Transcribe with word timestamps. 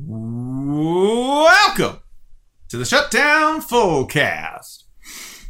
Welcome 0.00 1.98
to 2.68 2.76
the 2.76 2.84
Shutdown 2.84 3.60
Fullcast. 3.60 4.84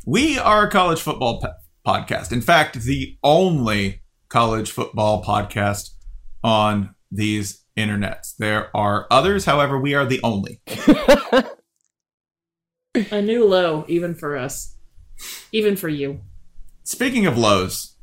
We 0.06 0.38
are 0.38 0.66
a 0.66 0.70
college 0.70 1.03
football 1.03 1.42
po- 1.42 1.53
podcast. 1.86 2.32
In 2.32 2.41
fact, 2.41 2.81
the 2.81 3.19
only 3.22 4.00
college 4.31 4.70
football 4.70 5.22
podcast 5.22 5.91
on 6.42 6.94
these 7.12 7.62
internets. 7.76 8.34
There 8.38 8.75
are 8.75 9.06
others, 9.10 9.44
however, 9.44 9.78
we 9.78 9.92
are 9.92 10.06
the 10.06 10.22
only. 10.22 10.62
A 13.10 13.20
new 13.20 13.44
low, 13.44 13.84
even 13.86 14.15
for 14.15 14.34
us. 14.34 14.78
Even 15.53 15.76
for 15.76 15.91
you. 15.91 16.22
Speaking 16.84 17.26
of 17.26 17.36
lows, 17.36 17.97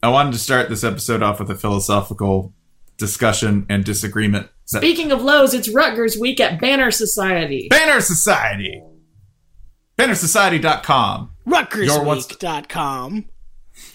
I 0.00 0.10
wanted 0.10 0.34
to 0.34 0.38
start 0.38 0.68
this 0.68 0.84
episode 0.84 1.24
off 1.24 1.40
with 1.40 1.50
a 1.50 1.56
philosophical 1.56 2.54
discussion 2.98 3.66
and 3.68 3.84
disagreement. 3.84 4.48
Is 4.66 4.72
that- 4.72 4.78
Speaking 4.80 5.12
of 5.12 5.22
lows, 5.22 5.54
it's 5.54 5.68
Rutgers 5.68 6.16
week 6.16 6.40
at 6.40 6.60
Banner 6.60 6.90
Society. 6.90 7.68
Banner 7.70 8.00
Society. 8.00 8.82
BannerSociety.com. 9.98 11.30
Rutgersweek.com. 11.46 13.26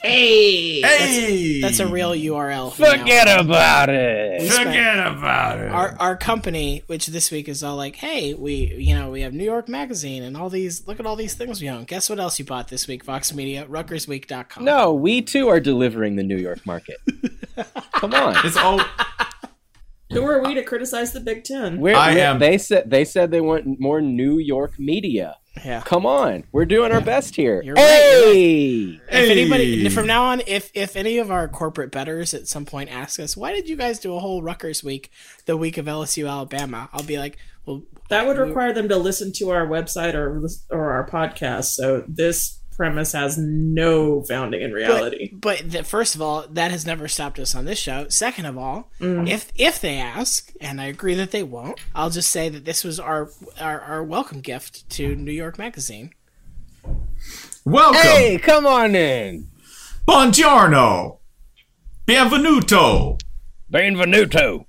Hey! 0.02 0.82
Hey! 0.82 1.62
That's 1.62 1.80
a 1.80 1.88
real 1.88 2.12
URL. 2.12 2.72
from 2.74 2.84
now 2.86 2.98
Forget 2.98 3.40
about 3.40 3.90
it. 3.90 4.42
We 4.42 4.50
Forget 4.50 4.98
about 5.08 5.60
it. 5.60 5.72
our 5.72 5.96
our 6.00 6.16
company, 6.18 6.84
which 6.88 7.08
this 7.08 7.32
week 7.32 7.48
is 7.48 7.64
all 7.64 7.76
like, 7.76 7.96
hey, 7.96 8.34
we 8.34 8.74
you 8.78 8.96
know 8.96 9.10
we 9.12 9.22
have 9.22 9.34
New 9.34 9.44
York 9.44 9.68
Magazine 9.70 10.24
and 10.24 10.36
all 10.38 10.50
these. 10.50 10.88
Look 10.88 11.00
at 11.00 11.06
all 11.06 11.16
these 11.16 11.34
things 11.36 11.62
we 11.62 11.70
own. 11.70 11.86
Guess 11.86 12.10
what 12.10 12.20
else 12.20 12.38
you 12.38 12.46
bought 12.46 12.68
this 12.68 12.88
week? 12.88 13.04
Vox 13.06 13.34
Media, 13.34 13.66
RutgersWeek.com. 13.70 14.64
No, 14.66 14.94
we 14.94 15.22
too 15.22 15.48
are 15.48 15.60
delivering 15.60 16.16
the 16.16 16.24
New 16.24 16.38
York 16.38 16.66
market. 16.66 16.98
Come 17.94 18.14
on. 18.14 18.36
it's 18.46 18.58
all 18.58 18.82
Who 20.22 20.28
are 20.30 20.42
we 20.44 20.54
to 20.56 20.64
criticize 20.64 21.12
the 21.14 21.20
Big 21.20 21.44
Ten? 21.44 21.80
We're, 21.80 21.96
I 21.96 22.10
we're- 22.14 22.22
am- 22.22 22.40
They 22.40 22.58
said 22.58 22.90
they 22.90 23.06
said 23.06 23.32
they 23.32 23.42
want 23.42 23.80
more 23.80 24.02
New 24.02 24.38
York 24.38 24.78
media. 24.80 25.38
Yeah. 25.66 25.82
Come 25.82 26.06
on, 26.06 26.44
we're 26.52 26.66
doing 26.66 26.92
our 26.92 27.02
best 27.02 27.36
here. 27.36 27.64
You're 27.64 27.74
right, 27.74 27.82
you're 28.12 28.26
right. 28.28 28.34
hey, 29.10 29.24
If 29.24 29.30
anybody 29.32 29.90
from 29.90 30.06
now 30.06 30.26
on, 30.26 30.42
if 30.46 30.70
if 30.76 30.96
any 30.96 31.18
of 31.18 31.32
our 31.32 31.48
corporate 31.48 31.92
betters 31.92 32.36
at 32.36 32.48
some 32.48 32.64
point 32.66 32.92
ask 32.92 33.20
us, 33.20 33.36
why 33.36 33.54
did 33.54 33.68
you 33.68 33.76
guys 33.76 33.98
do 33.98 34.14
a 34.16 34.20
whole 34.20 34.44
Rutgers 34.44 34.84
week, 34.84 35.10
the 35.48 35.58
week 35.58 35.80
of 35.80 35.86
LSU 35.88 36.30
Alabama? 36.30 36.90
I'll 36.94 37.02
be 37.04 37.18
like, 37.18 37.38
well, 37.66 37.82
That 38.10 38.28
would 38.28 38.38
require 38.38 38.72
them 38.72 38.88
to 38.90 38.98
listen 38.98 39.34
to 39.34 39.50
our 39.50 39.66
website 39.66 40.14
or 40.14 40.48
or 40.70 40.92
our 40.92 41.10
podcast. 41.10 41.74
So 41.74 42.04
this 42.08 42.60
premise 42.78 43.12
has 43.12 43.38
no 43.38 44.22
founding 44.22 44.62
in 44.62 44.72
reality. 44.72 45.32
But, 45.34 45.62
but 45.62 45.72
the, 45.72 45.84
first 45.84 46.16
of 46.16 46.22
all, 46.22 46.46
that 46.52 46.72
has 46.72 46.86
never 46.86 47.08
stopped 47.08 47.40
us 47.40 47.56
on 47.56 47.66
this 47.66 47.80
show. 47.80 48.08
Second 48.08 48.46
of 48.46 48.58
all, 48.58 48.92
mm. 49.02 49.28
if 49.28 49.52
if 49.56 49.82
they 49.82 49.98
ask, 49.98 50.54
and 50.62 50.80
I 50.80 50.86
agree 50.86 51.16
that 51.16 51.32
they 51.32 51.44
won't, 51.44 51.80
I'll 51.96 52.12
just 52.12 52.30
say 52.30 52.48
that 52.50 52.64
this 52.64 52.84
was 52.84 53.00
our 53.00 53.32
our, 53.60 53.82
our 53.82 54.04
welcome 54.04 54.40
gift 54.40 54.88
to 54.92 55.16
New 55.16 55.32
York 55.32 55.58
Magazine. 55.58 56.12
welcome. 57.66 58.00
hey, 58.00 58.38
come 58.38 58.68
on 58.68 58.96
in. 58.96 59.50
Buongiorno. 60.08 61.18
Bienvenuto. 62.06 63.20
Benvenuto. 63.70 64.66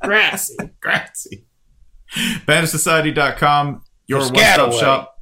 Grassy. 0.00 0.56
Grazie. 0.80 1.44
BannerSociety.com, 2.46 3.82
your 4.06 4.20
one 4.20 4.32
Piscataway. 4.32 4.72
stop 4.72 4.72
shop 4.72 5.13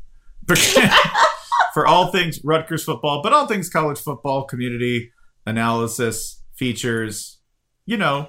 for 1.75 1.87
all 1.87 2.11
things 2.11 2.41
Rutgers 2.45 2.85
football, 2.85 3.23
but 3.23 3.33
all 3.33 3.47
things 3.47 3.69
college 3.69 3.99
football, 3.99 4.45
community 4.45 5.13
analysis, 5.47 6.43
features, 6.55 7.41
you 7.87 7.97
know, 7.97 8.29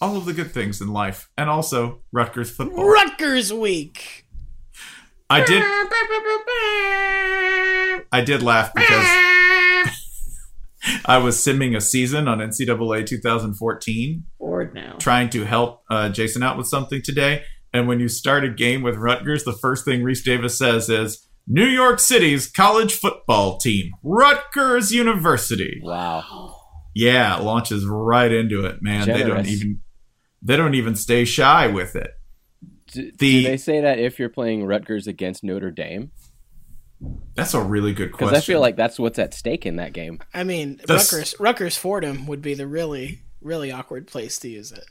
all 0.00 0.16
of 0.16 0.24
the 0.24 0.32
good 0.32 0.52
things 0.52 0.80
in 0.80 0.88
life, 0.88 1.28
and 1.36 1.48
also 1.48 2.02
Rutgers 2.12 2.50
football. 2.50 2.88
Rutgers 2.88 3.52
week. 3.52 4.26
I 5.30 5.44
did. 5.44 5.62
I 8.12 8.20
did 8.24 8.42
laugh 8.42 8.72
because 8.74 9.06
I 11.06 11.18
was 11.18 11.36
simming 11.36 11.76
a 11.76 11.80
season 11.80 12.28
on 12.28 12.38
NCAA 12.38 13.06
2014, 13.06 14.24
Bored 14.38 14.74
now. 14.74 14.96
trying 14.98 15.30
to 15.30 15.44
help 15.44 15.82
uh, 15.90 16.10
Jason 16.10 16.42
out 16.42 16.58
with 16.58 16.66
something 16.66 17.00
today. 17.02 17.42
And 17.72 17.88
when 17.88 17.98
you 18.00 18.08
start 18.08 18.44
a 18.44 18.50
game 18.50 18.82
with 18.82 18.96
Rutgers, 18.96 19.44
the 19.44 19.52
first 19.52 19.84
thing 19.84 20.02
Rece 20.02 20.22
Davis 20.22 20.56
says 20.56 20.88
is 20.88 21.26
New 21.46 21.66
York 21.66 21.98
City's 22.00 22.46
college 22.46 22.94
football 22.94 23.58
team, 23.58 23.92
Rutgers 24.02 24.92
University. 24.92 25.80
Wow. 25.82 26.56
Yeah, 26.94 27.36
launches 27.36 27.84
right 27.86 28.30
into 28.32 28.64
it, 28.64 28.80
man. 28.80 29.06
They 29.06 29.22
don't 29.24 29.46
even 29.46 29.80
they 30.42 30.56
don't 30.56 30.74
even 30.74 30.94
stay 30.94 31.24
shy 31.24 31.66
with 31.66 31.96
it. 31.96 32.10
Do, 32.92 33.10
The- 33.18 33.42
do 33.42 33.48
they 33.48 33.56
say 33.56 33.80
that 33.80 33.98
if 33.98 34.18
you're 34.18 34.28
playing 34.28 34.64
Rutgers 34.64 35.06
against 35.06 35.42
Notre 35.42 35.70
Dame? 35.70 36.12
That's 37.34 37.52
a 37.52 37.60
really 37.60 37.92
good 37.92 38.12
question. 38.12 38.26
Because 38.28 38.30
question. 38.38 38.52
I 38.52 38.54
feel 38.54 38.60
like 38.60 38.76
that's 38.76 38.98
what's 38.98 39.18
at 39.18 39.34
stake 39.34 39.66
in 39.66 39.76
that 39.76 39.92
game. 39.92 40.20
I 40.32 40.44
mean, 40.44 40.76
That's- 40.86 41.12
Rutgers 41.12 41.34
Rutgers 41.40 41.76
Fordham 41.76 42.26
would 42.26 42.40
be 42.42 42.54
the 42.54 42.66
really 42.66 43.20
really 43.42 43.70
awkward 43.70 44.06
place 44.06 44.38
to 44.38 44.48
use 44.48 44.72
it. 44.72 44.84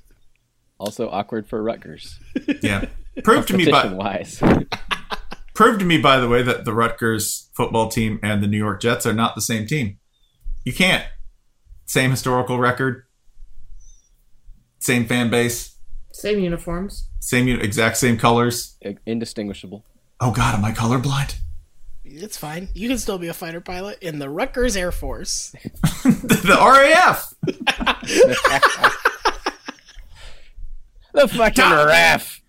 Also 0.78 1.10
awkward 1.10 1.48
for 1.48 1.64
Rutgers. 1.64 2.20
yeah. 2.62 2.86
Prove 3.24 3.46
to 3.48 3.58
me 3.58 3.72
by 3.72 3.88
wise. 3.88 4.42
Prove 5.54 5.78
to 5.80 5.86
me, 5.86 5.98
by 6.00 6.20
the 6.20 6.28
way, 6.28 6.42
that 6.42 6.66
the 6.66 6.74
Rutgers 6.74 7.50
football 7.54 7.88
team 7.88 8.20
and 8.24 8.42
the 8.42 8.48
New 8.48 8.58
York 8.58 8.82
Jets 8.82 9.06
are 9.06 9.14
not 9.14 9.36
the 9.36 9.42
same 9.42 9.68
team. 9.68 9.98
You 10.66 10.74
can't. 10.74 11.06
Same 11.86 12.12
historical 12.12 12.58
record. 12.58 13.04
Same 14.80 15.06
fan 15.06 15.30
base, 15.30 15.78
Same 16.12 16.40
uniforms. 16.40 17.08
same 17.20 17.48
exact 17.48 17.98
same 17.98 18.18
colors. 18.18 18.78
Indistinguishable. 19.06 19.86
Oh 20.20 20.32
God, 20.32 20.56
am 20.56 20.66
I 20.66 20.72
colorblind? 20.72 21.36
It's 22.04 22.38
fine. 22.38 22.68
You 22.74 22.90
can 22.90 22.98
still 22.98 23.18
be 23.18 23.28
a 23.30 23.34
fighter 23.34 23.62
pilot 23.62 24.00
in 24.02 24.20
the 24.20 24.30
Rutgers 24.30 24.76
Air 24.76 24.92
Force. 24.92 25.52
the 26.04 26.58
RAF. 26.60 27.34
The 31.14 31.28
fucking 31.28 31.64
ref. 31.64 32.42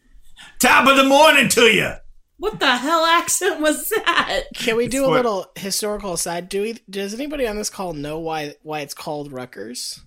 Top 0.59 0.89
of 0.89 0.97
the 0.97 1.05
morning 1.05 1.49
to 1.51 1.63
you. 1.63 1.93
What 2.37 2.59
the 2.59 2.77
hell 2.77 3.05
accent 3.05 3.61
was 3.61 3.89
that? 3.89 4.45
Can 4.55 4.77
we 4.77 4.89
do 4.89 4.99
It's 4.99 5.07
a 5.07 5.11
what- 5.11 5.17
little 5.17 5.47
historical 5.57 6.13
aside? 6.15 6.49
Do 6.49 6.63
we? 6.63 6.79
Does 6.91 7.15
anybody 7.15 7.47
on 7.47 7.57
this 7.57 7.71
call 7.71 7.93
know 7.93 8.19
why 8.19 8.55
why 8.63 8.81
it's 8.81 8.95
called 8.95 9.33
Rutgers? 9.33 10.01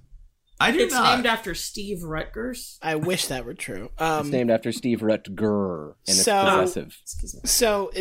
I 0.60 0.72
do 0.72 0.80
It's 0.80 0.94
not. 0.94 1.14
named 1.16 1.28
after 1.28 1.54
Steve 1.54 2.02
Rutgers. 2.04 2.80
I 2.82 2.96
wish 2.96 3.28
that 3.28 3.46
were 3.46 3.54
true. 3.54 3.92
Um, 4.00 4.22
It's 4.22 4.30
named 4.30 4.50
after 4.50 4.72
Steve 4.72 5.02
Rutger, 5.02 5.90
and 6.08 6.16
it's 6.18 6.24
So- 6.24 6.44
possessive. 6.62 6.98
Excuse. 7.04 7.36
So, 7.46 7.92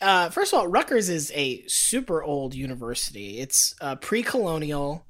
uh, 0.00 0.30
first 0.30 0.52
of 0.52 0.60
all, 0.60 0.68
Rutgers 0.68 1.08
is 1.08 1.32
a 1.34 1.64
super 1.66 2.22
old 2.22 2.54
university. 2.54 3.40
It's 3.40 3.74
uh, 3.80 3.96
pre-colonial. 3.96 5.04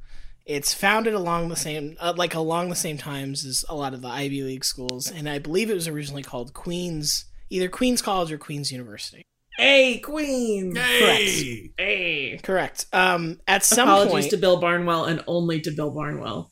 It's 0.47 0.73
founded 0.73 1.13
along 1.13 1.51
the 1.51 1.57
same, 1.57 1.97
uh, 2.01 2.15
like 2.17 2.35
along 2.35 2.71
the 2.71 2.75
same 2.75 2.97
times 2.97 3.45
as 3.45 3.67
a 3.69 3.75
lot 3.75 3.93
of 3.93 4.01
the 4.01 4.09
Ivy 4.09 4.43
League 4.43 4.65
schools, 4.65 5.11
and 5.11 5.29
I 5.29 5.39
believe 5.39 5.69
it 5.71 5.75
was 5.75 5.89
originally 5.89 6.23
called 6.23 6.55
Queens, 6.55 7.27
either 7.51 7.69
Queens 7.69 8.03
College 8.03 8.33
or 8.33 8.39
Queens 8.39 8.73
University. 8.73 9.25
Hey, 9.57 9.99
Queen. 9.99 10.75
Hey. 10.75 11.71
Hey. 11.79 12.41
Correct. 12.43 12.87
Um, 12.93 13.41
at 13.47 13.65
some 13.65 13.89
Apologies 13.89 14.13
point, 14.13 14.31
to 14.31 14.37
Bill 14.37 14.59
Barnwell 14.61 15.05
and 15.05 15.23
only 15.29 15.61
to 15.61 15.71
Bill 15.71 15.91
Barnwell. 15.91 16.51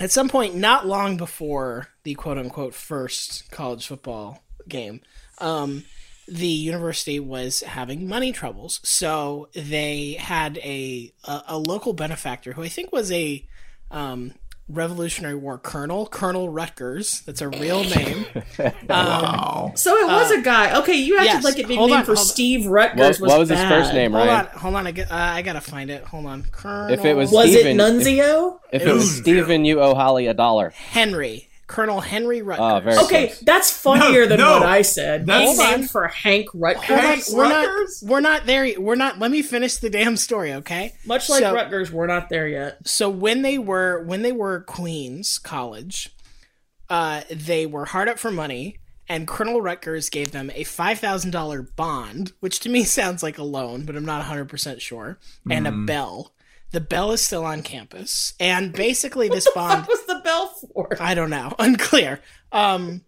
at 0.00 0.10
some 0.10 0.28
point, 0.28 0.56
not 0.56 0.86
long 0.86 1.16
before 1.16 1.88
the 2.02 2.14
quote 2.14 2.38
unquote 2.38 2.74
first 2.74 3.50
college 3.52 3.86
football 3.86 4.42
game, 4.68 5.00
um, 5.38 5.84
the 6.26 6.46
university 6.46 7.20
was 7.20 7.60
having 7.60 8.08
money 8.08 8.32
troubles. 8.32 8.80
So 8.82 9.48
they 9.54 10.14
had 10.14 10.58
a, 10.58 11.12
a, 11.24 11.42
a 11.48 11.58
local 11.58 11.92
benefactor 11.92 12.52
who 12.54 12.62
I 12.62 12.68
think 12.68 12.92
was 12.92 13.12
a 13.12 13.46
um, 13.92 14.32
Revolutionary 14.70 15.34
War 15.34 15.58
colonel, 15.58 16.06
Colonel 16.06 16.48
Rutgers. 16.48 17.22
That's 17.22 17.40
a 17.40 17.48
real 17.48 17.84
name. 17.84 18.24
Um, 18.58 18.72
Wow. 18.88 19.72
So 19.76 19.96
it 19.96 20.06
was 20.06 20.30
a 20.32 20.42
guy. 20.42 20.78
Okay, 20.80 20.94
you 20.96 21.16
acted 21.16 21.32
yes. 21.34 21.44
like 21.44 21.58
it 21.58 21.66
being 21.68 21.86
named 21.86 22.04
for 22.04 22.12
on. 22.12 22.16
Steve 22.16 22.66
Rutgers 22.66 22.98
What, 22.98 23.08
was 23.20 23.28
what 23.30 23.38
was 23.40 23.48
his 23.48 23.58
bad. 23.58 23.68
first 23.68 23.94
name, 23.94 24.12
Hold 24.12 24.26
Ryan? 24.28 24.46
on, 24.46 24.52
hold 24.58 24.74
on. 24.76 24.86
I, 24.86 24.90
get, 24.92 25.10
uh, 25.10 25.14
I 25.14 25.42
gotta 25.42 25.60
find 25.60 25.90
it. 25.90 26.04
Hold 26.04 26.26
on. 26.26 26.42
Colonel 26.50 26.92
If 26.92 27.04
it 27.04 27.14
was 27.14 27.30
Was 27.32 27.50
Steven, 27.50 27.78
it 27.78 27.82
Nunzio? 27.82 28.58
If, 28.72 28.82
if 28.82 28.88
it 28.88 28.92
was 28.92 29.16
Steven, 29.18 29.64
you 29.64 29.80
owe 29.80 29.94
Holly 29.94 30.26
a 30.26 30.34
dollar. 30.34 30.70
Henry, 30.70 31.48
Colonel 31.70 32.00
Henry 32.00 32.42
Rutgers. 32.42 32.64
Oh, 32.64 32.80
very 32.80 32.96
Okay, 33.04 33.26
close. 33.28 33.38
that's 33.40 33.70
funnier 33.70 34.22
No, 34.24 34.26
than 34.28 34.38
no. 34.40 34.52
what 34.54 34.62
I 34.64 34.82
said. 34.82 35.24
That's- 35.26 35.50
He's 35.50 35.58
named 35.58 35.90
for 35.90 36.08
Hank 36.08 36.48
Rutgers. 36.52 36.84
Hold 36.84 36.98
on, 36.98 37.04
Hank 37.04 37.24
we're 37.32 37.42
Rutgers? 37.48 38.02
not. 38.02 38.10
We're 38.10 38.20
not 38.20 38.46
there. 38.46 38.64
yet. 38.66 38.82
We're 38.82 38.94
not. 38.96 39.18
Let 39.20 39.30
me 39.30 39.40
finish 39.42 39.76
the 39.76 39.88
damn 39.88 40.16
story, 40.16 40.52
okay? 40.54 40.94
Much 41.06 41.28
like 41.30 41.40
So- 41.44 41.54
Rutgers, 41.54 41.92
we're 41.92 42.06
not 42.08 42.28
there 42.28 42.48
yet. 42.48 42.78
so 42.86 43.08
when 43.08 43.42
they 43.42 43.56
were 43.56 44.02
when 44.04 44.22
they 44.22 44.32
were 44.32 44.60
Queens 44.60 45.38
College, 45.38 46.10
uh, 46.88 47.22
they 47.30 47.66
were 47.66 47.84
hard 47.86 48.08
up 48.08 48.18
for 48.18 48.30
money, 48.32 48.76
and 49.08 49.28
Colonel 49.28 49.60
Rutgers 49.60 50.10
gave 50.10 50.32
them 50.32 50.50
a 50.54 50.64
five 50.64 50.98
thousand 50.98 51.30
dollar 51.30 51.62
bond, 51.62 52.32
which 52.40 52.60
to 52.60 52.68
me 52.68 52.82
sounds 52.84 53.22
like 53.22 53.38
a 53.38 53.42
loan, 53.44 53.84
but 53.84 53.94
I'm 53.96 54.04
not 54.04 54.18
100 54.18 54.46
percent 54.48 54.82
sure, 54.82 55.18
and 55.48 55.66
a 55.68 55.72
bell. 55.72 56.32
The 56.72 56.80
bell 56.80 57.12
is 57.12 57.20
still 57.20 57.44
on 57.44 57.62
campus, 57.62 58.34
and 58.38 58.72
basically 58.86 59.28
this 59.28 59.48
bond. 59.54 59.80
What 59.80 59.88
was 59.88 60.06
the 60.06 60.20
bell 60.22 60.48
for? 60.48 60.96
I 61.00 61.14
don't 61.14 61.30
know. 61.30 61.54
Unclear. 61.58 62.20
Um 62.52 63.04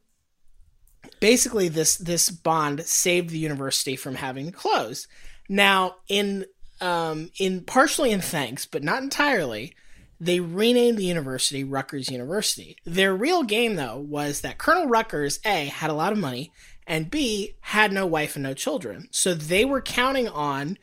basically 1.20 1.68
this 1.68 1.96
this 1.96 2.30
bond 2.30 2.84
saved 2.84 3.30
the 3.30 3.38
university 3.38 3.96
from 3.96 4.16
having 4.16 4.46
to 4.46 4.52
close. 4.52 5.06
Now, 5.48 5.96
in 6.08 6.46
um 6.80 7.30
in 7.38 7.62
partially 7.62 8.10
in 8.10 8.20
thanks, 8.20 8.66
but 8.66 8.82
not 8.82 9.02
entirely, 9.02 9.74
they 10.20 10.40
renamed 10.40 10.98
the 10.98 11.04
university 11.04 11.64
Rutgers 11.64 12.10
University. 12.10 12.76
Their 12.84 13.14
real 13.14 13.44
game 13.44 13.76
though 13.76 13.98
was 13.98 14.40
that 14.40 14.58
Colonel 14.58 14.86
Rutgers 14.86 15.40
A 15.44 15.66
had 15.66 15.90
a 15.90 15.94
lot 15.94 16.12
of 16.12 16.18
money 16.18 16.52
and 16.86 17.10
B 17.10 17.54
had 17.60 17.92
no 17.92 18.06
wife 18.06 18.36
and 18.36 18.42
no 18.42 18.54
children. 18.54 19.08
So 19.12 19.34
they 19.34 19.64
were 19.64 19.80
counting 19.80 20.28
on 20.28 20.78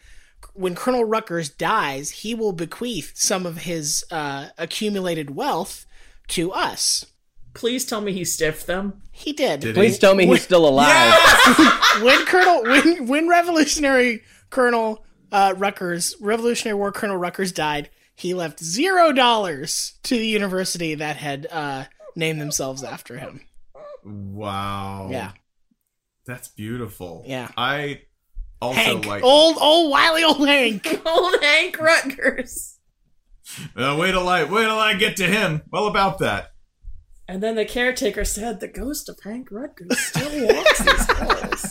when 0.59 0.75
Colonel 0.75 1.05
Rutgers 1.05 1.49
dies, 1.49 2.09
he 2.11 2.35
will 2.35 2.51
bequeath 2.51 3.13
some 3.15 3.45
of 3.45 3.59
his 3.59 4.03
uh, 4.11 4.49
accumulated 4.57 5.33
wealth 5.33 5.85
to 6.27 6.51
us. 6.51 7.05
Please 7.53 7.85
tell 7.85 8.01
me 8.01 8.11
he 8.11 8.25
stiffed 8.25 8.67
them. 8.67 9.01
He 9.11 9.31
did. 9.31 9.61
Did 9.61 9.75
Please 9.75 9.97
tell 9.97 10.15
me 10.15 10.27
he's 10.27 10.43
still 10.43 10.67
alive. 10.67 11.13
when 12.01 12.25
Colonel 12.25 12.63
when 12.63 13.07
when 13.07 13.29
Revolutionary 13.29 14.21
Colonel 14.49 15.05
uh, 15.31 15.53
Rutgers 15.57 16.13
Revolutionary 16.19 16.77
War 16.77 16.91
Colonel 16.91 17.15
Rutgers 17.17 17.53
died, 17.53 17.89
he 18.13 18.33
left 18.33 18.61
zero 18.61 19.13
dollars 19.13 19.93
to 20.03 20.15
the 20.15 20.27
university 20.27 20.93
that 20.93 21.15
had 21.15 21.47
uh, 21.49 21.85
named 22.17 22.41
themselves 22.41 22.83
after 22.83 23.17
him. 23.17 23.41
Wow. 24.03 25.07
Yeah. 25.09 25.31
That's 26.25 26.49
beautiful. 26.49 27.23
Yeah. 27.25 27.49
I 27.55 28.01
also 28.61 28.79
Hank, 28.79 29.05
like. 29.05 29.23
old 29.23 29.57
old 29.59 29.91
wily 29.91 30.23
old 30.23 30.47
Hank. 30.47 31.01
Old 31.05 31.35
Hank 31.41 31.79
Rutgers. 31.79 32.77
Uh, 33.75 33.95
wait 33.99 34.11
till 34.11 34.27
I 34.27 34.43
wait 34.43 34.63
till 34.65 34.77
I 34.77 34.93
get 34.95 35.17
to 35.17 35.25
him. 35.25 35.61
Well, 35.71 35.87
about 35.87 36.19
that. 36.19 36.51
And 37.27 37.41
then 37.43 37.55
the 37.55 37.65
caretaker 37.65 38.25
said, 38.25 38.59
"The 38.59 38.67
ghost 38.67 39.07
of 39.09 39.19
Hank 39.23 39.49
Rutgers 39.51 39.97
still 39.99 40.47
walks 40.53 40.79
these 40.79 41.05
halls." 41.09 41.65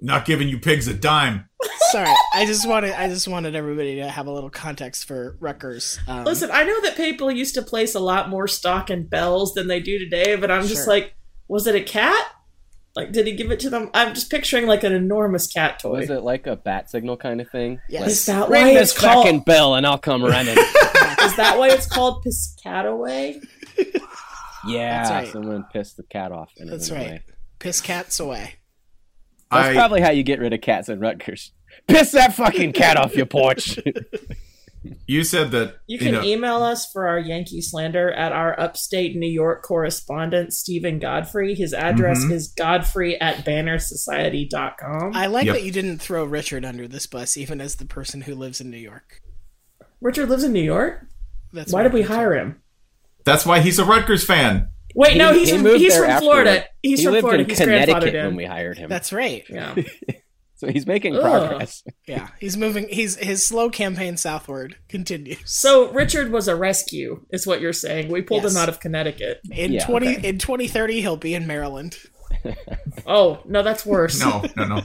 Not 0.00 0.24
giving 0.26 0.48
you 0.48 0.58
pigs 0.58 0.86
a 0.86 0.94
dime. 0.94 1.48
Sorry, 1.90 2.12
I 2.34 2.44
just 2.44 2.68
wanted 2.68 2.92
I 2.92 3.08
just 3.08 3.26
wanted 3.28 3.54
everybody 3.54 3.96
to 3.96 4.08
have 4.08 4.26
a 4.26 4.32
little 4.32 4.50
context 4.50 5.06
for 5.06 5.36
Rutgers. 5.40 5.98
Um, 6.08 6.24
Listen, 6.24 6.50
I 6.52 6.64
know 6.64 6.80
that 6.82 6.96
people 6.96 7.30
used 7.30 7.54
to 7.54 7.62
place 7.62 7.94
a 7.94 8.00
lot 8.00 8.28
more 8.28 8.46
stock 8.48 8.90
in 8.90 9.06
bells 9.06 9.54
than 9.54 9.68
they 9.68 9.80
do 9.80 9.98
today, 9.98 10.36
but 10.36 10.50
I'm 10.50 10.62
just 10.66 10.84
Sure. 10.84 10.92
like, 10.94 11.14
was 11.48 11.66
it 11.66 11.74
a 11.74 11.80
cat? 11.82 12.26
Like, 12.96 13.10
did 13.10 13.26
he 13.26 13.32
give 13.34 13.50
it 13.50 13.58
to 13.60 13.70
them? 13.70 13.90
I'm 13.92 14.14
just 14.14 14.30
picturing 14.30 14.66
like 14.66 14.84
an 14.84 14.92
enormous 14.92 15.46
cat 15.48 15.80
toy. 15.80 16.00
Was 16.00 16.10
it 16.10 16.22
like 16.22 16.46
a 16.46 16.54
bat 16.54 16.90
signal 16.90 17.16
kind 17.16 17.40
of 17.40 17.50
thing? 17.50 17.80
Yes. 17.88 18.08
Is 18.10 18.26
that 18.26 18.48
Ring 18.48 18.66
why 18.66 18.74
this 18.74 18.92
it's 18.92 19.00
called? 19.00 19.24
fucking 19.24 19.40
bell 19.40 19.74
and 19.74 19.84
I'll 19.86 19.98
come 19.98 20.22
running. 20.24 20.56
Is 21.24 21.36
that 21.36 21.56
why 21.58 21.70
it's 21.70 21.86
called 21.86 22.24
Piscataway? 22.24 23.44
yeah, 24.68 24.98
That's 25.02 25.10
right. 25.10 25.28
someone 25.28 25.64
pissed 25.72 25.96
the 25.96 26.02
cat 26.04 26.30
off. 26.30 26.52
And 26.58 26.70
That's 26.70 26.90
right. 26.90 27.00
away. 27.06 27.22
Piss 27.58 27.80
cats 27.80 28.20
away. 28.20 28.54
That's 29.50 29.68
I 29.68 29.74
probably 29.74 30.00
how 30.00 30.10
you 30.10 30.22
get 30.22 30.38
rid 30.38 30.52
of 30.52 30.60
cats 30.60 30.88
in 30.88 31.00
Rutgers. 31.00 31.52
Piss 31.88 32.12
that 32.12 32.34
fucking 32.34 32.72
cat 32.74 32.96
off 32.96 33.16
your 33.16 33.26
porch. 33.26 33.78
You 35.06 35.24
said 35.24 35.50
that 35.52 35.76
You 35.86 35.98
can 35.98 36.12
know, 36.12 36.22
email 36.22 36.62
us 36.62 36.90
for 36.92 37.06
our 37.08 37.18
Yankee 37.18 37.60
slander 37.60 38.10
at 38.12 38.32
our 38.32 38.58
upstate 38.58 39.16
New 39.16 39.26
York 39.30 39.62
correspondent, 39.62 40.52
Stephen 40.52 40.98
Godfrey. 40.98 41.54
His 41.54 41.72
address 41.72 42.24
Mhm. 42.24 42.32
is 42.32 42.48
godfrey 42.48 43.20
at 43.20 43.44
bannersociety.com. 43.44 45.12
I 45.14 45.26
like 45.26 45.46
Yep. 45.46 45.54
that 45.56 45.62
you 45.64 45.72
didn't 45.72 45.98
throw 45.98 46.24
Richard 46.24 46.64
under 46.64 46.86
this 46.88 47.06
bus, 47.06 47.36
even 47.36 47.60
as 47.60 47.76
the 47.76 47.84
person 47.86 48.22
who 48.22 48.34
lives 48.34 48.60
in 48.60 48.70
New 48.70 48.76
York. 48.78 49.20
Richard 50.00 50.28
lives 50.28 50.44
in 50.44 50.52
New 50.52 50.62
York? 50.62 51.06
That's 51.52 51.72
Why 51.72 51.82
did 51.82 51.92
we 51.92 52.00
I 52.02 52.06
think. 52.06 52.16
hire 52.16 52.34
him? 52.34 52.60
that's 53.24 53.46
why 53.46 53.60
he's 53.60 53.78
a 53.78 53.84
Rutgers 53.84 54.24
fan. 54.24 54.68
Wait, 54.94 55.12
He- 55.12 55.18
no, 55.18 55.32
he's 55.32 55.50
he 55.50 55.56
from, 55.56 55.66
he's 55.76 55.96
from. 55.96 56.18
Florida. 56.20 56.64
He's 56.82 56.98
he 57.00 57.04
from 57.06 57.12
lived 57.14 57.22
Florida. 57.22 57.42
in 57.44 57.48
He's 57.48 57.58
grandfathered 57.58 57.86
Connecticut 57.88 58.24
when 58.26 58.36
we 58.36 58.44
hired 58.44 58.76
him. 58.78 58.88
That's 58.90 59.12
right. 59.12 59.44
Yeah. 59.48 59.74
so 60.66 60.72
he's 60.72 60.86
making 60.86 61.16
Ugh. 61.16 61.22
progress. 61.22 61.82
Yeah, 62.06 62.28
he's 62.38 62.56
moving. 62.56 62.86
He's 62.88 63.16
his 63.16 63.44
slow 63.44 63.70
campaign 63.70 64.16
southward 64.18 64.76
continues. 64.88 65.38
So 65.44 65.90
Richard 65.92 66.30
was 66.32 66.48
a 66.48 66.54
rescue, 66.56 67.24
is 67.30 67.46
what 67.46 67.60
you're 67.62 67.72
saying. 67.72 68.08
We 68.08 68.20
pulled 68.22 68.42
Yes. 68.42 68.52
him 68.54 68.60
out 68.62 68.68
of 68.68 68.78
Connecticut. 68.80 69.40
in 69.50 69.72
Yeah, 69.72 69.84
twenty 69.86 70.16
okay. 70.18 70.28
in 70.28 70.38
twenty 70.38 70.68
thirty, 70.68 71.00
he'll 71.00 71.16
be 71.16 71.34
in 71.34 71.46
Maryland. 71.46 71.96
Oh, 73.06 73.40
no, 73.46 73.62
that's 73.62 73.84
worse. 73.84 74.18
No, 74.20 74.44
no, 74.56 74.64
no. 74.66 74.82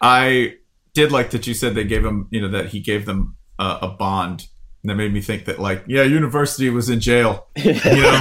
I 0.00 0.54
did 0.94 1.12
like 1.12 1.30
that 1.30 1.46
you 1.46 1.54
said 1.54 1.74
they 1.74 1.84
gave 1.84 2.04
him, 2.04 2.28
you 2.30 2.40
know, 2.40 2.48
that 2.48 2.66
he 2.66 2.80
gave 2.80 3.06
them 3.06 3.36
uh, 3.58 3.78
a 3.82 3.88
bond. 3.88 4.46
And 4.82 4.90
that 4.90 4.94
made 4.96 5.12
me 5.12 5.20
think 5.20 5.46
that, 5.46 5.58
like, 5.58 5.84
yeah, 5.88 6.02
university 6.02 6.70
was 6.70 6.88
in 6.90 7.00
jail. 7.00 7.48
You 7.56 7.72
know, 7.72 8.20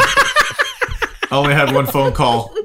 I 1.29 1.35
only 1.35 1.53
had 1.53 1.73
one 1.75 1.85
phone 1.85 2.13
call. 2.13 2.55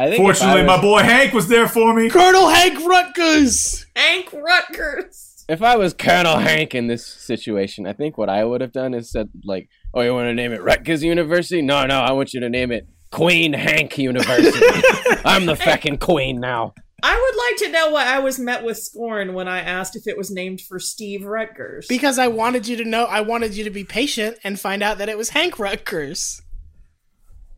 I 0.00 0.04
think 0.04 0.14
if 0.14 0.20
I 0.20 0.24
Fortunately, 0.24 0.62
my 0.62 0.80
boy 0.80 1.02
Hank 1.02 1.34
was 1.34 1.46
there 1.46 1.68
for 1.68 1.92
me. 1.92 2.08
Colonel 2.08 2.48
Hank 2.48 2.78
Rutgers. 2.88 3.84
Hank 3.94 4.32
Rutgers. 4.32 5.44
If 5.46 5.60
I 5.60 5.76
was 5.76 5.92
Colonel 5.92 6.38
Hank 6.38 6.74
in 6.74 6.86
this 6.86 7.06
situation, 7.06 7.86
I 7.86 7.92
think 7.92 8.16
what 8.16 8.30
I 8.30 8.42
would 8.42 8.62
have 8.62 8.72
done 8.72 8.94
is 8.94 9.10
said, 9.10 9.28
like, 9.44 9.68
oh, 9.92 10.00
you 10.00 10.14
want 10.14 10.28
to 10.28 10.34
name 10.34 10.54
it 10.54 10.62
Rutgers 10.62 11.04
University? 11.04 11.60
No, 11.60 11.84
no, 11.84 12.00
I 12.00 12.12
want 12.12 12.32
you 12.32 12.40
to 12.40 12.48
name 12.48 12.72
it 12.72 12.88
Queen 13.12 13.52
Hank 13.52 13.98
University. 13.98 14.58
I'm 15.26 15.44
the 15.44 15.56
fucking 15.56 15.98
queen 15.98 16.40
now. 16.40 16.72
I 17.02 17.14
would 17.14 17.38
like 17.38 17.56
to 17.66 17.78
know 17.78 17.90
why 17.90 18.06
I 18.06 18.20
was 18.20 18.38
met 18.38 18.64
with 18.64 18.78
scorn 18.78 19.34
when 19.34 19.48
I 19.48 19.58
asked 19.58 19.96
if 19.96 20.06
it 20.06 20.16
was 20.16 20.30
named 20.30 20.62
for 20.62 20.78
Steve 20.78 21.26
Rutgers. 21.26 21.86
Because 21.88 22.18
I 22.18 22.28
wanted 22.28 22.66
you 22.66 22.76
to 22.76 22.84
know, 22.86 23.04
I 23.04 23.20
wanted 23.20 23.54
you 23.54 23.64
to 23.64 23.70
be 23.70 23.84
patient 23.84 24.38
and 24.44 24.58
find 24.58 24.82
out 24.82 24.96
that 24.96 25.10
it 25.10 25.18
was 25.18 25.30
Hank 25.30 25.58
Rutgers. 25.58 26.40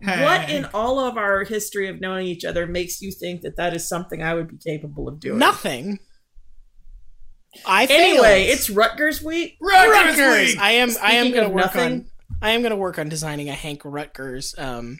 What 0.05 0.51
in 0.51 0.67
all 0.75 0.99
of 0.99 1.17
our 1.17 1.45
history 1.45 1.89
of 1.89 2.01
knowing 2.01 2.27
each 2.27 2.45
other 2.45 2.67
makes 2.67 3.01
you 3.01 3.11
think 3.13 3.43
that 3.43 3.57
that 3.57 3.75
is 3.75 3.89
something 3.89 4.23
I 4.23 4.35
would 4.35 4.49
be 4.49 4.57
capable 4.59 5.09
of 5.09 5.21
doing? 5.21 5.39
Nothing. 5.39 5.99
I 7.67 7.87
Anyway, 7.91 8.45
it's 8.45 8.71
Rutgers 8.71 9.23
week. 9.23 9.57
Rutgers 9.61 10.19
Rutgers. 10.19 10.49
Week! 10.53 10.59
I 10.59 10.73
am. 10.73 10.91
I 11.03 11.13
am 11.15 11.31
going 11.33 11.45
to 11.45 11.51
work 11.51 11.65
nothing- 11.67 11.93
on. 11.93 12.07
I 12.41 12.51
am 12.51 12.63
going 12.63 12.71
to 12.71 12.77
work 12.77 12.99
on 12.99 13.09
designing 13.09 13.49
a 13.51 13.53
Hank 13.53 13.83
Rutgers 13.85 14.55
um, 14.59 14.99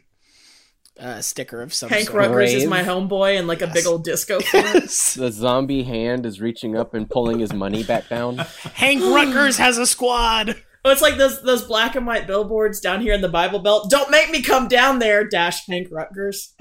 uh, 1.01 1.21
sticker 1.23 1.61
of 1.63 1.73
some 1.75 1.89
sort. 1.89 1.97
Hank 1.99 2.11
sort. 2.11 2.29
Rutgers 2.29 2.53
is 2.53 2.67
my 2.67 2.83
homeboy 2.85 3.37
and 3.39 3.49
like 3.49 3.63
a 3.63 3.67
big 3.67 3.87
old 3.87 4.05
disco 4.05 4.39
fan. 4.53 4.83
The 4.83 5.31
zombie 5.33 5.83
hand 5.83 6.25
is 6.27 6.41
reaching 6.41 6.77
up 6.77 6.95
and 6.95 7.09
pulling 7.11 7.41
his 7.41 7.53
money 7.53 7.83
back 7.83 8.09
down. 8.09 8.37
Hank 8.75 9.01
Rutgers 9.03 9.57
has 9.59 9.79
a 9.79 9.87
squad. 9.87 10.55
Oh, 10.85 10.91
it's 10.91 11.03
like 11.03 11.17
those 11.17 11.43
those 11.43 11.63
black 11.63 11.95
and 11.95 12.07
white 12.07 12.27
billboards 12.27 12.81
down 12.81 13.01
here 13.01 13.15
in 13.15 13.21
the 13.21 13.29
Bible 13.29 13.61
Belt. 13.61 13.91
Don't 13.91 14.11
make 14.11 14.31
me 14.31 14.43
come 14.43 14.67
down 14.67 14.99
there. 14.99 15.27
Dash 15.27 15.67
Hank 15.67 15.89
Rutgers. 15.91 16.55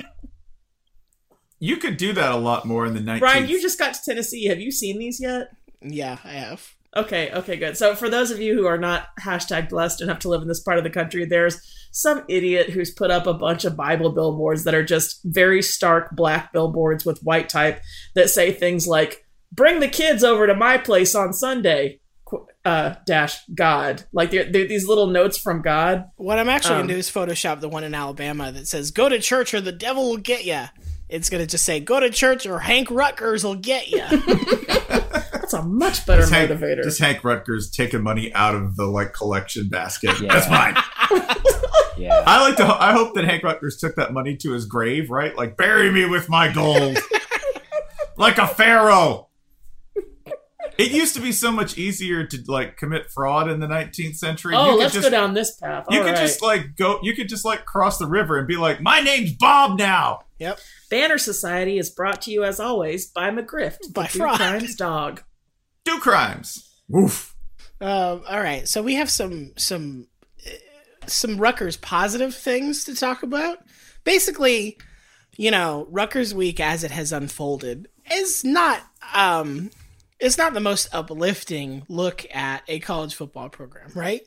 You 1.60 1.78
could 1.78 1.98
do 1.98 2.12
that 2.14 2.32
a 2.32 2.38
lot 2.38 2.66
more 2.66 2.86
in 2.86 2.94
the 2.94 3.00
19th. 3.00 3.20
Brian, 3.20 3.48
you 3.48 3.62
just 3.62 3.78
got 3.78 3.94
to 3.94 4.00
Tennessee. 4.04 4.48
Have 4.48 4.60
you 4.60 4.72
seen 4.72 4.98
these 5.00 5.20
yet? 5.20 5.50
Yeah, 5.82 6.18
I 6.24 6.34
have. 6.34 6.68
Okay, 6.96 7.32
okay, 7.32 7.56
good. 7.56 7.78
So 7.78 7.96
for 7.96 8.10
those 8.10 8.32
of 8.32 8.42
you 8.42 8.54
who 8.54 8.66
are 8.66 8.78
not 8.78 9.08
hashtag 9.22 9.70
blessed 9.70 10.02
enough 10.02 10.20
to 10.20 10.30
live 10.30 10.42
in 10.42 10.50
this 10.50 10.60
part 10.60 10.78
of 10.78 10.84
the 10.84 10.90
country, 10.90 11.24
there's 11.24 11.62
some 11.92 12.26
idiot 12.28 12.72
who's 12.72 12.92
put 12.92 13.12
up 13.12 13.28
a 13.28 13.34
bunch 13.34 13.64
of 13.64 13.78
Bible 13.78 14.12
billboards 14.12 14.66
that 14.66 14.74
are 14.74 14.84
just 14.84 15.22
very 15.24 15.62
stark 15.62 16.12
black 16.16 16.52
billboards 16.52 17.06
with 17.06 17.24
white 17.24 17.48
type 17.48 17.82
that 18.14 18.30
say 18.30 18.52
things 18.52 18.88
like 18.88 19.26
"Bring 19.54 19.80
the 19.80 19.88
kids 19.88 20.24
over 20.24 20.48
to 20.48 20.54
my 20.54 20.78
place 20.78 21.16
on 21.16 21.32
Sunday." 21.32 22.01
Qu- 22.64 22.70
Uh, 22.70 22.96
dash 23.08 23.38
God, 23.56 24.04
like 24.14 24.32
they're, 24.32 24.52
they're 24.52 24.68
these 24.68 24.88
little 24.88 25.08
notes 25.08 25.38
from 25.38 25.62
God. 25.62 26.06
What 26.18 26.38
I'm 26.40 26.50
actually 26.50 26.76
Um, 26.76 26.80
going 26.82 26.88
to 26.90 26.94
do 26.96 27.00
is 27.00 27.10
Photoshop 27.10 27.60
the 27.60 27.70
one 27.70 27.84
in 27.84 27.94
Alabama 27.96 28.52
that 28.52 28.68
says 28.68 28.92
"Go 28.92 29.10
to 29.10 29.20
church 29.20 29.54
or 29.54 29.62
the 29.62 29.72
devil 29.72 30.10
will 30.10 30.18
get 30.18 30.46
ya." 30.46 30.68
It's 31.10 31.30
going 31.30 31.44
to 31.44 31.48
just 31.48 31.66
say 31.66 31.80
"Go 31.80 32.00
to 32.00 32.10
church 32.10 32.46
or 32.46 32.60
Hank 32.60 32.90
Rutgers 32.92 33.44
will 33.44 33.56
get 33.56 33.90
ya." 33.90 34.08
That's 35.32 35.54
a 35.54 35.64
much 35.64 36.06
better 36.06 36.22
just 36.22 36.32
Hank, 36.34 36.52
motivator. 36.52 36.84
just 36.84 37.00
Hank 37.00 37.24
Rutgers 37.24 37.70
taking 37.72 38.02
money 38.04 38.34
out 38.34 38.56
of 38.56 38.76
the 38.78 38.86
like 38.86 39.12
collection 39.14 39.68
basket. 39.68 40.20
Yeah. 40.22 40.34
That's 40.34 40.50
mine. 40.50 40.76
Yeah. 41.98 42.24
I 42.26 42.42
like 42.42 42.56
to. 42.56 42.66
I 42.66 42.94
hope 42.94 43.14
that 43.14 43.26
Hank 43.26 43.44
Rutgers 43.44 43.78
took 43.78 43.96
that 43.98 44.12
money 44.12 44.36
to 44.38 44.54
his 44.54 44.66
grave. 44.66 45.12
Right, 45.12 45.36
like 45.36 45.56
bury 45.56 45.92
me 45.92 46.06
with 46.06 46.30
my 46.30 46.52
gold, 46.52 46.98
like 48.18 48.40
a 48.40 48.48
pharaoh. 48.48 49.28
It 50.82 50.92
used 50.92 51.16
to 51.16 51.22
be 51.22 51.32
so 51.32 51.52
much 51.52 51.78
easier 51.78 52.26
to 52.26 52.44
like 52.48 52.78
commit 52.78 53.12
fraud 53.12 53.50
in 53.50 53.60
the 53.60 53.68
19th 53.68 54.16
century. 54.16 54.56
oh, 54.56 54.66
you 54.66 54.72
could 54.72 54.80
let's 54.80 54.94
just, 54.94 55.06
go 55.06 55.10
down 55.10 55.34
this 55.34 55.56
path. 55.56 55.86
You 55.90 56.00
All 56.00 56.06
could 56.06 56.14
right. 56.14 56.22
just 56.22 56.42
like 56.42 56.76
go. 56.76 57.00
You 57.04 57.16
could 57.16 57.30
just 57.30 57.46
like 57.46 57.66
cross 57.66 57.98
the 57.98 58.08
river 58.08 58.38
and 58.38 58.48
be 58.48 58.58
like, 58.58 58.82
"My 58.82 59.00
name's 59.00 59.34
Bob 59.34 59.78
now." 59.78 60.22
yep. 60.40 60.60
Banner 60.90 61.18
Society 61.18 61.78
is 61.78 61.90
brought 61.90 62.22
to 62.24 62.32
you 62.32 62.44
as 62.44 62.60
always 62.60 63.08
by 63.08 63.30
McGriff, 63.30 63.78
By 63.94 64.04
the 64.04 64.10
Two 64.10 64.20
fraud. 64.20 64.38
Crimes 64.38 64.76
dog. 64.76 65.24
Do 65.86 66.00
crimes. 66.00 66.70
Woof. 66.90 67.36
Um, 67.80 68.24
all 68.28 68.42
right, 68.42 68.68
so 68.68 68.82
we 68.82 68.96
have 68.96 69.10
some 69.10 69.54
some 69.58 70.08
uh, 70.46 70.52
some 71.08 71.38
Rutgers 71.38 71.78
positive 71.78 72.36
things 72.36 72.84
to 72.86 72.96
talk 72.96 73.24
about. 73.24 73.60
Basically, 74.04 74.78
you 75.38 75.52
know, 75.52 75.88
Rutgers 75.90 76.34
week 76.34 76.60
as 76.60 76.84
it 76.84 76.92
has 76.92 77.12
unfolded 77.12 77.88
is 78.12 78.44
not 78.44 78.82
um 79.16 79.72
it's 80.22 80.38
not 80.38 80.54
the 80.54 80.60
most 80.60 80.88
uplifting 80.94 81.84
look 81.90 82.26
at 82.34 82.64
a 82.68 82.80
college 82.80 83.16
football 83.16 83.50
program, 83.50 83.90
right? 83.96 84.22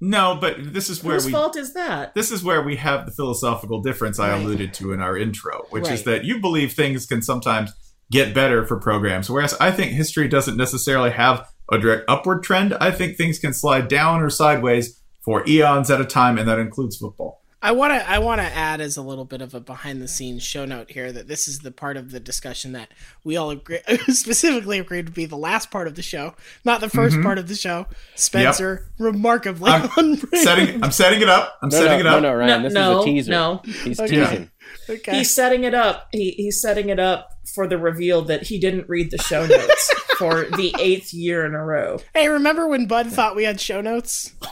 No, 0.00 0.36
but 0.38 0.56
this 0.74 0.90
is 0.90 1.02
where 1.02 1.14
Whose 1.14 1.26
we. 1.26 1.32
fault 1.32 1.56
is 1.56 1.72
that? 1.72 2.14
This 2.14 2.30
is 2.30 2.44
where 2.44 2.62
we 2.62 2.76
have 2.76 3.06
the 3.06 3.12
philosophical 3.12 3.80
difference 3.80 4.18
I 4.18 4.30
Right. 4.32 4.42
alluded 4.42 4.74
to 4.74 4.92
in 4.92 5.00
our 5.00 5.16
intro, 5.16 5.66
which 5.70 5.88
is 5.88 6.04
that 6.04 6.24
you 6.24 6.38
believe 6.38 6.74
things 6.74 7.06
can 7.06 7.22
sometimes 7.22 7.72
get 8.10 8.34
better 8.34 8.66
for 8.66 8.76
programs, 8.78 9.30
whereas 9.30 9.54
I 9.58 9.70
think 9.70 9.92
history 9.92 10.28
doesn't 10.28 10.56
necessarily 10.56 11.10
have 11.10 11.48
a 11.72 11.78
direct 11.78 12.04
upward 12.08 12.42
trend. 12.42 12.74
I 12.74 12.90
think 12.90 13.16
things 13.16 13.38
can 13.38 13.54
slide 13.54 13.88
down 13.88 14.20
or 14.22 14.28
sideways 14.30 15.00
for 15.24 15.42
eons 15.48 15.90
at 15.90 16.00
a 16.00 16.04
time, 16.04 16.38
and 16.38 16.46
that 16.48 16.58
includes 16.58 16.96
football. 16.98 17.42
I 17.62 17.72
want 17.72 17.92
to 17.92 18.08
I 18.08 18.18
want 18.18 18.40
to 18.40 18.46
add 18.46 18.80
as 18.80 18.96
a 18.96 19.02
little 19.02 19.24
bit 19.24 19.40
of 19.40 19.54
a 19.54 19.60
behind 19.60 20.00
the 20.02 20.08
scenes 20.08 20.42
show 20.42 20.64
note 20.66 20.90
here 20.90 21.10
that 21.10 21.26
this 21.26 21.48
is 21.48 21.60
the 21.60 21.70
part 21.72 21.96
of 21.96 22.10
the 22.10 22.20
discussion 22.20 22.72
that 22.72 22.90
we 23.24 23.36
all 23.36 23.50
agree, 23.50 23.78
specifically 24.08 24.78
agreed 24.78 25.06
to 25.06 25.12
be 25.12 25.24
the 25.24 25.36
last 25.36 25.70
part 25.70 25.86
of 25.86 25.94
the 25.94 26.02
show, 26.02 26.34
not 26.64 26.80
the 26.80 26.86
1st 26.88 27.10
mm-hmm. 27.12 27.22
part 27.22 27.38
of 27.38 27.48
the 27.48 27.54
show. 27.54 27.86
Spencer 28.14 28.90
remarkably 28.98 29.70
I'm 29.72 30.16
Setting, 30.34 30.82
I'm 30.84 30.92
setting 30.92 31.22
it 31.22 31.28
up. 31.28 31.58
I'm 31.62 31.70
No, 31.70 31.78
setting 31.78 32.04
no, 32.04 32.10
it 32.10 32.14
up. 32.16 32.22
no, 32.22 32.30
no, 32.30 32.34
Ryan. 32.36 32.48
No, 32.48 32.62
this 32.68 32.74
no, 32.74 32.98
is 32.98 33.02
a 33.02 33.06
teaser. 33.06 33.30
no. 33.30 33.60
He's 33.64 34.00
Okay. 34.00 34.16
teasing. 34.20 34.50
Okay. 34.88 35.16
He's 35.18 35.34
setting 35.34 35.64
it 35.64 35.74
up. 35.74 36.08
He, 36.12 36.32
he's 36.32 36.60
setting 36.60 36.90
it 36.90 36.98
up 37.00 37.30
for 37.54 37.66
the 37.66 37.78
reveal 37.78 38.22
that 38.22 38.42
he 38.44 38.58
didn't 38.58 38.88
read 38.88 39.10
the 39.10 39.18
show 39.18 39.46
notes 39.46 39.90
for 40.18 40.44
the 40.44 40.74
eighth 40.78 41.12
year 41.14 41.44
in 41.46 41.54
a 41.54 41.64
row. 41.64 41.98
Hey, 42.14 42.28
remember 42.28 42.68
when 42.68 42.86
Bud 42.86 43.08
thought 43.08 43.34
we 43.34 43.44
had 43.44 43.60
show 43.60 43.80
notes? 43.80 44.32
Look 44.42 44.50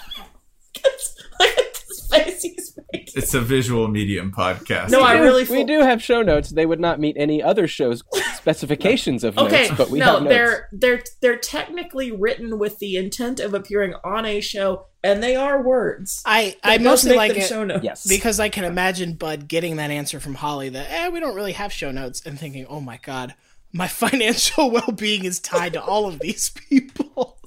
at 1.58 1.74
this 1.74 2.08
face 2.10 2.42
he's 2.42 2.72
making. 2.73 2.73
It's 3.14 3.34
a 3.34 3.40
visual 3.40 3.88
medium 3.88 4.32
podcast. 4.32 4.90
No, 4.90 5.00
I 5.00 5.14
We 5.14 5.18
do- 5.18 5.24
really 5.24 5.44
we 5.44 5.64
do 5.64 5.80
have 5.80 6.02
show 6.02 6.22
notes. 6.22 6.50
They 6.50 6.66
would 6.66 6.80
not 6.80 7.00
meet 7.00 7.16
any 7.18 7.42
other 7.42 7.66
show's 7.66 8.02
specifications 8.34 9.24
of 9.24 9.36
Okay, 9.38 9.64
notes, 9.68 9.74
but 9.76 9.90
we 9.90 9.98
no, 9.98 10.04
have 10.14 10.22
notes. 10.22 10.34
they're 10.34 10.68
they're 10.72 11.02
they're 11.20 11.36
technically 11.38 12.12
written 12.12 12.58
with 12.58 12.78
the 12.78 12.96
intent 12.96 13.40
of 13.40 13.54
appearing 13.54 13.94
on 14.04 14.26
a 14.26 14.40
show, 14.40 14.86
and 15.02 15.22
they 15.22 15.34
are 15.36 15.62
words. 15.62 16.22
I 16.26 16.56
They 16.64 16.74
I 16.74 16.78
mostly 16.78 17.10
make 17.10 17.16
like 17.18 17.32
them 17.32 17.40
it 17.42 17.46
show 17.48 17.64
notes. 17.64 17.84
Yes. 17.84 18.06
because 18.06 18.38
I 18.40 18.48
can 18.48 18.64
imagine 18.64 19.14
Bud 19.14 19.48
getting 19.48 19.76
that 19.76 19.90
answer 19.90 20.20
from 20.20 20.34
Holly 20.36 20.68
that 20.70 20.86
eh, 20.90 21.08
we 21.08 21.20
don't 21.20 21.34
really 21.34 21.52
have 21.52 21.72
show 21.72 21.90
notes 21.90 22.22
and 22.26 22.38
thinking, 22.38 22.66
oh 22.68 22.80
my 22.80 22.98
god, 23.02 23.34
my 23.72 23.88
financial 24.04 24.70
well 24.70 24.92
being 24.94 25.24
is 25.24 25.40
tied 25.40 25.72
to 25.74 25.82
all 25.82 26.06
of 26.06 26.20
these 26.20 26.50
people. 26.68 27.38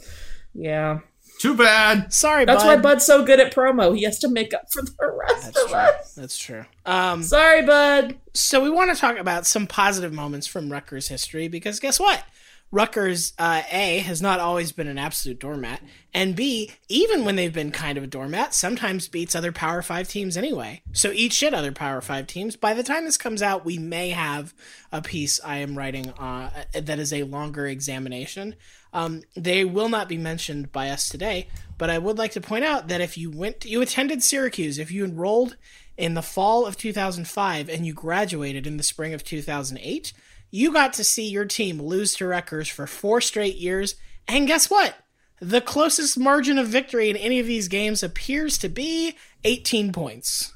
Yeah, 0.54 1.00
Too 1.39 1.56
bad. 1.56 2.12
Sorry, 2.13 2.46
that's 2.46 2.63
Bud. 2.63 2.67
why 2.67 2.75
Bud's 2.82 3.06
so 3.06 3.24
good 3.24 3.39
at 3.39 3.53
promo. 3.53 3.96
He 3.96 4.03
has 4.03 4.17
to 4.20 4.27
make 4.27 4.53
up 4.53 4.72
for 4.72 4.82
the 4.82 4.91
rest 5.00 5.46
That's 5.46 5.63
of 5.63 5.70
true. 5.70 5.77
us. 5.79 6.13
That's 6.15 6.38
true. 6.38 6.65
Um, 6.86 7.22
Sorry, 7.24 7.62
Bud. 7.63 8.15
so 8.34 8.62
we 8.63 8.70
want 8.70 8.94
to 8.94 9.00
talk 9.00 9.17
about 9.17 9.46
some 9.46 9.67
positive 9.67 10.12
moments 10.13 10.48
from 10.48 10.72
Rutgers 10.72 11.08
history 11.10 11.48
because 11.48 11.79
guess 11.79 12.00
what? 12.00 12.24
Rutgers, 12.70 13.34
uh, 13.40 13.62
A, 13.72 14.00
has 14.00 14.22
not 14.22 14.42
always 14.42 14.74
been 14.74 14.88
an 14.88 14.98
absolute 14.98 15.40
doormat, 15.40 15.82
and 16.14 16.36
B, 16.36 16.72
even 16.90 17.24
when 17.24 17.38
they've 17.38 17.54
been 17.54 17.72
kind 17.72 17.98
of 17.98 18.04
a 18.04 18.08
doormat, 18.08 18.54
sometimes 18.54 19.08
beats 19.08 19.36
other 19.36 19.54
Power 19.54 19.82
5 19.82 20.10
teams 20.10 20.36
anyway. 20.36 20.82
So 20.92 21.12
eat 21.12 21.32
shit, 21.32 21.54
other 21.54 21.72
Power 21.72 22.02
5 22.02 22.28
teams. 22.28 22.58
By 22.58 22.74
the 22.74 22.84
time 22.84 23.06
this 23.06 23.18
comes 23.18 23.42
out, 23.42 23.64
we 23.64 23.78
may 23.78 24.10
have 24.10 24.54
a 24.92 25.02
piece 25.02 25.40
I 25.46 25.58
am 25.58 25.78
writing 25.78 26.10
uh, 26.10 26.50
that 26.74 27.00
is 27.00 27.14
a 27.14 27.24
longer 27.24 27.68
examination. 27.68 28.56
Um, 28.92 29.24
they 29.36 29.64
will 29.64 29.90
not 29.90 30.10
be 30.10 30.18
mentioned 30.18 30.72
by 30.74 30.90
us 30.90 31.08
today, 31.08 31.48
but 31.78 31.90
I 31.90 32.00
would 32.00 32.18
like 32.18 32.32
to 32.32 32.42
point 32.42 32.66
out 32.66 32.90
that 32.90 33.00
if 33.00 33.18
you 33.18 33.32
went, 33.32 33.64
you 33.64 33.82
attended 33.82 34.24
Syracuse, 34.24 34.78
if 34.78 34.92
you 34.92 35.06
enrolled 35.06 35.56
in 35.98 36.16
the 36.16 36.22
fall 36.22 36.66
of 36.66 36.78
2005 36.78 37.70
and 37.70 37.86
you 37.86 37.94
graduated 37.94 38.68
in 38.68 38.78
the 38.78 38.84
spring 38.84 39.14
of 39.14 39.24
2008, 39.24 40.14
you 40.51 40.72
got 40.74 40.94
to 40.94 41.04
see 41.04 41.27
your 41.27 41.46
team 41.46 41.82
lose 41.82 42.13
to 42.16 42.27
Rutgers 42.27 42.68
for 42.68 42.88
four 42.88 43.22
straight 43.22 43.56
years. 43.56 43.96
And 44.27 44.48
guess 44.48 44.70
what? 44.70 44.96
The 45.39 45.62
closest 45.62 46.18
margin 46.18 46.58
of 46.58 46.68
victory 46.68 47.10
in 47.10 47.16
any 47.18 47.39
of 47.39 47.46
these 47.48 47.68
games 47.68 48.01
appears 48.01 48.58
to 48.60 48.70
be 48.70 49.16
18 49.44 49.92
points. 49.94 50.54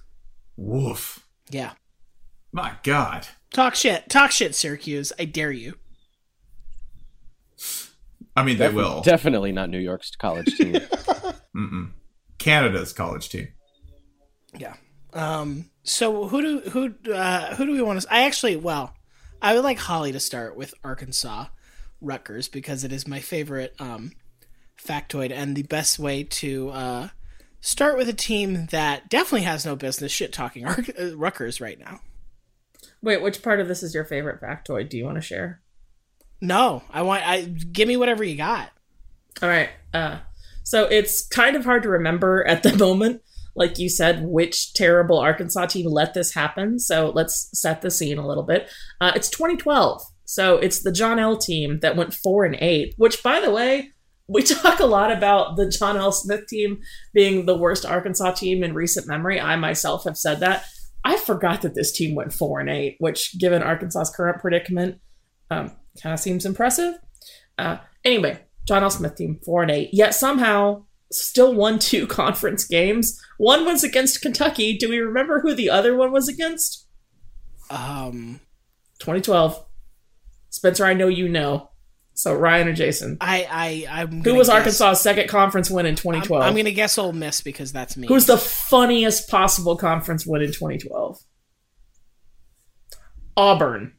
Woof. 0.57 1.25
Yeah. 1.49 1.73
My 2.51 2.73
God. 2.83 3.27
Talk 3.53 3.75
shit. 3.75 4.09
Talk 4.09 4.31
shit, 4.31 4.55
Syracuse. 4.55 5.13
I 5.19 5.25
dare 5.25 5.51
you. 5.51 5.75
I 8.35 8.43
mean, 8.43 8.57
they 8.57 8.65
Defi- 8.65 8.75
will. 8.75 9.01
Definitely 9.01 9.51
not 9.51 9.69
New 9.69 9.79
York's 9.79 10.15
college 10.15 10.55
team. 10.57 10.73
Mm-mm. 11.55 11.91
Canada's 12.37 12.93
college 12.93 13.29
team. 13.29 13.49
Yeah. 14.57 14.75
Um. 15.13 15.65
So 15.83 16.27
who 16.27 16.41
do 16.41 16.69
who 16.69 17.11
uh, 17.13 17.55
who 17.55 17.65
do 17.65 17.71
we 17.73 17.81
want 17.81 18.01
to? 18.01 18.13
I 18.13 18.23
actually, 18.23 18.55
well, 18.55 18.93
I 19.41 19.55
would 19.55 19.63
like 19.63 19.79
Holly 19.79 20.11
to 20.11 20.19
start 20.19 20.55
with 20.55 20.73
Arkansas, 20.83 21.45
Rutgers 21.99 22.47
because 22.47 22.83
it 22.83 22.91
is 22.91 23.07
my 23.07 23.19
favorite 23.19 23.73
um, 23.79 24.11
factoid 24.79 25.31
and 25.31 25.55
the 25.55 25.63
best 25.63 25.99
way 25.99 26.23
to 26.23 26.69
uh, 26.69 27.07
start 27.59 27.97
with 27.97 28.09
a 28.09 28.13
team 28.13 28.67
that 28.67 29.09
definitely 29.09 29.43
has 29.45 29.65
no 29.65 29.75
business 29.75 30.11
shit 30.11 30.33
talking 30.33 30.65
Ar- 30.65 30.85
uh, 30.99 31.15
Rutgers 31.15 31.61
right 31.61 31.79
now. 31.79 32.01
Wait, 33.01 33.21
which 33.21 33.41
part 33.41 33.59
of 33.59 33.67
this 33.67 33.81
is 33.81 33.95
your 33.95 34.05
favorite 34.05 34.41
factoid? 34.41 34.89
Do 34.89 34.97
you 34.97 35.05
want 35.05 35.17
to 35.17 35.21
share? 35.21 35.61
No, 36.39 36.83
I 36.91 37.01
want. 37.03 37.27
I 37.27 37.41
give 37.41 37.87
me 37.87 37.97
whatever 37.97 38.23
you 38.23 38.35
got. 38.35 38.71
All 39.41 39.49
right. 39.49 39.69
Uh, 39.93 40.19
so 40.63 40.85
it's 40.85 41.27
kind 41.27 41.55
of 41.55 41.65
hard 41.65 41.83
to 41.83 41.89
remember 41.89 42.45
at 42.47 42.63
the 42.63 42.75
moment, 42.77 43.21
like 43.55 43.77
you 43.77 43.89
said, 43.89 44.25
which 44.25 44.73
terrible 44.73 45.19
Arkansas 45.19 45.67
team 45.67 45.87
let 45.87 46.13
this 46.13 46.33
happen. 46.33 46.79
So 46.79 47.11
let's 47.13 47.49
set 47.53 47.81
the 47.81 47.91
scene 47.91 48.17
a 48.17 48.27
little 48.27 48.43
bit. 48.43 48.69
Uh, 48.99 49.11
it's 49.15 49.29
2012. 49.29 50.01
So 50.25 50.57
it's 50.57 50.83
the 50.83 50.91
John 50.91 51.19
L 51.19 51.37
team 51.37 51.79
that 51.81 51.97
went 51.97 52.13
four 52.13 52.45
and 52.45 52.55
eight, 52.59 52.93
which 52.97 53.21
by 53.21 53.41
the 53.41 53.51
way, 53.51 53.91
we 54.27 54.43
talk 54.43 54.79
a 54.79 54.85
lot 54.85 55.11
about 55.11 55.57
the 55.57 55.69
John 55.69 55.97
L. 55.97 56.11
Smith 56.11 56.47
team 56.47 56.79
being 57.13 57.45
the 57.45 57.57
worst 57.57 57.85
Arkansas 57.85 58.31
team 58.31 58.63
in 58.63 58.73
recent 58.73 59.07
memory. 59.07 59.39
I 59.39 59.55
myself 59.57 60.05
have 60.05 60.17
said 60.17 60.39
that. 60.39 60.65
I 61.03 61.17
forgot 61.17 61.63
that 61.63 61.73
this 61.73 61.91
team 61.91 62.15
went 62.15 62.31
four 62.31 62.59
and 62.59 62.69
eight, 62.69 62.95
which, 62.99 63.37
given 63.39 63.63
Arkansas's 63.63 64.15
current 64.15 64.39
predicament, 64.39 64.99
um, 65.49 65.71
kind 66.01 66.13
of 66.13 66.19
seems 66.19 66.45
impressive. 66.45 66.93
Uh, 67.57 67.77
anyway, 68.05 68.39
John 68.67 68.83
L. 68.83 68.89
Smith 68.89 69.15
team 69.15 69.39
four 69.43 69.63
and 69.63 69.71
eight, 69.71 69.89
yet 69.91 70.13
somehow 70.13 70.85
still 71.11 71.53
won 71.53 71.79
two 71.79 72.07
conference 72.21 72.65
games. 72.65 73.19
One 73.37 73.65
was 73.65 73.83
against 73.83 74.21
Kentucky. 74.21 74.77
Do 74.77 74.89
we 74.89 74.99
remember 74.99 75.41
who 75.41 75.53
the 75.53 75.69
other 75.69 75.95
one 75.95 76.11
was 76.11 76.27
against? 76.27 76.87
Um, 77.69 78.39
2012. 78.99 79.65
Spencer, 80.49 80.85
I 80.85 80.93
know 80.93 81.07
you 81.07 81.29
know. 81.29 81.69
So 82.13 82.35
Ryan 82.35 82.67
or 82.67 82.73
Jason, 82.73 83.17
I, 83.21 83.47
I, 83.89 84.01
I'm. 84.01 84.21
who 84.21 84.35
was 84.35 84.47
guess- 84.49 84.57
Arkansas's 84.57 85.01
second 85.01 85.29
conference 85.29 85.71
win 85.71 85.85
in 85.85 85.93
I'm, 85.93 85.95
2012? 85.95 86.43
I'm 86.43 86.55
gonna 86.55 86.71
guess 86.71 86.97
Ole 86.97 87.13
Miss 87.13 87.39
because 87.41 87.71
that's 87.71 87.95
me. 87.95 88.05
Who's 88.07 88.25
the 88.25 88.37
funniest 88.37 89.29
possible 89.29 89.77
conference 89.77 90.25
win 90.25 90.41
in 90.41 90.49
2012? 90.51 91.17
Auburn. 93.37 93.93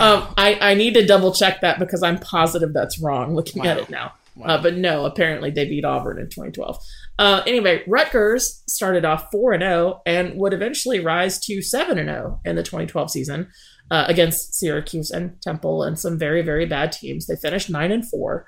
Wow. 0.00 0.16
Um, 0.28 0.34
I, 0.36 0.58
I 0.60 0.74
need 0.74 0.94
to 0.94 1.06
double 1.06 1.32
check 1.32 1.60
that 1.60 1.78
because 1.78 2.02
I'm 2.02 2.18
positive 2.18 2.72
that's 2.72 2.98
wrong 2.98 3.34
looking 3.34 3.66
at 3.66 3.78
it 3.78 3.90
now. 3.90 4.12
Uh, 4.42 4.60
but 4.62 4.76
no, 4.76 5.04
apparently 5.04 5.50
they 5.50 5.66
beat 5.66 5.84
Auburn 5.84 6.18
in 6.18 6.24
2012. 6.24 6.78
Uh, 7.18 7.42
anyway, 7.46 7.82
Rutgers 7.86 8.62
started 8.66 9.04
off 9.04 9.30
4 9.30 9.52
and 9.52 9.62
0 9.62 10.00
and 10.06 10.38
would 10.38 10.54
eventually 10.54 11.00
rise 11.00 11.38
to 11.40 11.60
7 11.60 11.98
and 11.98 12.08
0 12.08 12.40
in 12.44 12.56
the 12.56 12.62
2012 12.62 13.10
season 13.10 13.48
uh, 13.90 14.06
against 14.08 14.54
Syracuse 14.54 15.10
and 15.10 15.40
Temple 15.42 15.82
and 15.82 15.98
some 15.98 16.18
very, 16.18 16.40
very 16.42 16.64
bad 16.64 16.92
teams. 16.92 17.26
They 17.26 17.36
finished 17.36 17.68
9 17.68 17.92
and 17.92 18.08
4. 18.08 18.46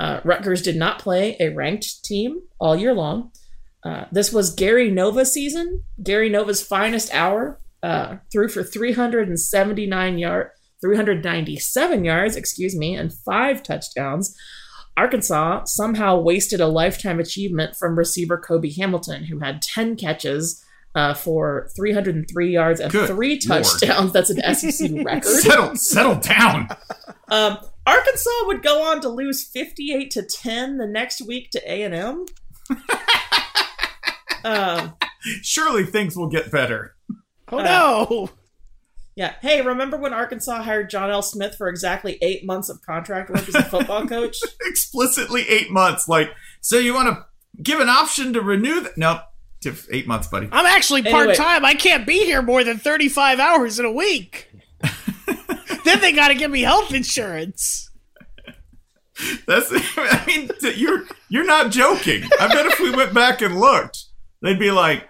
Uh, 0.00 0.20
Rutgers 0.24 0.62
did 0.62 0.76
not 0.76 0.98
play 0.98 1.36
a 1.40 1.50
ranked 1.50 2.04
team 2.04 2.40
all 2.58 2.76
year 2.76 2.94
long. 2.94 3.30
Uh, 3.84 4.06
this 4.10 4.32
was 4.32 4.54
Gary 4.54 4.90
Nova 4.90 5.24
season. 5.24 5.82
Gary 6.02 6.28
Nova's 6.28 6.62
finest 6.62 7.12
hour 7.14 7.60
uh, 7.82 8.16
threw 8.32 8.48
for 8.48 8.62
379 8.62 10.18
yard, 10.18 10.50
397 10.80 12.04
yards, 12.04 12.36
excuse 12.36 12.76
me, 12.76 12.94
and 12.94 13.12
five 13.12 13.62
touchdowns. 13.62 14.36
Arkansas 14.96 15.64
somehow 15.64 16.18
wasted 16.18 16.60
a 16.60 16.66
lifetime 16.66 17.20
achievement 17.20 17.76
from 17.76 17.96
receiver 17.96 18.36
Cobi 18.36 18.70
Hamilton, 18.76 19.24
who 19.24 19.38
had 19.38 19.62
10 19.62 19.96
catches 19.96 20.64
uh, 20.94 21.14
for 21.14 21.68
303 21.76 22.50
yards 22.52 22.80
and 22.80 22.90
Good 22.90 23.08
three 23.08 23.40
Lord. 23.46 23.64
touchdowns. 23.64 24.12
That's 24.12 24.30
an 24.30 24.40
SEC 24.54 24.90
record. 25.04 25.24
Settle, 25.24 25.76
settle 25.76 26.14
down. 26.16 26.68
Um, 27.28 27.58
Arkansas 27.86 28.30
would 28.46 28.62
go 28.62 28.82
on 28.82 29.00
to 29.02 29.08
lose 29.08 29.44
58 29.44 30.10
to 30.12 30.22
10 30.22 30.78
the 30.78 30.86
next 30.86 31.20
week 31.26 31.50
to 31.52 31.60
A&M. 31.72 32.24
um, 34.44 34.94
Surely 35.42 35.84
things 35.84 36.16
will 36.16 36.28
get 36.28 36.50
better. 36.50 36.96
oh 37.52 37.58
no! 37.58 38.30
Yeah. 39.18 39.34
Hey, 39.42 39.62
remember 39.62 39.96
when 39.96 40.12
Arkansas 40.12 40.62
hired 40.62 40.88
John 40.90 41.10
L. 41.10 41.22
Smith 41.22 41.56
for 41.56 41.66
exactly 41.68 42.18
eight 42.22 42.46
months 42.46 42.68
of 42.68 42.80
contract 42.82 43.30
work 43.30 43.48
as 43.48 43.54
a 43.56 43.64
football 43.64 44.06
coach? 44.06 44.36
Explicitly 44.64 45.42
eight 45.48 45.72
months. 45.72 46.06
Like, 46.06 46.30
so 46.60 46.78
you 46.78 46.94
want 46.94 47.08
to 47.08 47.26
give 47.60 47.80
an 47.80 47.88
option 47.88 48.32
to 48.34 48.40
renew 48.40 48.80
that? 48.80 48.96
Nope. 48.96 49.22
To 49.62 49.74
eight 49.90 50.06
months, 50.06 50.28
buddy. 50.28 50.48
I'm 50.52 50.66
actually 50.66 51.00
Anyway. 51.00 51.10
part 51.10 51.34
time. 51.34 51.64
I 51.64 51.74
can't 51.74 52.06
be 52.06 52.24
here 52.24 52.42
more 52.42 52.62
than 52.62 52.78
35 52.78 53.40
hours 53.40 53.80
in 53.80 53.86
a 53.86 53.90
week. 53.90 54.48
then 55.84 56.00
they 56.00 56.12
got 56.12 56.28
to 56.28 56.36
give 56.36 56.52
me 56.52 56.60
health 56.62 56.94
insurance. 56.94 57.90
That's. 59.48 59.68
I 59.96 60.22
mean, 60.28 60.48
you're 60.76 61.06
you're 61.28 61.44
not 61.44 61.72
joking. 61.72 62.22
I 62.38 62.46
bet 62.46 62.66
if 62.66 62.78
we 62.78 62.94
went 62.94 63.12
back 63.12 63.42
and 63.42 63.58
looked, 63.58 64.04
they'd 64.42 64.60
be 64.60 64.70
like, 64.70 65.07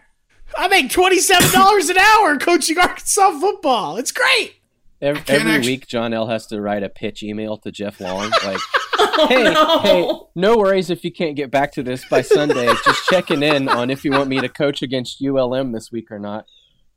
I 0.59 0.66
make 0.66 0.88
$27 0.90 1.90
an 1.90 1.99
hour 1.99 2.37
coaching 2.37 2.79
Arkansas 2.79 3.38
football. 3.38 3.97
It's 3.97 4.11
great. 4.11 4.57
Every, 5.01 5.23
every 5.29 5.53
actu- 5.53 5.66
week, 5.68 5.87
John 5.87 6.12
L 6.12 6.27
has 6.27 6.49
to 6.49 6.61
write 6.61 6.83
a 6.83 6.88
pitch 6.88 7.23
email 7.23 7.57
to 7.59 7.71
Jeff 7.71 8.01
Long, 8.01 8.31
like, 8.44 8.59
Oh, 9.01 9.27
"Hey, 9.29 9.44
no. 9.44 9.79
hey, 9.79 10.12
no 10.35 10.57
worries 10.59 10.90
if 10.90 11.05
you 11.05 11.12
can't 11.12 11.37
get 11.37 11.53
back 11.53 11.71
to 11.75 11.85
this 11.85 12.05
by 12.07 12.21
Sunday. 12.23 12.66
Just 12.85 13.07
checking 13.09 13.44
in 13.44 13.68
on 13.68 13.90
if 13.90 14.05
you 14.05 14.11
want 14.11 14.29
me 14.29 14.40
to 14.40 14.49
coach 14.49 14.83
against 14.83 15.23
ULM 15.23 15.71
this 15.71 15.92
week 15.92 16.11
or 16.11 16.18
not." 16.18 16.47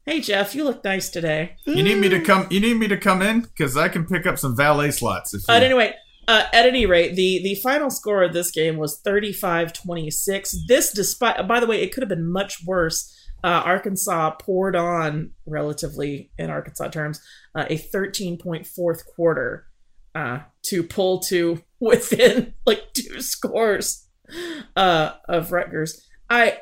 Hey, 0.07 0.19
Jeff, 0.19 0.55
you 0.55 0.63
look 0.63 0.83
nice 0.83 1.09
today. 1.09 1.57
"You 1.65 1.83
need 1.83 1.99
me 1.99 2.09
to 2.09 2.19
come? 2.19 2.47
You 2.49 2.59
need 2.59 2.77
me 2.77 2.87
to 2.87 2.97
come 2.97 3.21
in 3.21 3.41
because 3.41 3.77
I 3.77 3.87
can 3.87 4.07
pick 4.07 4.25
up 4.25 4.39
some 4.39 4.57
valet 4.57 4.89
slots." 4.89 5.35
If 5.35 5.41
you, 5.41 5.45
But 5.47 5.61
anyway, 5.61 5.93
uh, 6.27 6.45
at 6.51 6.65
any 6.65 6.87
rate, 6.87 7.15
the, 7.15 7.39
the 7.43 7.53
final 7.55 7.91
score 7.91 8.23
of 8.23 8.33
this 8.33 8.49
game 8.49 8.77
was 8.77 8.99
35 8.99 9.73
26. 9.73 10.55
This, 10.67 10.91
despite, 10.91 11.47
by 11.47 11.59
the 11.59 11.67
way, 11.67 11.83
it 11.83 11.93
could 11.93 12.01
have 12.01 12.09
been 12.09 12.27
much 12.31 12.63
worse. 12.65 13.15
Uh, 13.43 13.61
Arkansas 13.65 14.31
poured 14.41 14.75
on, 14.75 15.31
relatively 15.45 16.31
in 16.37 16.49
Arkansas 16.49 16.89
terms, 16.89 17.21
uh, 17.55 17.65
a 17.69 17.77
13 17.77 18.37
point 18.37 18.67
fourth 18.67 19.05
quarter 19.05 19.65
uh, 20.13 20.39
to 20.63 20.83
pull 20.83 21.19
to 21.19 21.61
within 21.79 22.53
like 22.65 22.93
two 22.93 23.21
scores 23.21 24.07
uh, 24.75 25.13
of 25.27 25.51
Rutgers. 25.51 26.07
I, 26.29 26.59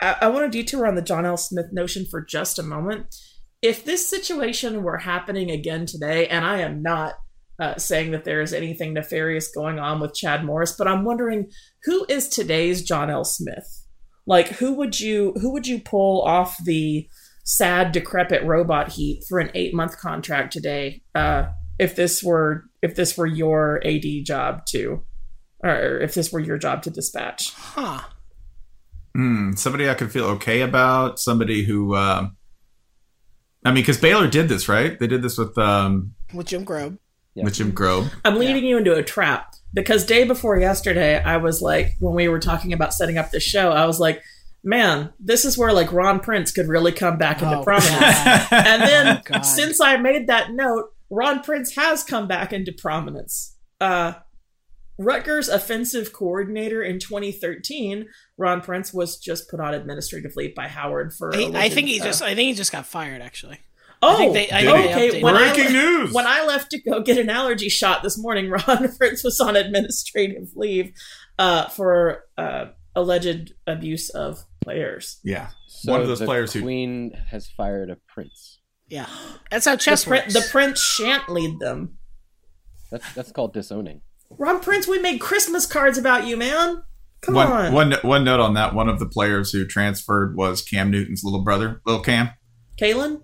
I, 0.00 0.16
I 0.22 0.28
want 0.28 0.50
to 0.50 0.58
detour 0.58 0.86
on 0.86 0.94
the 0.94 1.02
John 1.02 1.26
L. 1.26 1.36
Smith 1.36 1.72
notion 1.72 2.06
for 2.10 2.20
just 2.20 2.58
a 2.58 2.62
moment. 2.62 3.14
If 3.60 3.84
this 3.84 4.08
situation 4.08 4.82
were 4.82 4.98
happening 4.98 5.50
again 5.50 5.86
today, 5.86 6.26
and 6.26 6.44
I 6.44 6.58
am 6.58 6.82
not 6.82 7.14
uh, 7.60 7.76
saying 7.76 8.10
that 8.10 8.24
there 8.24 8.40
is 8.40 8.52
anything 8.52 8.94
nefarious 8.94 9.52
going 9.54 9.78
on 9.78 10.00
with 10.00 10.14
Chad 10.14 10.44
Morris, 10.44 10.74
but 10.76 10.88
I'm 10.88 11.04
wondering 11.04 11.50
who 11.84 12.04
is 12.08 12.28
today's 12.28 12.82
John 12.82 13.08
L. 13.08 13.24
Smith? 13.24 13.81
Like 14.26 14.48
who 14.48 14.74
would 14.74 15.00
you 15.00 15.32
who 15.40 15.52
would 15.52 15.66
you 15.66 15.80
pull 15.80 16.22
off 16.22 16.56
the 16.64 17.08
sad 17.44 17.92
decrepit 17.92 18.44
robot 18.44 18.92
heap 18.92 19.22
for 19.28 19.38
an 19.40 19.50
eight 19.54 19.74
month 19.74 19.98
contract 19.98 20.52
today? 20.52 21.02
Uh, 21.14 21.46
if 21.78 21.96
this 21.96 22.22
were 22.22 22.64
if 22.82 22.94
this 22.94 23.16
were 23.16 23.26
your 23.26 23.80
AD 23.84 24.04
job 24.24 24.64
to, 24.66 25.04
or 25.62 25.98
if 25.98 26.14
this 26.14 26.32
were 26.32 26.40
your 26.40 26.58
job 26.58 26.82
to 26.82 26.90
dispatch. 26.90 27.52
Huh. 27.52 28.00
Hmm, 29.14 29.52
somebody 29.52 29.88
I 29.90 29.94
could 29.94 30.10
feel 30.10 30.24
okay 30.26 30.62
about. 30.62 31.18
Somebody 31.18 31.64
who, 31.64 31.94
um, 31.94 32.36
I 33.64 33.68
mean, 33.68 33.82
because 33.82 33.98
Baylor 33.98 34.26
did 34.26 34.48
this, 34.48 34.68
right? 34.68 34.98
They 34.98 35.06
did 35.06 35.22
this 35.22 35.36
with 35.36 35.56
um, 35.58 36.14
With 36.32 36.46
Jim 36.46 36.64
Grobe. 36.64 36.98
Yeah. 37.34 37.44
with 37.44 37.54
Jim 37.54 37.72
Grobe. 37.72 38.10
I'm 38.24 38.38
leading 38.38 38.64
you 38.64 38.76
into 38.76 38.94
a 38.94 39.02
trap 39.02 39.54
because 39.74 40.04
day 40.04 40.24
before 40.24 40.58
yesterday, 40.58 41.22
I 41.22 41.36
was 41.38 41.60
like, 41.62 41.96
when 42.00 42.14
we 42.14 42.28
were 42.28 42.38
talking 42.40 42.72
about 42.72 42.92
setting 42.94 43.18
up 43.18 43.30
the 43.30 43.40
show, 43.40 43.70
I 43.70 43.86
was 43.86 43.98
like, 44.00 44.22
man, 44.64 45.12
this 45.18 45.44
is 45.44 45.56
where 45.58 45.72
like 45.72 45.92
Ron 45.92 46.20
Prince 46.20 46.52
could 46.52 46.68
really 46.68 46.92
come 46.92 47.18
back 47.18 47.42
into 47.42 47.58
Oh, 47.58 47.62
prominence. 47.64 47.90
God. 47.98 48.46
and 48.52 48.82
then 48.82 49.22
Oh, 49.32 49.42
since 49.42 49.80
I 49.80 49.96
made 49.96 50.26
that 50.28 50.52
note, 50.52 50.92
Ron 51.10 51.40
Prince 51.42 51.74
has 51.76 52.04
come 52.04 52.28
back 52.28 52.52
into 52.52 52.72
prominence. 52.72 53.56
Uh, 53.80 54.14
Rutgers 54.98 55.48
offensive 55.48 56.12
coordinator 56.12 56.82
in 56.82 56.98
2013, 57.00 58.06
Ron 58.36 58.60
Prince 58.60 58.92
was 58.92 59.18
just 59.18 59.50
put 59.50 59.58
on 59.58 59.74
administrative 59.74 60.36
leave 60.36 60.54
by 60.54 60.68
Howard 60.68 61.12
for. 61.14 61.32
He- 61.34 61.54
I 61.56 61.68
think 61.70 61.88
he 61.88 62.00
uh, 62.00 62.04
just 62.04 62.22
I 62.22 62.34
think 62.34 62.48
he 62.48 62.52
just 62.54 62.72
got 62.72 62.86
fired 62.86 63.20
actually. 63.22 63.58
Oh, 64.02 64.16
think 64.16 64.32
they- 64.34 64.50
I 64.50 64.62
think 64.62 64.76
they 64.76 64.94
okay. 64.94 65.10
updated 65.18 65.22
When 65.22 65.36
I, 65.36 65.52
Breaking 65.54 65.72
news. 65.72 66.12
when 66.12 66.26
I 66.26 66.44
left 66.44 66.70
to 66.72 66.82
go 66.82 67.00
get 67.02 67.18
an 67.18 67.30
allergy 67.30 67.68
shot 67.68 68.02
this 68.02 68.18
morning, 68.18 68.50
Ron 68.68 68.96
Prince 68.96 69.22
was 69.22 69.38
on 69.40 69.54
administrative 69.56 70.48
leave 70.56 70.92
uh, 71.38 71.68
for 71.68 72.24
uh, 72.36 72.66
alleged 72.96 73.52
abuse 73.66 74.10
of 74.10 74.44
players. 74.62 75.18
Yeah, 75.24 75.48
So 75.68 75.92
one 75.92 76.00
of 76.00 76.08
those 76.08 76.18
the 76.20 76.24
players 76.26 76.52
who 76.52 76.62
Queen 76.62 77.12
has 77.30 77.48
fired 77.48 77.90
a 77.90 77.96
prince. 78.08 78.58
Yeah. 78.88 79.06
That's 79.50 79.64
how 79.66 79.76
chess 79.76 80.04
the, 80.04 80.08
prin- 80.10 80.28
the 80.28 80.46
prince 80.50 80.80
shan't 80.80 81.28
lead 81.28 81.58
them. 81.60 81.96
That's 82.90 83.14
that's 83.14 83.32
called 83.32 83.54
disowning. 83.54 84.02
Ron 84.30 84.60
Prince, 84.60 84.86
we 84.86 84.98
made 84.98 85.18
Christmas 85.20 85.64
cards 85.66 85.96
about 85.98 86.26
you, 86.26 86.36
man. 86.36 86.82
Come 87.22 87.34
one, 87.36 87.46
on. 87.46 87.72
one 87.72 87.92
one 88.02 88.24
note 88.24 88.40
on 88.40 88.54
that. 88.54 88.74
One 88.74 88.88
of 88.88 88.98
the 88.98 89.06
players 89.06 89.50
who 89.52 89.64
transferred 89.66 90.36
was 90.36 90.60
Cam 90.62 90.90
Newton's 90.90 91.22
little 91.24 91.42
brother, 91.42 91.80
little 91.86 92.02
Cam. 92.02 92.30
Caylin? 92.80 93.22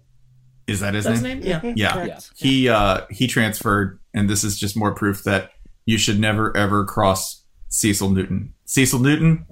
Is 0.69 0.81
that 0.81 0.95
his 0.95 1.05
That's 1.05 1.21
name? 1.23 1.41
name? 1.41 1.49
Yeah. 1.49 1.61
Mhm, 1.61 1.73
Yeah. 1.77 2.21
He 2.37 2.69
uh 2.69 3.01
he 3.11 3.27
transferred, 3.27 3.99
and 4.15 4.29
this 4.31 4.45
is 4.45 4.59
just 4.59 4.77
more 4.77 4.95
proof 4.95 5.25
that 5.25 5.51
you 5.87 5.99
should 5.99 6.21
never 6.21 6.55
ever 6.57 6.85
cross 6.85 7.45
Cecil 7.71 8.11
Newton. 8.11 8.53
Cecil 8.67 8.99
Newton 9.01 9.47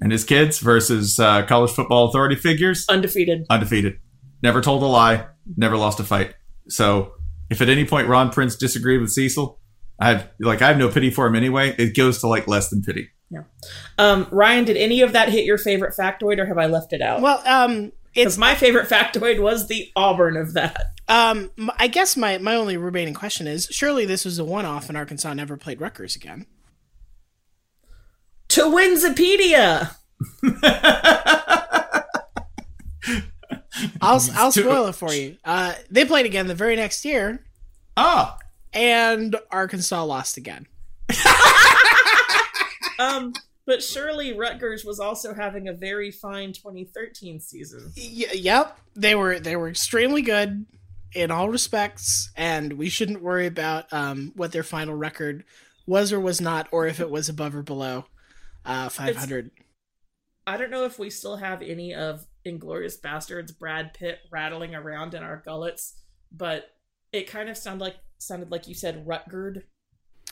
and 0.00 0.12
his 0.12 0.24
kids 0.24 0.58
versus 0.58 1.18
uh, 1.20 1.46
college 1.46 1.70
football 1.70 2.08
authority 2.08 2.34
figures, 2.36 2.84
Undefeated. 2.88 3.46
undefeated, 3.48 3.98
never 4.42 4.60
told 4.60 4.82
a 4.82 4.86
lie, 4.86 5.26
never 5.56 5.76
lost 5.76 6.00
a 6.00 6.04
fight. 6.04 6.34
So 6.68 7.12
if 7.48 7.60
at 7.62 7.68
any 7.68 7.84
point 7.84 8.08
Ron 8.08 8.30
Prince 8.30 8.56
disagreed 8.56 9.00
with 9.00 9.12
Cecil, 9.12 9.60
I 10.00 10.08
have 10.10 10.30
like 10.40 10.62
I 10.62 10.68
have 10.68 10.78
no 10.78 10.88
pity 10.90 11.10
for 11.10 11.26
him 11.28 11.36
anyway. 11.36 11.74
It 11.78 11.96
goes 11.96 12.18
to 12.20 12.26
like 12.26 12.48
less 12.48 12.68
than 12.70 12.82
pity. 12.82 13.08
Yeah. 13.30 13.42
Um, 13.98 14.26
Ryan, 14.30 14.64
did 14.64 14.76
any 14.76 15.00
of 15.00 15.12
that 15.12 15.28
hit 15.30 15.44
your 15.44 15.58
favorite 15.58 15.94
factoid 15.98 16.38
or 16.38 16.46
have 16.46 16.58
I 16.58 16.66
left 16.66 16.92
it 16.92 17.00
out? 17.02 17.22
Well, 17.22 17.40
um 17.46 17.92
Because 18.16 18.38
my 18.38 18.54
favorite 18.54 18.88
factoid 18.88 19.40
was 19.40 19.68
the 19.68 19.90
Auburn 19.94 20.36
of 20.36 20.54
that. 20.54 20.76
Um, 21.08 21.50
m- 21.58 21.70
I 21.78 21.86
guess 21.86 22.16
my 22.16 22.38
my 22.38 22.54
only 22.56 22.76
remaining 22.76 23.14
question 23.14 23.46
is: 23.46 23.68
Surely 23.70 24.04
this 24.06 24.24
was 24.24 24.38
a 24.40 24.44
one-off, 24.44 24.88
and 24.88 24.98
Arkansas 24.98 25.32
never 25.34 25.56
played 25.56 25.80
Rutgers 25.80 26.16
again. 26.16 26.46
To 28.48 28.62
Winsipedia! 28.62 29.94
I'll 34.00 34.20
I'll 34.34 34.52
spoil 34.52 34.86
it 34.86 34.94
for 34.94 35.12
you. 35.12 35.36
Uh, 35.44 35.74
they 35.90 36.04
played 36.04 36.26
again 36.26 36.46
the 36.46 36.54
very 36.54 36.76
next 36.76 37.04
year, 37.04 37.44
Ah, 37.96 38.38
and 38.72 39.36
Arkansas 39.50 40.02
lost 40.04 40.36
again. 40.36 40.66
Um, 42.98 43.34
but 43.66 43.82
surely 43.82 44.32
Rutgers 44.32 44.84
was 44.84 45.00
also 45.00 45.34
having 45.34 45.68
a 45.68 45.72
very 45.72 46.10
fine 46.10 46.52
2013 46.52 47.40
season. 47.40 47.92
Y- 47.96 48.26
yep, 48.32 48.78
they 48.94 49.14
were 49.14 49.38
they 49.38 49.56
were 49.56 49.68
extremely 49.68 50.22
good 50.22 50.66
in 51.14 51.30
all 51.30 51.48
respects, 51.48 52.30
and 52.36 52.74
we 52.74 52.88
shouldn't 52.88 53.22
worry 53.22 53.46
about 53.46 53.92
um, 53.92 54.32
what 54.36 54.52
their 54.52 54.62
final 54.62 54.94
record 54.94 55.44
was 55.86 56.12
or 56.12 56.20
was 56.20 56.40
not, 56.40 56.68
or 56.70 56.86
if 56.86 57.00
it 57.00 57.10
was 57.10 57.28
above 57.28 57.54
or 57.54 57.62
below 57.62 58.06
uh, 58.64 58.88
500. 58.88 59.50
I 60.46 60.56
don't 60.56 60.70
know 60.70 60.84
if 60.84 60.98
we 60.98 61.10
still 61.10 61.36
have 61.36 61.62
any 61.62 61.94
of 61.94 62.24
Inglourious 62.46 63.00
Basterds 63.00 63.56
Brad 63.56 63.94
Pitt 63.94 64.20
rattling 64.30 64.74
around 64.74 65.14
in 65.14 65.22
our 65.22 65.42
gullets, 65.44 66.00
but 66.30 66.70
it 67.12 67.28
kind 67.28 67.48
of 67.48 67.56
sounded 67.56 67.84
like 67.84 67.96
sounded 68.18 68.50
like 68.50 68.68
you 68.68 68.74
said 68.74 69.06
Rutgerd 69.06 69.62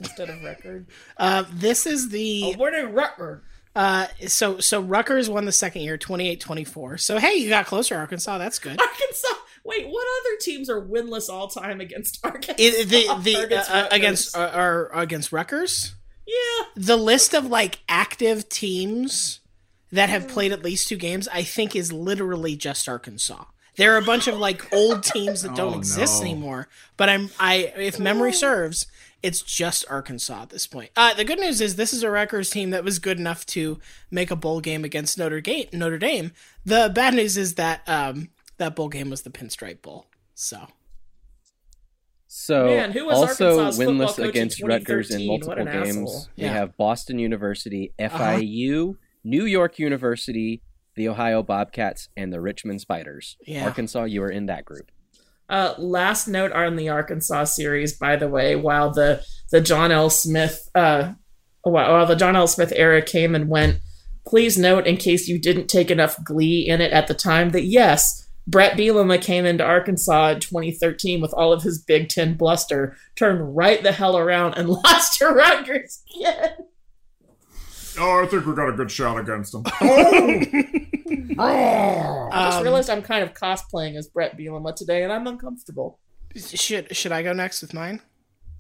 instead 0.01 0.29
of 0.31 0.43
record. 0.43 0.87
Uh, 1.17 1.45
this 1.53 1.87
is 1.87 2.09
the 2.11 2.55
Oh, 2.57 2.59
we're 2.59 2.75
in 2.75 3.41
uh, 3.77 4.07
so 4.29 4.61
so 4.61 4.81
Rutgers 4.81 5.29
won 5.29 5.47
the 5.47 5.53
second 5.53 5.83
year, 5.83 5.99
28-24. 5.99 7.01
So 7.01 7.19
hey, 7.19 7.35
you 7.35 7.49
got 7.49 7.67
closer, 7.67 7.97
Arkansas. 7.97 8.39
That's 8.39 8.59
good. 8.59 8.81
Arkansas. 8.81 9.35
Wait, 9.65 9.89
what 9.89 10.07
other 10.21 10.37
teams 10.41 10.71
are 10.71 10.81
winless 10.81 11.29
all 11.29 11.49
time 11.49 11.81
against 11.81 12.25
Arkansas? 12.25 12.55
It, 12.59 12.89
the 12.89 13.19
the 13.23 13.43
against 13.43 13.71
uh, 13.71 13.89
against 13.91 14.37
uh, 14.37 14.51
or 14.55 14.91
against 14.95 15.33
Rutgers. 15.33 15.95
yeah. 16.27 16.67
the 16.77 16.97
list 16.97 17.35
of 17.35 17.47
like 17.47 17.81
active 17.89 18.49
teams 18.49 19.41
that 19.91 20.09
have 20.09 20.29
played 20.29 20.53
at 20.53 20.63
least 20.63 20.89
two 20.89 20.97
games, 20.97 21.27
I 21.33 21.43
think, 21.43 21.75
is 21.75 21.93
literally 21.93 22.57
just 22.57 22.89
Arkansas. 22.89 23.45
There 23.77 23.95
are 23.95 23.99
a 23.99 24.03
bunch 24.03 24.29
of 24.29 24.39
like 24.39 24.73
old 24.73 25.03
teams 25.03 25.43
that 25.43 25.57
don't 25.57 25.75
Oh, 25.75 25.79
exist 25.79 26.23
no. 26.23 26.31
anymore, 26.31 26.69
but 26.97 27.09
I'm 27.09 27.31
I 27.41 27.73
if 27.77 27.99
memory 27.99 28.33
serves, 28.33 28.87
it's 29.25 29.41
just 29.43 29.85
Arkansas 29.89 30.43
at 30.43 30.51
this 30.51 30.67
point. 30.67 30.91
Uh, 30.97 31.15
the 31.15 31.25
good 31.25 31.41
news 31.41 31.61
is 31.61 31.77
this 31.77 31.93
is 31.93 32.03
a 32.03 32.11
Rutgers 32.11 32.51
team 32.51 32.71
that 32.71 32.85
was 32.85 32.99
good 32.99 33.19
enough 33.19 33.45
to 33.47 33.79
make 34.11 34.31
a 34.31 34.37
bowl 34.37 34.61
game 34.61 34.85
against 34.85 35.17
Notre 35.19 35.41
Dame. 35.41 35.67
Notre 35.73 35.99
Dame. 35.99 36.33
The 36.65 36.93
bad 36.95 37.15
news 37.15 37.37
is 37.37 37.55
that 37.55 37.81
um, 37.89 38.29
that 38.59 38.77
bowl 38.77 38.89
game 38.89 39.09
was 39.11 39.23
the 39.23 39.31
Pinstripe 39.31 39.81
Bowl. 39.83 40.07
So 40.35 40.67
So 42.27 42.67
Man, 42.67 42.93
who 42.93 43.07
was 43.07 43.17
also 43.17 43.59
Arkansas's 43.61 43.87
winless 43.87 44.07
coach 44.17 44.19
in 44.19 44.25
against 44.29 44.63
Rutgers 44.63 45.11
in 45.11 45.27
multiple 45.27 45.65
games. 45.65 45.89
asshole. 45.99 46.27
We 46.37 46.43
Yeah. 46.45 46.53
have 46.53 46.77
Boston 46.77 47.19
University, 47.19 47.93
Uh-huh. 47.99 48.19
FIU, 48.19 48.97
New 49.23 49.45
York 49.45 49.79
University, 49.79 50.61
the 50.97 51.09
Ohio 51.09 51.43
Bobcats, 51.43 52.09
and 52.17 52.33
the 52.33 52.41
Richmond 52.41 52.81
Spiders. 52.81 53.37
Yeah. 53.47 53.65
Arkansas, 53.65 54.05
you 54.05 54.23
are 54.23 54.31
in 54.31 54.47
that 54.47 54.65
group. 54.65 54.91
Uh, 55.49 55.75
last 55.79 56.27
note 56.27 56.53
on 56.53 56.77
the 56.77 56.89
Arkansas 56.89 57.45
series, 57.45 57.93
by 57.93 58.17
the 58.17 58.29
way, 58.29 58.57
while 58.57 58.91
the 58.91 59.25
the 59.51 59.61
John 59.61 59.93
L. 59.93 60.11
Smith 60.11 60.69
uh, 60.75 61.13
while, 61.63 62.07
the 62.07 62.17
John 62.17 62.37
L. 62.37 62.47
Smith 62.47 62.73
era 62.77 63.03
came 63.03 63.35
and 63.35 63.49
went, 63.49 63.79
please 64.27 64.59
note 64.59 64.87
in 64.87 64.97
case 64.97 65.29
you 65.29 65.39
didn't 65.39 65.69
take 65.69 65.91
enough 65.91 66.23
glee 66.25 66.67
in 66.67 66.81
it 66.81 66.93
at 66.93 67.07
the 67.07 67.15
time 67.15 67.51
that 67.51 67.65
yes, 67.65 68.29
Bret 68.47 68.77
Bielema 68.77 69.21
came 69.21 69.47
into 69.47 69.65
Arkansas 69.65 70.31
in 70.31 70.41
2013 70.41 71.21
with 71.21 71.33
all 71.33 71.53
of 71.53 71.63
his 71.63 71.83
Big 71.83 72.09
Ten 72.09 72.35
bluster, 72.35 72.97
turned 73.17 73.57
right 73.57 73.83
the 73.83 73.93
hell 73.93 74.19
around 74.19 74.55
and 74.55 74.69
lost 74.85 75.19
to 75.19 75.29
Rutgers 75.29 76.03
again. 76.17 76.51
Oh, 77.99 78.23
I 78.23 78.27
think 78.27 78.45
we 78.47 78.55
got 78.55 78.69
a 78.69 78.73
good 78.73 78.91
shot 78.91 79.19
against 79.19 79.53
them. 79.53 79.63
I 81.39 82.29
just 82.47 82.57
Um, 82.59 82.63
realized 82.63 82.91
I'm 82.91 83.03
kind 83.03 83.23
of 83.23 83.35
cosplaying 83.35 83.97
as 83.97 84.09
Bret 84.09 84.37
Bielema 84.37 84.75
today, 84.75 85.03
and 85.05 85.13
I'm 85.13 85.27
uncomfortable. 85.27 85.99
should 86.37 86.95
should 86.97 87.13
I 87.13 87.23
go 87.23 87.33
next 87.33 87.63
with 87.63 87.75
mine? 87.75 88.01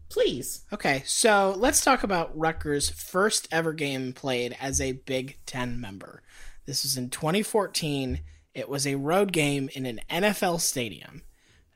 Please. 0.09 0.65
Okay, 0.73 1.03
so 1.07 1.55
let's 1.59 1.81
talk 1.83 2.03
about 2.03 2.37
Rutgers' 2.39 2.91
first 2.91 3.49
ever 3.51 3.73
game 3.73 4.13
played 4.13 4.57
as 4.61 4.81
a 4.81 4.93
Big 4.93 5.39
Ten 5.47 5.81
member. 5.81 6.23
This 6.67 6.85
was 6.85 6.97
in 6.97 7.11
2014. 7.11 8.21
It 8.55 8.69
was 8.69 8.87
a 8.87 8.95
road 8.95 9.33
game 9.33 9.69
in 9.75 9.87
an 9.87 10.01
NFL 10.09 10.61
stadium. 10.61 11.23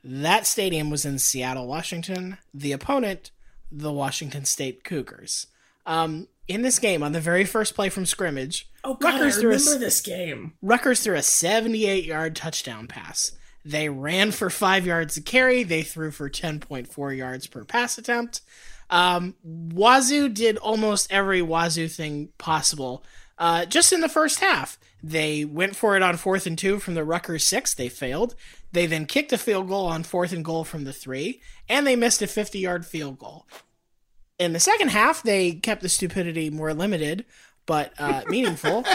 That 0.03 0.47
stadium 0.47 0.89
was 0.89 1.05
in 1.05 1.19
Seattle, 1.19 1.67
Washington. 1.67 2.37
The 2.53 2.71
opponent, 2.71 3.31
the 3.69 3.91
Washington 3.91 4.45
State 4.45 4.85
Cougars. 4.85 5.47
Um, 5.85 6.27
in 6.49 6.63
this 6.63 6.79
game, 6.79 7.03
on 7.03 7.13
the 7.13 7.21
very 7.21 7.45
first 7.45 7.75
play 7.75 7.87
from 7.89 8.05
scrimmage, 8.05 8.67
Oh 8.83 8.95
God, 8.95 9.13
Rutgers 9.13 9.37
I 9.37 9.41
threw 9.41 9.49
a 9.51 9.57
remember 9.57 9.77
this 9.77 10.01
game. 10.01 10.53
Rutgers 10.61 11.01
threw 11.01 11.15
a 11.15 11.21
78 11.21 12.03
yard 12.05 12.35
touchdown 12.35 12.87
pass. 12.87 13.33
They 13.63 13.87
ran 13.87 14.31
for 14.31 14.49
five 14.49 14.85
yards 14.85 15.15
to 15.15 15.21
carry. 15.21 15.63
They 15.63 15.83
threw 15.83 16.11
for 16.11 16.29
10.4 16.29 17.17
yards 17.17 17.45
per 17.47 17.63
pass 17.63 17.97
attempt. 17.97 18.41
Um, 18.89 19.35
Wazoo 19.43 20.29
did 20.29 20.57
almost 20.57 21.11
every 21.11 21.41
Wazoo 21.41 21.87
thing 21.87 22.29
possible. 22.37 23.03
Uh, 23.37 23.65
just 23.65 23.93
in 23.93 24.01
the 24.01 24.09
first 24.09 24.39
half, 24.39 24.79
they 25.03 25.45
went 25.45 25.75
for 25.75 25.95
it 25.95 26.01
on 26.01 26.17
fourth 26.17 26.47
and 26.47 26.57
two 26.57 26.79
from 26.79 26.95
the 26.95 27.03
Rutgers 27.03 27.45
six. 27.45 27.73
They 27.73 27.89
failed. 27.89 28.35
They 28.71 28.85
then 28.85 29.05
kicked 29.05 29.33
a 29.33 29.37
field 29.37 29.67
goal 29.67 29.85
on 29.85 30.03
fourth 30.03 30.31
and 30.33 30.43
goal 30.43 30.63
from 30.63 30.83
the 30.83 30.93
three, 30.93 31.41
and 31.67 31.85
they 31.85 31.95
missed 31.95 32.21
a 32.21 32.27
50 32.27 32.59
yard 32.59 32.85
field 32.85 33.19
goal. 33.19 33.45
In 34.39 34.53
the 34.53 34.59
second 34.59 34.87
half, 34.89 35.21
they 35.21 35.51
kept 35.51 35.81
the 35.81 35.89
stupidity 35.89 36.49
more 36.49 36.73
limited, 36.73 37.25
but 37.65 37.93
uh, 37.99 38.23
meaningful. 38.27 38.85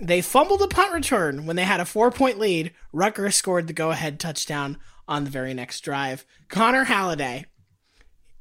They 0.00 0.22
fumbled 0.22 0.62
a 0.62 0.68
punt 0.68 0.92
return 0.92 1.44
when 1.44 1.56
they 1.56 1.64
had 1.64 1.80
a 1.80 1.84
four 1.84 2.10
point 2.10 2.38
lead. 2.38 2.72
Rutgers 2.92 3.36
scored 3.36 3.66
the 3.66 3.72
go 3.72 3.90
ahead 3.90 4.18
touchdown 4.18 4.78
on 5.08 5.24
the 5.24 5.30
very 5.30 5.52
next 5.52 5.80
drive. 5.80 6.24
Connor 6.48 6.84
Halliday, 6.84 7.46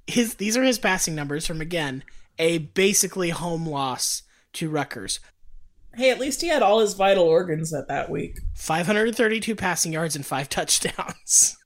his 0.08 0.36
these 0.36 0.56
are 0.56 0.64
his 0.64 0.80
passing 0.80 1.16
numbers 1.16 1.46
from 1.48 1.60
again 1.60 2.04
a 2.38 2.60
basically 2.60 3.30
home 3.30 3.68
loss 3.68 4.24
to 4.54 4.70
Rutgers. 4.70 5.20
Hey, 5.96 6.10
at 6.10 6.20
least 6.20 6.42
he 6.42 6.48
had 6.48 6.62
all 6.62 6.80
his 6.80 6.94
vital 6.94 7.26
organs 7.26 7.74
at 7.74 7.88
that 7.90 8.10
week. 8.10 8.40
532 8.56 9.56
passing 9.56 9.92
yards 9.92 10.16
and 10.16 10.26
five 10.26 10.48
touchdowns. 10.50 11.58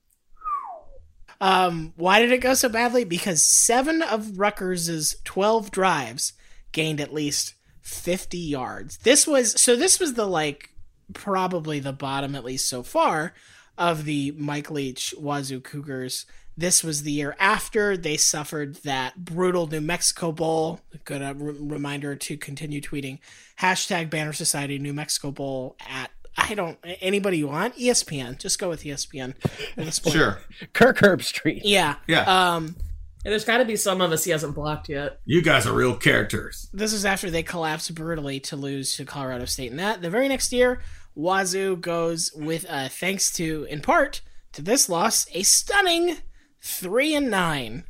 Um, 1.40 1.92
why 1.96 2.20
did 2.20 2.32
it 2.32 2.40
go 2.40 2.54
so 2.54 2.68
badly? 2.68 3.04
Because 3.04 3.42
seven 3.42 4.02
of 4.02 4.38
Rutgers's 4.38 5.16
12 5.24 5.70
drives 5.70 6.32
gained 6.72 7.00
at 7.00 7.12
least 7.12 7.54
50 7.82 8.38
yards. 8.38 8.98
This 8.98 9.26
was 9.26 9.60
so. 9.60 9.76
This 9.76 10.00
was 10.00 10.14
the 10.14 10.26
like 10.26 10.70
probably 11.12 11.78
the 11.78 11.92
bottom 11.92 12.34
at 12.34 12.44
least 12.44 12.68
so 12.68 12.82
far 12.82 13.32
of 13.78 14.04
the 14.04 14.32
Mike 14.32 14.70
Leach 14.70 15.14
Wazoo 15.18 15.60
Cougars. 15.60 16.26
This 16.58 16.82
was 16.82 17.02
the 17.02 17.12
year 17.12 17.36
after 17.38 17.96
they 17.98 18.16
suffered 18.16 18.76
that 18.76 19.24
brutal 19.24 19.66
New 19.66 19.82
Mexico 19.82 20.32
Bowl. 20.32 20.80
Good 21.04 21.20
uh, 21.22 21.34
re- 21.36 21.54
reminder 21.58 22.16
to 22.16 22.36
continue 22.38 22.80
tweeting 22.80 23.18
hashtag 23.60 24.08
Banner 24.08 24.32
Society 24.32 24.78
New 24.78 24.94
Mexico 24.94 25.30
Bowl 25.30 25.76
at 25.86 26.10
I 26.36 26.54
don't 26.54 26.78
anybody 27.00 27.38
you 27.38 27.48
want 27.48 27.76
ESPN. 27.76 28.38
Just 28.38 28.58
go 28.58 28.68
with 28.68 28.82
ESPN 28.82 29.34
at 29.76 29.84
this 29.84 29.98
point. 29.98 30.14
Sure. 30.14 30.40
Kirk 30.72 30.98
Herbstreit. 30.98 31.62
Yeah. 31.64 31.96
Yeah. 32.06 32.22
Um. 32.54 32.76
And 33.24 33.32
there's 33.32 33.44
got 33.44 33.58
to 33.58 33.64
be 33.64 33.74
some 33.74 34.00
of 34.00 34.12
us 34.12 34.22
he 34.22 34.30
hasn't 34.30 34.54
blocked 34.54 34.88
yet. 34.88 35.18
You 35.24 35.42
guys 35.42 35.66
are 35.66 35.72
real 35.72 35.96
characters. 35.96 36.68
This 36.72 36.92
is 36.92 37.04
after 37.04 37.28
they 37.28 37.42
collapsed 37.42 37.92
brutally 37.92 38.38
to 38.40 38.54
lose 38.54 38.96
to 38.96 39.04
Colorado 39.04 39.46
State. 39.46 39.72
And 39.72 39.80
that 39.80 40.00
the 40.00 40.10
very 40.10 40.28
next 40.28 40.52
year, 40.52 40.80
Wazoo 41.16 41.76
goes 41.76 42.30
with 42.36 42.66
uh, 42.68 42.88
thanks 42.88 43.32
to 43.32 43.66
in 43.68 43.80
part 43.80 44.20
to 44.52 44.62
this 44.62 44.88
loss 44.88 45.26
a 45.32 45.42
stunning 45.42 46.18
three 46.60 47.14
and 47.16 47.28
nine 47.28 47.82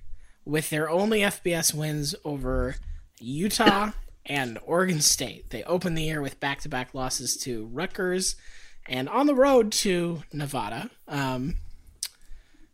with 0.47 0.71
their 0.71 0.89
only 0.89 1.21
FBS 1.21 1.75
wins 1.75 2.15
over 2.25 2.77
Utah 3.21 3.91
and 4.27 4.59
Oregon 4.65 5.01
State. 5.01 5.51
They 5.51 5.62
open 5.65 5.95
the 5.95 6.05
year 6.05 6.21
with 6.21 6.41
back 6.41 6.61
to 6.62 6.69
back 6.69 6.95
losses 6.95 7.37
to 7.39 7.67
Rutgers 7.67 8.37
and 8.89 9.09
on 9.09 9.27
the 9.27 9.35
road 9.35 9.73
to 9.73 10.23
Nevada. 10.33 10.91
Um, 11.09 11.57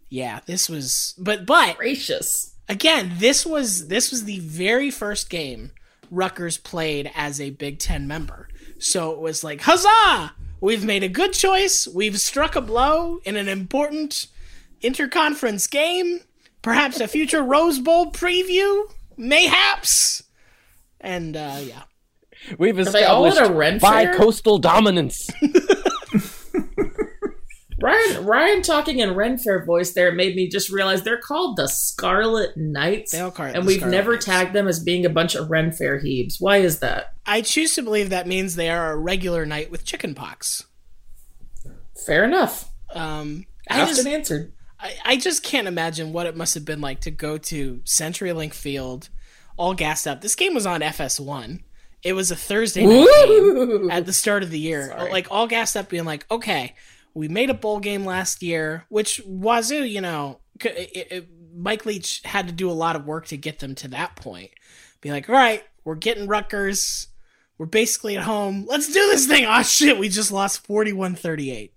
yeah, 0.09 0.41
this 0.47 0.69
was 0.69 1.15
but 1.19 1.47
but 1.47 1.77
Gracious. 1.77 2.55
again, 2.69 3.12
this 3.19 3.47
was 3.47 3.88
this 3.88 4.11
was 4.11 4.25
the 4.25 4.41
very 4.41 4.91
first 4.91 5.31
game 5.31 5.73
Rutgers 6.11 6.59
played 6.59 7.11
as 7.15 7.41
a 7.41 7.51
Big 7.51 7.79
Ten 7.79 8.07
member. 8.07 8.49
So 8.79 9.12
it 9.12 9.21
was 9.21 9.43
like, 9.45 9.62
huzzah! 9.62 10.35
We've 10.61 10.85
made 10.85 11.03
a 11.03 11.09
good 11.09 11.33
choice. 11.33 11.88
We've 11.88 12.21
struck 12.21 12.55
a 12.55 12.61
blow 12.61 13.19
in 13.25 13.37
an 13.37 13.49
important 13.49 14.27
interconference 14.83 15.69
game. 15.71 16.21
Perhaps 16.61 17.01
a 17.01 17.09
future 17.09 17.43
Rose 17.43 17.81
Bowl 17.81 18.12
preview, 18.12 18.85
mayhaps. 19.17 20.23
And 21.03 21.37
uh, 21.37 21.59
yeah, 21.62 21.83
We've 22.59 22.77
they 22.77 23.05
all 23.05 23.25
in 23.25 23.33
established 23.33 23.51
a 23.53 23.55
Ren 23.55 23.81
fair? 23.81 24.12
bi-coastal 24.12 24.59
dominance. 24.59 25.29
Ryan 27.81 28.25
Ryan 28.25 28.62
talking 28.62 29.01
in 29.01 29.15
Ren 29.17 29.38
Fair 29.38 29.65
voice 29.65 29.93
there 29.93 30.12
made 30.12 30.37
me 30.37 30.49
just 30.49 30.71
realize 30.71 31.03
they're 31.03 31.19
called 31.21 31.57
the 31.57 31.67
Scarlet 31.67 32.57
Knights. 32.57 33.11
They 33.11 33.19
all 33.19 33.33
call 33.33 33.47
and 33.47 33.57
the 33.57 33.61
we've 33.62 33.79
Scarlet 33.79 33.91
never 33.93 34.12
Knights. 34.12 34.25
tagged 34.25 34.53
them 34.53 34.69
as 34.69 34.79
being 34.79 35.05
a 35.05 35.11
bunch 35.11 35.35
of 35.35 35.51
Ren 35.51 35.73
Fair 35.73 35.99
heebs. 36.01 36.37
Why 36.38 36.59
is 36.59 36.79
that? 36.79 37.15
I 37.27 37.41
choose 37.43 37.75
to 37.75 37.83
believe 37.83 38.11
that 38.11 38.29
means 38.29 38.55
they 38.55 38.71
are 38.71 38.93
a 38.93 38.97
regular 38.97 39.45
knight 39.45 39.73
with 39.73 39.85
chickenpox. 39.85 40.65
Fair 42.07 42.23
enough. 42.25 42.71
Um, 42.95 43.47
I 43.69 43.85
just, 43.87 43.99
and 43.99 44.09
answered. 44.09 44.53
I, 44.79 44.95
I 45.05 45.17
just 45.17 45.43
can't 45.43 45.67
imagine 45.67 46.12
what 46.12 46.27
it 46.27 46.37
must 46.37 46.55
have 46.55 46.65
been 46.65 46.81
like 46.81 47.01
to 47.01 47.11
go 47.11 47.37
to 47.37 47.81
CenturyLink 47.85 48.53
Field, 48.55 49.09
all 49.57 49.75
gassed 49.75 50.07
up. 50.07 50.21
This 50.21 50.35
game 50.35 50.55
was 50.55 50.67
on 50.67 50.81
FS1. 50.81 51.62
It 52.03 52.15
was 52.15 52.31
a 52.31 52.37
Thursday 52.37 52.85
night 52.85 53.09
game 53.27 53.91
at 53.91 54.07
the 54.07 54.12
start 54.12 54.43
of 54.43 54.51
the 54.51 54.59
year. 54.59 54.88
Sorry. 54.88 55.11
Like 55.11 55.29
all 55.31 55.47
gassed 55.47 55.77
up, 55.77 55.88
being 55.88 56.05
like, 56.05 56.27
okay, 56.31 56.75
we 57.15 57.29
made 57.29 57.51
a 57.51 57.55
bowl 57.55 57.79
game 57.79 58.05
last 58.05 58.43
year, 58.43 58.87
which 58.88 59.21
Wazoo, 59.25 59.85
you 59.85 60.01
know, 60.01 60.41
it, 60.65 61.07
it, 61.11 61.29
Mike 61.55 61.87
Leach 61.87 62.21
had 62.25 62.47
to 62.49 62.53
do 62.53 62.71
a 62.71 62.73
lot 62.73 62.97
of 62.97 63.07
work 63.07 63.27
to 63.27 63.37
get 63.37 63.61
them 63.61 63.75
to 63.77 63.88
that 63.88 64.17
point. 64.17 64.51
Be 65.01 65.11
like, 65.11 65.29
all 65.29 65.35
right, 65.35 65.62
we're 65.85 65.95
getting 65.95 66.27
Rutgers. 66.27 67.09
We're 67.59 67.67
basically 67.67 68.17
at 68.17 68.25
home. 68.25 68.67
Let's 68.69 68.88
do 68.88 69.07
this 69.07 69.27
thing. 69.27 69.45
Oh 69.47 69.62
shit, 69.62 69.99
we 69.99 70.09
just 70.09 70.33
lost 70.33 70.67
41-38. 70.67 71.71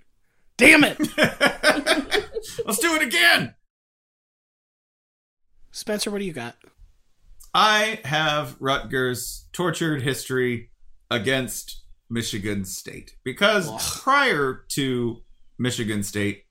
Damn 0.57 0.83
it. 0.83 0.97
Let's 2.65 2.79
do 2.79 2.95
it 2.95 3.01
again. 3.01 3.55
Spencer, 5.71 6.09
what 6.09 6.19
do 6.19 6.25
you 6.25 6.33
got? 6.33 6.55
I 7.55 8.01
have 8.03 8.57
Rutgers 8.59 9.47
tortured 9.53 10.01
history 10.01 10.71
against 11.09 11.83
Michigan 12.09 12.65
State 12.65 13.15
because 13.23 13.71
prior 14.01 14.65
to 14.71 15.23
Michigan 15.57 16.03
State 16.03 16.43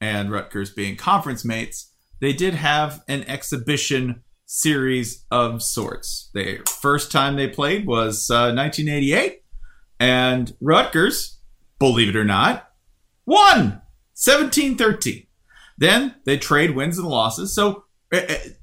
and 0.00 0.30
Rutgers 0.30 0.70
being 0.70 0.94
conference 0.94 1.44
mates, 1.44 1.92
they 2.20 2.32
did 2.32 2.54
have 2.54 3.02
an 3.08 3.24
exhibition 3.24 4.22
series 4.46 5.26
of 5.32 5.64
sorts. 5.64 6.30
The 6.32 6.60
first 6.80 7.10
time 7.10 7.34
they 7.34 7.48
played 7.48 7.84
was 7.84 8.30
uh, 8.30 8.54
1988, 8.54 9.42
and 9.98 10.54
Rutgers, 10.60 11.40
believe 11.80 12.10
it 12.10 12.16
or 12.16 12.24
not, 12.24 12.70
won 13.26 13.82
17 14.12 14.76
13. 14.76 15.26
Then 15.76 16.14
they 16.24 16.38
trade 16.38 16.76
wins 16.76 16.98
and 16.98 17.08
losses. 17.08 17.52
So, 17.52 17.83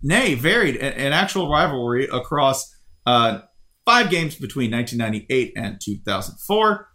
nay, 0.02 0.36
varied 0.36 0.78
an 0.78 1.14
actual 1.14 1.50
rivalry 1.50 2.08
across 2.12 2.76
uh, 3.06 3.40
five 3.86 4.10
games 4.10 4.36
between 4.36 4.72
1998 4.72 5.54
and 5.56 5.80
2004. 5.84 6.88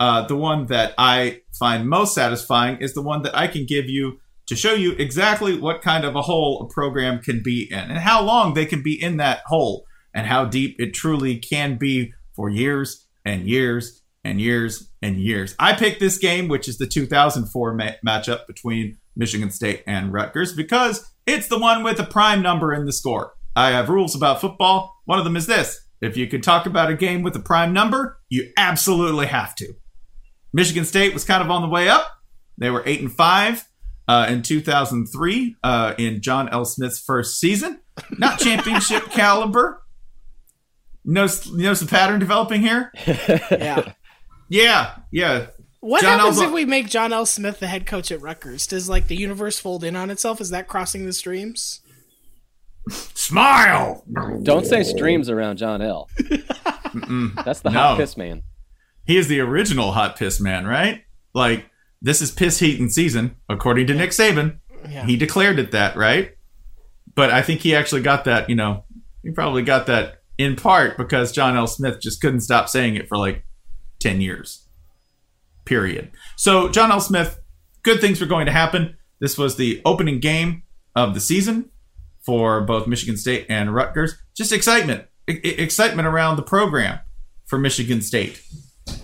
Uh, 0.00 0.26
the 0.26 0.36
one 0.36 0.66
that 0.66 0.92
I 0.98 1.42
find 1.58 1.88
most 1.88 2.14
satisfying 2.14 2.78
is 2.78 2.94
the 2.94 3.02
one 3.02 3.22
that 3.22 3.36
I 3.36 3.46
can 3.46 3.64
give 3.64 3.88
you 3.88 4.18
to 4.46 4.56
show 4.56 4.74
you 4.74 4.92
exactly 4.92 5.58
what 5.58 5.82
kind 5.82 6.04
of 6.04 6.16
a 6.16 6.22
hole 6.22 6.66
a 6.68 6.72
program 6.72 7.20
can 7.20 7.42
be 7.42 7.68
in 7.70 7.78
and 7.78 7.98
how 7.98 8.22
long 8.22 8.54
they 8.54 8.66
can 8.66 8.82
be 8.82 9.00
in 9.00 9.16
that 9.16 9.40
hole 9.46 9.84
and 10.12 10.26
how 10.26 10.44
deep 10.44 10.76
it 10.78 10.92
truly 10.92 11.38
can 11.38 11.76
be 11.76 12.12
for 12.34 12.50
years 12.50 13.06
and 13.24 13.48
years 13.48 14.02
and 14.24 14.40
years 14.40 14.90
and 15.02 15.16
years. 15.16 15.54
I 15.58 15.74
picked 15.74 16.00
this 16.00 16.18
game, 16.18 16.48
which 16.48 16.68
is 16.68 16.78
the 16.78 16.86
2004 16.86 17.74
ma- 17.74 17.90
matchup 18.06 18.46
between 18.46 18.98
Michigan 19.16 19.50
State 19.50 19.82
and 19.86 20.12
Rutgers, 20.12 20.54
because 20.54 21.10
it's 21.26 21.48
the 21.48 21.58
one 21.58 21.82
with 21.82 21.98
a 21.98 22.04
prime 22.04 22.42
number 22.42 22.72
in 22.72 22.86
the 22.86 22.92
score. 22.92 23.34
I 23.56 23.70
have 23.70 23.88
rules 23.88 24.14
about 24.14 24.40
football. 24.40 25.00
One 25.04 25.18
of 25.18 25.24
them 25.24 25.36
is 25.36 25.46
this 25.46 25.80
if 26.00 26.16
you 26.16 26.26
can 26.26 26.40
talk 26.40 26.66
about 26.66 26.90
a 26.90 26.94
game 26.94 27.22
with 27.22 27.34
a 27.36 27.40
prime 27.40 27.72
number, 27.72 28.18
you 28.28 28.50
absolutely 28.56 29.26
have 29.26 29.54
to. 29.56 29.74
Michigan 30.52 30.84
State 30.84 31.14
was 31.14 31.24
kind 31.24 31.42
of 31.42 31.50
on 31.50 31.62
the 31.62 31.68
way 31.68 31.88
up. 31.88 32.06
They 32.58 32.70
were 32.70 32.82
8 32.84 33.00
and 33.00 33.12
5 33.12 33.68
uh, 34.06 34.26
in 34.28 34.42
2003 34.42 35.56
uh, 35.62 35.94
in 35.98 36.20
John 36.20 36.48
L. 36.50 36.64
Smith's 36.64 36.98
first 36.98 37.40
season. 37.40 37.80
Not 38.18 38.38
championship 38.38 39.04
caliber. 39.10 39.82
Notice, 41.04 41.46
you 41.46 41.58
notice 41.58 41.80
the 41.80 41.86
pattern 41.86 42.20
developing 42.20 42.60
here? 42.60 42.92
Yeah. 43.06 43.92
Yeah, 44.50 44.96
yeah. 45.10 45.46
What 45.84 46.00
John 46.00 46.18
happens 46.18 46.38
El's- 46.38 46.46
if 46.48 46.52
we 46.54 46.64
make 46.64 46.88
John 46.88 47.12
L. 47.12 47.26
Smith 47.26 47.60
the 47.60 47.66
head 47.66 47.84
coach 47.84 48.10
at 48.10 48.22
Rutgers? 48.22 48.66
Does 48.66 48.88
like 48.88 49.06
the 49.08 49.16
universe 49.16 49.58
fold 49.58 49.84
in 49.84 49.94
on 49.96 50.08
itself? 50.08 50.40
Is 50.40 50.48
that 50.48 50.66
crossing 50.66 51.04
the 51.04 51.12
streams? 51.12 51.80
Smile! 52.90 54.04
Don't 54.42 54.66
say 54.66 54.82
streams 54.82 55.28
around 55.30 55.56
John 55.58 55.80
L. 55.82 56.08
That's 57.44 57.60
the 57.60 57.70
No. 57.70 57.78
hot 57.78 57.98
piss 57.98 58.16
man. 58.16 58.42
He 59.06 59.16
is 59.16 59.28
the 59.28 59.40
original 59.40 59.92
hot 59.92 60.16
piss 60.16 60.40
man, 60.40 60.66
right? 60.66 61.02
Like, 61.34 61.66
this 62.00 62.20
is 62.22 62.30
piss 62.30 62.58
heat 62.58 62.78
in 62.80 62.90
season, 62.90 63.36
according 63.48 63.86
to 63.88 63.94
Nick 63.94 64.10
Saban. 64.10 64.58
Yeah. 64.88 65.04
He 65.06 65.16
declared 65.16 65.58
it 65.58 65.70
that, 65.72 65.96
right? 65.96 66.32
But 67.14 67.30
I 67.30 67.42
think 67.42 67.60
he 67.60 67.74
actually 67.74 68.02
got 68.02 68.24
that, 68.24 68.48
you 68.50 68.56
know, 68.56 68.84
he 69.22 69.30
probably 69.30 69.62
got 69.62 69.86
that 69.86 70.22
in 70.36 70.56
part 70.56 70.96
because 70.98 71.32
John 71.32 71.56
L. 71.56 71.66
Smith 71.66 72.00
just 72.00 72.20
couldn't 72.20 72.40
stop 72.40 72.68
saying 72.68 72.96
it 72.96 73.08
for 73.08 73.16
like 73.16 73.44
10 74.00 74.20
years. 74.20 74.63
Period. 75.64 76.10
So, 76.36 76.68
John 76.68 76.92
L. 76.92 77.00
Smith, 77.00 77.40
good 77.82 78.00
things 78.00 78.20
were 78.20 78.26
going 78.26 78.46
to 78.46 78.52
happen. 78.52 78.96
This 79.20 79.38
was 79.38 79.56
the 79.56 79.80
opening 79.84 80.20
game 80.20 80.62
of 80.94 81.14
the 81.14 81.20
season 81.20 81.70
for 82.24 82.60
both 82.60 82.86
Michigan 82.86 83.16
State 83.16 83.46
and 83.48 83.74
Rutgers. 83.74 84.14
Just 84.36 84.52
excitement, 84.52 85.04
e- 85.28 85.40
excitement 85.42 86.06
around 86.08 86.36
the 86.36 86.42
program 86.42 87.00
for 87.46 87.58
Michigan 87.58 88.00
State. 88.02 88.42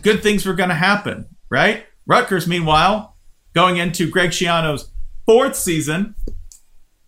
Good 0.02 0.22
things 0.22 0.44
were 0.44 0.54
going 0.54 0.68
to 0.68 0.74
happen, 0.74 1.26
right? 1.50 1.86
Rutgers, 2.06 2.46
meanwhile, 2.46 3.16
going 3.54 3.76
into 3.76 4.10
Greg 4.10 4.30
Schiano's 4.30 4.90
fourth 5.26 5.56
season. 5.56 6.14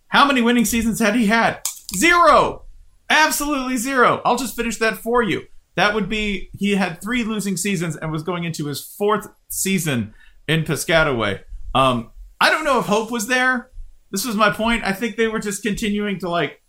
How 0.08 0.26
many 0.26 0.42
winning 0.42 0.64
seasons 0.64 1.00
had 1.00 1.14
he 1.14 1.26
had? 1.26 1.60
Zero. 1.96 2.64
Absolutely 3.08 3.76
zero. 3.76 4.20
I'll 4.24 4.36
just 4.36 4.56
finish 4.56 4.78
that 4.78 4.98
for 4.98 5.22
you. 5.22 5.42
That 5.74 5.94
would 5.94 6.08
be 6.08 6.50
he 6.52 6.74
had 6.74 7.00
three 7.00 7.24
losing 7.24 7.56
seasons 7.56 7.96
and 7.96 8.12
was 8.12 8.22
going 8.22 8.44
into 8.44 8.66
his 8.66 8.80
fourth 8.80 9.28
season 9.48 10.14
in 10.46 10.64
Piscataway. 10.64 11.40
Um, 11.74 12.10
I 12.40 12.50
don't 12.50 12.64
know 12.64 12.78
if 12.78 12.86
hope 12.86 13.10
was 13.10 13.26
there. 13.26 13.70
This 14.10 14.26
was 14.26 14.36
my 14.36 14.50
point. 14.50 14.84
I 14.84 14.92
think 14.92 15.16
they 15.16 15.28
were 15.28 15.38
just 15.38 15.62
continuing 15.62 16.18
to 16.18 16.28
like 16.28 16.60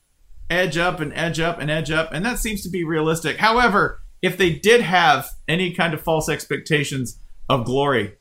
edge 0.50 0.78
up 0.78 1.00
and 1.00 1.14
edge 1.14 1.40
up 1.40 1.60
and 1.60 1.70
edge 1.70 1.92
up, 1.92 2.14
and 2.14 2.26
that 2.26 2.40
seems 2.40 2.62
to 2.64 2.70
be 2.70 2.84
realistic. 2.84 3.38
However, 3.38 4.02
if 4.22 4.38
they 4.38 4.54
did 4.54 4.82
have 4.82 5.30
any 5.48 5.74
kind 5.74 5.94
of 5.94 6.02
false 6.02 6.30
expectations 6.30 7.20
of 7.50 7.66
glory 7.66 8.14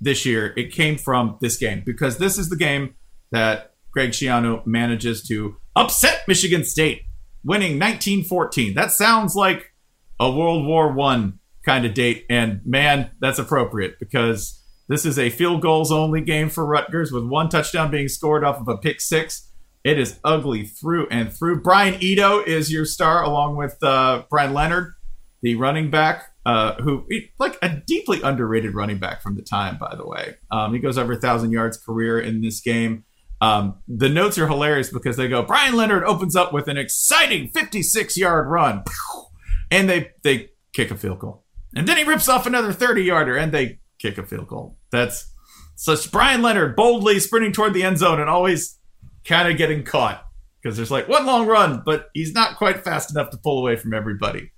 this 0.00 0.24
year, 0.24 0.54
it 0.56 0.72
came 0.72 0.96
from 0.96 1.36
this 1.40 1.58
game 1.58 1.82
because 1.84 2.16
this 2.16 2.38
is 2.38 2.48
the 2.48 2.56
game 2.56 2.94
that 3.30 3.74
Greg 3.90 4.10
Schiano 4.10 4.66
manages 4.66 5.22
to 5.28 5.56
upset 5.76 6.22
Michigan 6.26 6.64
State, 6.64 7.02
winning 7.44 7.78
1914. 7.78 8.74
That 8.74 8.92
sounds 8.92 9.34
like 9.34 9.72
a 10.18 10.30
World 10.30 10.66
War 10.66 10.92
One 10.92 11.38
kind 11.64 11.84
of 11.84 11.94
date, 11.94 12.26
and 12.28 12.60
man, 12.64 13.10
that's 13.20 13.38
appropriate 13.38 13.98
because 13.98 14.62
this 14.88 15.04
is 15.06 15.18
a 15.18 15.30
field 15.30 15.62
goals 15.62 15.92
only 15.92 16.20
game 16.20 16.48
for 16.48 16.66
Rutgers 16.66 17.12
with 17.12 17.24
one 17.24 17.48
touchdown 17.48 17.90
being 17.90 18.08
scored 18.08 18.44
off 18.44 18.60
of 18.60 18.68
a 18.68 18.76
pick 18.76 19.00
six. 19.00 19.48
It 19.84 19.98
is 19.98 20.18
ugly 20.22 20.64
through 20.64 21.08
and 21.10 21.32
through. 21.32 21.62
Brian 21.62 22.00
Ito 22.00 22.40
is 22.44 22.72
your 22.72 22.84
star, 22.84 23.22
along 23.22 23.56
with 23.56 23.82
uh, 23.82 24.24
Brian 24.30 24.54
Leonard, 24.54 24.92
the 25.40 25.56
running 25.56 25.90
back, 25.90 26.30
uh, 26.46 26.74
who 26.74 27.06
like 27.38 27.58
a 27.62 27.68
deeply 27.68 28.22
underrated 28.22 28.74
running 28.74 28.98
back 28.98 29.22
from 29.22 29.34
the 29.36 29.42
time. 29.42 29.78
By 29.78 29.94
the 29.96 30.06
way, 30.06 30.36
um, 30.50 30.72
he 30.72 30.78
goes 30.78 30.98
over 30.98 31.14
a 31.14 31.20
thousand 31.20 31.52
yards 31.52 31.76
career 31.76 32.20
in 32.20 32.42
this 32.42 32.60
game. 32.60 33.04
Um, 33.42 33.80
the 33.88 34.08
notes 34.08 34.38
are 34.38 34.46
hilarious 34.46 34.88
because 34.88 35.16
they 35.16 35.26
go 35.26 35.42
Brian 35.42 35.74
Leonard 35.74 36.04
opens 36.04 36.36
up 36.36 36.52
with 36.52 36.68
an 36.68 36.78
exciting 36.78 37.48
56 37.48 38.16
yard 38.16 38.48
run, 38.48 38.84
and 39.70 39.90
they 39.90 40.12
they 40.22 40.50
kick 40.72 40.92
a 40.92 40.96
field 40.96 41.18
goal, 41.18 41.44
and 41.74 41.88
then 41.88 41.96
he 41.96 42.04
rips 42.04 42.28
off 42.28 42.46
another 42.46 42.72
30 42.72 43.02
yarder, 43.02 43.36
and 43.36 43.50
they 43.50 43.80
kick 43.98 44.16
a 44.16 44.24
field 44.24 44.46
goal. 44.46 44.78
That's 44.92 45.28
such 45.74 46.12
Brian 46.12 46.40
Leonard 46.40 46.76
boldly 46.76 47.18
sprinting 47.18 47.52
toward 47.52 47.74
the 47.74 47.82
end 47.82 47.98
zone 47.98 48.20
and 48.20 48.30
always 48.30 48.78
kind 49.24 49.50
of 49.50 49.58
getting 49.58 49.82
caught 49.82 50.24
because 50.62 50.76
there's 50.76 50.92
like 50.92 51.08
one 51.08 51.26
long 51.26 51.48
run, 51.48 51.82
but 51.84 52.10
he's 52.14 52.32
not 52.32 52.56
quite 52.56 52.84
fast 52.84 53.10
enough 53.10 53.30
to 53.30 53.36
pull 53.38 53.58
away 53.58 53.74
from 53.74 53.92
everybody. 53.92 54.52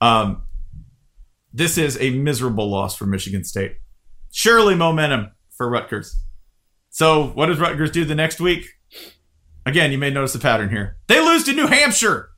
Um, 0.00 0.44
this 1.52 1.76
is 1.76 2.00
a 2.00 2.10
miserable 2.10 2.70
loss 2.70 2.94
for 2.94 3.06
Michigan 3.06 3.42
State. 3.42 3.78
Surely 4.30 4.76
momentum 4.76 5.32
for 5.56 5.68
Rutgers. 5.68 6.22
So 6.98 7.28
what 7.28 7.46
does 7.46 7.60
Rutgers 7.60 7.92
do 7.92 8.04
the 8.04 8.16
next 8.16 8.40
week? 8.40 8.70
Again, 9.64 9.92
you 9.92 9.98
may 9.98 10.10
notice 10.10 10.34
a 10.34 10.40
pattern 10.40 10.68
here. 10.68 10.96
They 11.06 11.20
lose 11.20 11.44
to 11.44 11.52
New 11.52 11.68
Hampshire, 11.68 12.30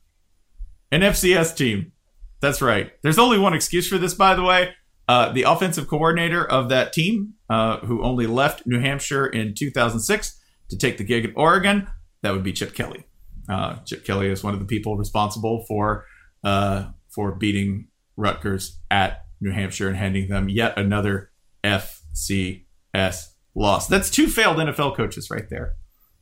an 0.91 1.01
FCS 1.01 1.57
team. 1.57 1.93
That's 2.41 2.61
right. 2.61 2.91
There's 3.01 3.17
only 3.17 3.39
one 3.39 3.55
excuse 3.55 3.87
for 3.87 3.97
this, 3.97 4.13
by 4.13 4.35
the 4.35 4.43
way. 4.43 4.75
Uh, 5.07 5.31
the 5.31 5.41
offensive 5.41 5.87
coordinator 5.87 6.45
of 6.47 6.69
that 6.69 6.93
team, 6.93 7.33
uh, 7.49 7.77
who 7.77 8.03
only 8.03 8.27
left 8.27 8.67
New 8.67 8.79
Hampshire 8.79 9.25
in 9.25 9.55
2006 9.55 10.39
to 10.69 10.77
take 10.77 10.99
the 10.99 11.03
gig 11.03 11.25
at 11.25 11.31
Oregon, 11.35 11.87
that 12.21 12.31
would 12.31 12.43
be 12.43 12.53
Chip 12.53 12.75
Kelly. 12.75 13.03
Uh, 13.49 13.77
Chip 13.77 14.05
Kelly 14.05 14.27
is 14.27 14.43
one 14.43 14.53
of 14.53 14.59
the 14.59 14.67
people 14.67 14.95
responsible 14.95 15.65
for 15.67 16.05
uh, 16.43 16.85
for 17.09 17.31
beating 17.31 17.87
Rutgers 18.15 18.77
at 18.91 19.25
New 19.39 19.53
Hampshire 19.53 19.87
and 19.87 19.97
handing 19.97 20.29
them 20.29 20.49
yet 20.49 20.77
another 20.77 21.31
FCS 21.63 22.65
FCS 22.93 23.31
loss. 23.55 23.87
That's 23.87 24.09
two 24.09 24.27
failed 24.27 24.57
NFL 24.57 24.95
coaches 24.95 25.29
right 25.29 25.49
there, 25.49 25.73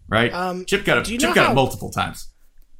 right? 0.08 0.34
Um, 0.34 0.65
Chip 0.65 0.86
got 0.86 1.00
it. 1.00 1.06
Chip 1.06 1.22
got 1.22 1.38
how- 1.46 1.52
it 1.52 1.56
multiple 1.56 1.89
times. 1.89 2.30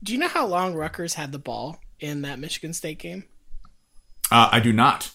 Do 0.02 0.14
you 0.14 0.20
know 0.20 0.30
how 0.30 0.46
long 0.46 0.76
Rutgers 0.76 1.16
had 1.16 1.32
the 1.34 1.40
ball 1.40 1.78
in 2.00 2.22
that 2.22 2.40
Michigan 2.40 2.74
State 2.74 3.00
game? 3.00 3.26
Uh, 4.32 4.48
I 4.52 4.60
do 4.62 4.72
not. 4.72 5.12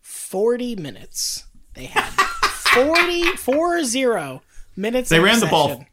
40 0.00 0.74
minutes. 0.76 1.44
They 1.74 1.84
had 1.86 2.10
40, 2.10 3.22
40 3.36 4.40
minutes 4.76 5.08
They 5.08 5.20
ran 5.20 5.38
the 5.40 5.46
ball. 5.46 5.84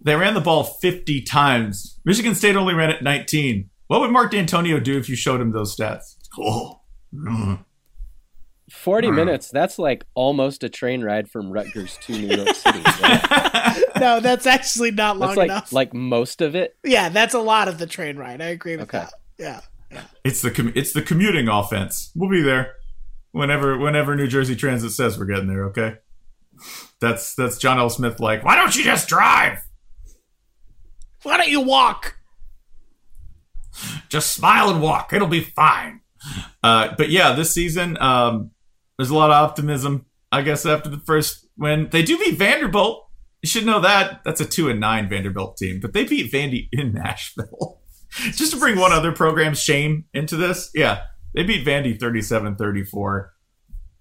They 0.00 0.14
ran 0.14 0.34
the 0.34 0.40
ball 0.40 0.62
50 0.62 1.22
times. 1.22 1.98
Michigan 2.04 2.34
State 2.36 2.54
only 2.54 2.74
ran 2.74 2.90
it 2.90 3.02
19. 3.02 3.68
What 3.88 4.00
would 4.00 4.10
Mark 4.12 4.32
Dantonio 4.32 4.82
do 4.82 4.96
if 4.98 5.08
you 5.08 5.16
showed 5.16 5.40
him 5.40 5.50
those 5.52 5.76
stats? 5.76 6.16
Cool. 6.34 6.84
Mm. 7.14 7.64
40 8.70 9.10
minutes, 9.12 9.50
that's 9.50 9.78
like 9.78 10.04
almost 10.14 10.64
a 10.64 10.68
train 10.68 11.02
ride 11.02 11.30
from 11.30 11.50
Rutgers 11.52 11.98
to 12.02 12.12
New 12.12 12.36
York 12.36 12.54
City. 12.54 12.80
right? 13.02 13.82
No, 14.00 14.20
that's 14.20 14.46
actually 14.46 14.90
not 14.90 15.16
long 15.16 15.30
That's 15.30 15.36
like 15.38 15.50
enough. 15.50 15.72
like 15.72 15.94
most 15.94 16.42
of 16.42 16.54
it. 16.54 16.76
yeah, 16.84 17.08
that's 17.08 17.32
a 17.32 17.38
lot 17.38 17.66
of 17.66 17.78
the 17.78 17.86
train 17.86 18.16
ride. 18.18 18.42
I 18.42 18.46
agree 18.48 18.76
with 18.76 18.94
Okay. 18.94 19.06
that. 19.38 19.62
Yeah. 19.90 20.00
It's 20.22 20.42
the 20.42 20.50
com- 20.50 20.72
it's 20.76 20.92
the 20.92 21.00
commuting 21.00 21.48
offense. 21.48 22.10
We'll 22.14 22.28
be 22.30 22.42
there 22.42 22.74
whenever 23.32 23.78
whenever 23.78 24.14
New 24.14 24.26
Jersey 24.26 24.54
Transit 24.54 24.92
says 24.92 25.18
we're 25.18 25.24
getting 25.24 25.46
there. 25.48 25.64
Okay, 25.66 25.94
that's 27.00 27.34
that's 27.36 27.56
John 27.56 27.78
L. 27.78 27.88
Smith. 27.88 28.20
Like, 28.20 28.44
why 28.44 28.54
don't 28.56 28.76
you 28.76 28.84
just 28.84 29.08
drive? 29.08 29.60
Why 31.22 31.38
don't 31.38 31.48
you 31.48 31.62
walk? 31.62 32.16
Just 34.08 34.32
smile 34.32 34.70
and 34.70 34.82
walk. 34.82 35.12
It'll 35.12 35.26
be 35.28 35.40
fine. 35.40 36.00
Uh, 36.62 36.94
but 36.98 37.08
yeah, 37.10 37.32
this 37.32 37.52
season, 37.52 37.96
um, 37.98 38.50
there's 38.98 39.10
a 39.10 39.14
lot 39.14 39.30
of 39.30 39.36
optimism. 39.36 40.06
I 40.32 40.42
guess 40.42 40.66
after 40.66 40.88
the 40.88 41.00
first 41.00 41.46
win, 41.56 41.88
they 41.90 42.02
do 42.02 42.18
beat 42.18 42.38
Vanderbilt. 42.38 43.08
You 43.42 43.48
should 43.48 43.66
know 43.66 43.80
that. 43.80 44.22
That's 44.24 44.40
a 44.40 44.44
two 44.44 44.68
and 44.68 44.80
nine 44.80 45.08
Vanderbilt 45.08 45.56
team, 45.56 45.80
but 45.80 45.92
they 45.92 46.04
beat 46.04 46.32
Vandy 46.32 46.68
in 46.72 46.92
Nashville. 46.94 47.80
Just 48.10 48.52
to 48.52 48.58
bring 48.58 48.78
one 48.78 48.92
other 48.92 49.12
program's 49.12 49.62
shame 49.62 50.04
into 50.14 50.36
this, 50.36 50.70
yeah, 50.74 51.02
they 51.34 51.42
beat 51.42 51.66
Vandy 51.66 51.98
37-34 51.98 53.28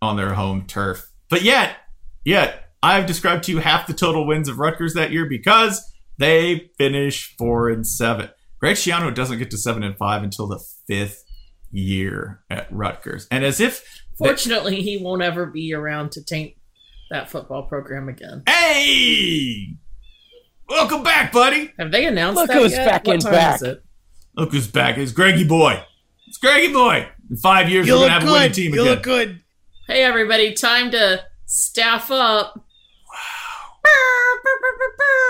on 0.01 0.15
their 0.15 0.33
home 0.33 0.65
turf. 0.67 1.09
But 1.29 1.41
yet, 1.41 1.75
yet, 2.23 2.71
I've 2.81 3.07
described 3.07 3.43
to 3.45 3.51
you 3.51 3.59
half 3.59 3.87
the 3.87 3.93
total 3.93 4.25
wins 4.25 4.47
of 4.47 4.59
Rutgers 4.59 4.93
that 4.93 5.11
year 5.11 5.27
because 5.27 5.83
they 6.17 6.69
finish 6.77 7.35
four 7.37 7.69
and 7.69 7.85
seven. 7.85 8.29
Greg 8.59 8.75
Schiano 8.75 9.13
doesn't 9.13 9.39
get 9.39 9.51
to 9.51 9.57
seven 9.57 9.83
and 9.83 9.97
five 9.97 10.23
until 10.23 10.47
the 10.47 10.63
fifth 10.87 11.23
year 11.71 12.43
at 12.49 12.71
Rutgers, 12.71 13.27
and 13.29 13.43
as 13.43 13.59
if 13.59 13.83
Fortunately, 14.17 14.81
he 14.81 14.97
won't 14.97 15.21
ever 15.21 15.45
be 15.45 15.73
around 15.73 16.11
to 16.13 16.23
taint 16.23 16.53
that 17.11 17.29
football 17.29 17.63
program 17.63 18.07
again. 18.09 18.43
hey, 18.47 19.75
welcome 20.69 21.03
back, 21.03 21.31
buddy. 21.31 21.71
Have 21.77 21.91
they 21.91 22.05
announced 22.05 22.37
Look 22.37 22.47
that 22.47 22.57
who's 22.57 22.71
yet? 22.71 22.85
back 22.87 23.07
What 23.07 23.13
in 23.15 23.19
time 23.19 23.31
back. 23.31 23.55
is 23.57 23.61
it? 23.63 23.83
Look 24.37 24.51
who's 24.51 24.67
back. 24.67 24.97
It's 24.97 25.11
Greggy 25.11 25.43
Boy. 25.43 25.83
It's 26.27 26.37
Greggy 26.37 26.71
Boy. 26.73 27.07
In 27.29 27.37
five 27.37 27.69
years, 27.69 27.87
You 27.87 27.93
we're 27.95 27.99
gonna 28.01 28.11
have 28.13 28.23
a 28.23 28.25
winning 28.31 28.47
good. 28.49 28.53
team 28.53 28.73
You 28.73 28.81
again. 28.81 28.93
look 28.93 29.03
good. 29.03 29.41
Hey, 29.87 30.03
everybody! 30.03 30.53
Time 30.53 30.91
to 30.91 31.23
staff 31.45 32.09
up. 32.09 32.65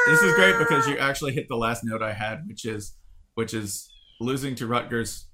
This 0.08 0.22
is 0.22 0.34
great 0.36 0.58
because 0.60 0.88
you 0.88 0.98
actually 0.98 1.34
hit 1.34 1.48
the 1.50 1.56
last 1.58 1.84
note 1.84 2.02
I 2.02 2.14
had, 2.14 2.48
which 2.48 2.64
is 2.66 2.96
which 3.34 3.54
is 3.54 3.90
losing 4.22 4.56
to 4.56 4.68
Rutgers 4.68 5.26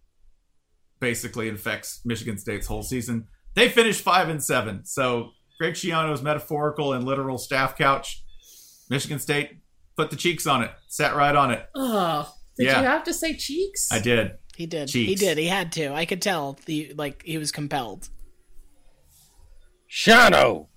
basically 1.00 1.50
infects 1.50 2.02
Michigan 2.06 2.38
State's 2.38 2.66
whole 2.68 2.82
season. 2.84 3.28
They 3.54 3.70
finished 3.70 4.02
five 4.02 4.30
and 4.30 4.44
seven. 4.44 4.86
So 4.86 5.32
Greg 5.60 5.74
Schiano's 5.74 6.22
metaphorical 6.22 6.94
and 6.94 7.06
literal 7.06 7.38
staff 7.38 7.78
couch. 7.78 8.24
Michigan 8.90 9.20
State 9.20 9.58
put 9.96 10.10
the 10.10 10.16
cheeks 10.16 10.48
on 10.48 10.64
it, 10.64 10.72
sat 10.88 11.16
right 11.16 11.36
on 11.36 11.52
it. 11.52 11.66
Oh, 11.76 12.34
did 12.58 12.66
Yeah. 12.68 12.82
you 12.82 12.88
have 12.88 13.04
to 13.06 13.14
say 13.14 13.36
cheeks? 13.36 13.90
I 13.92 14.00
did. 14.00 14.32
He 14.56 14.66
did. 14.66 14.90
He 14.90 15.16
did. 15.16 15.38
He 15.38 15.48
had 15.48 15.72
to. 15.74 15.94
I 15.94 16.06
could 16.06 16.22
tell. 16.22 16.58
The 16.66 16.94
like 16.98 17.24
he 17.26 17.38
was 17.38 17.52
compelled. 17.52 18.10
Shano. 19.90 20.68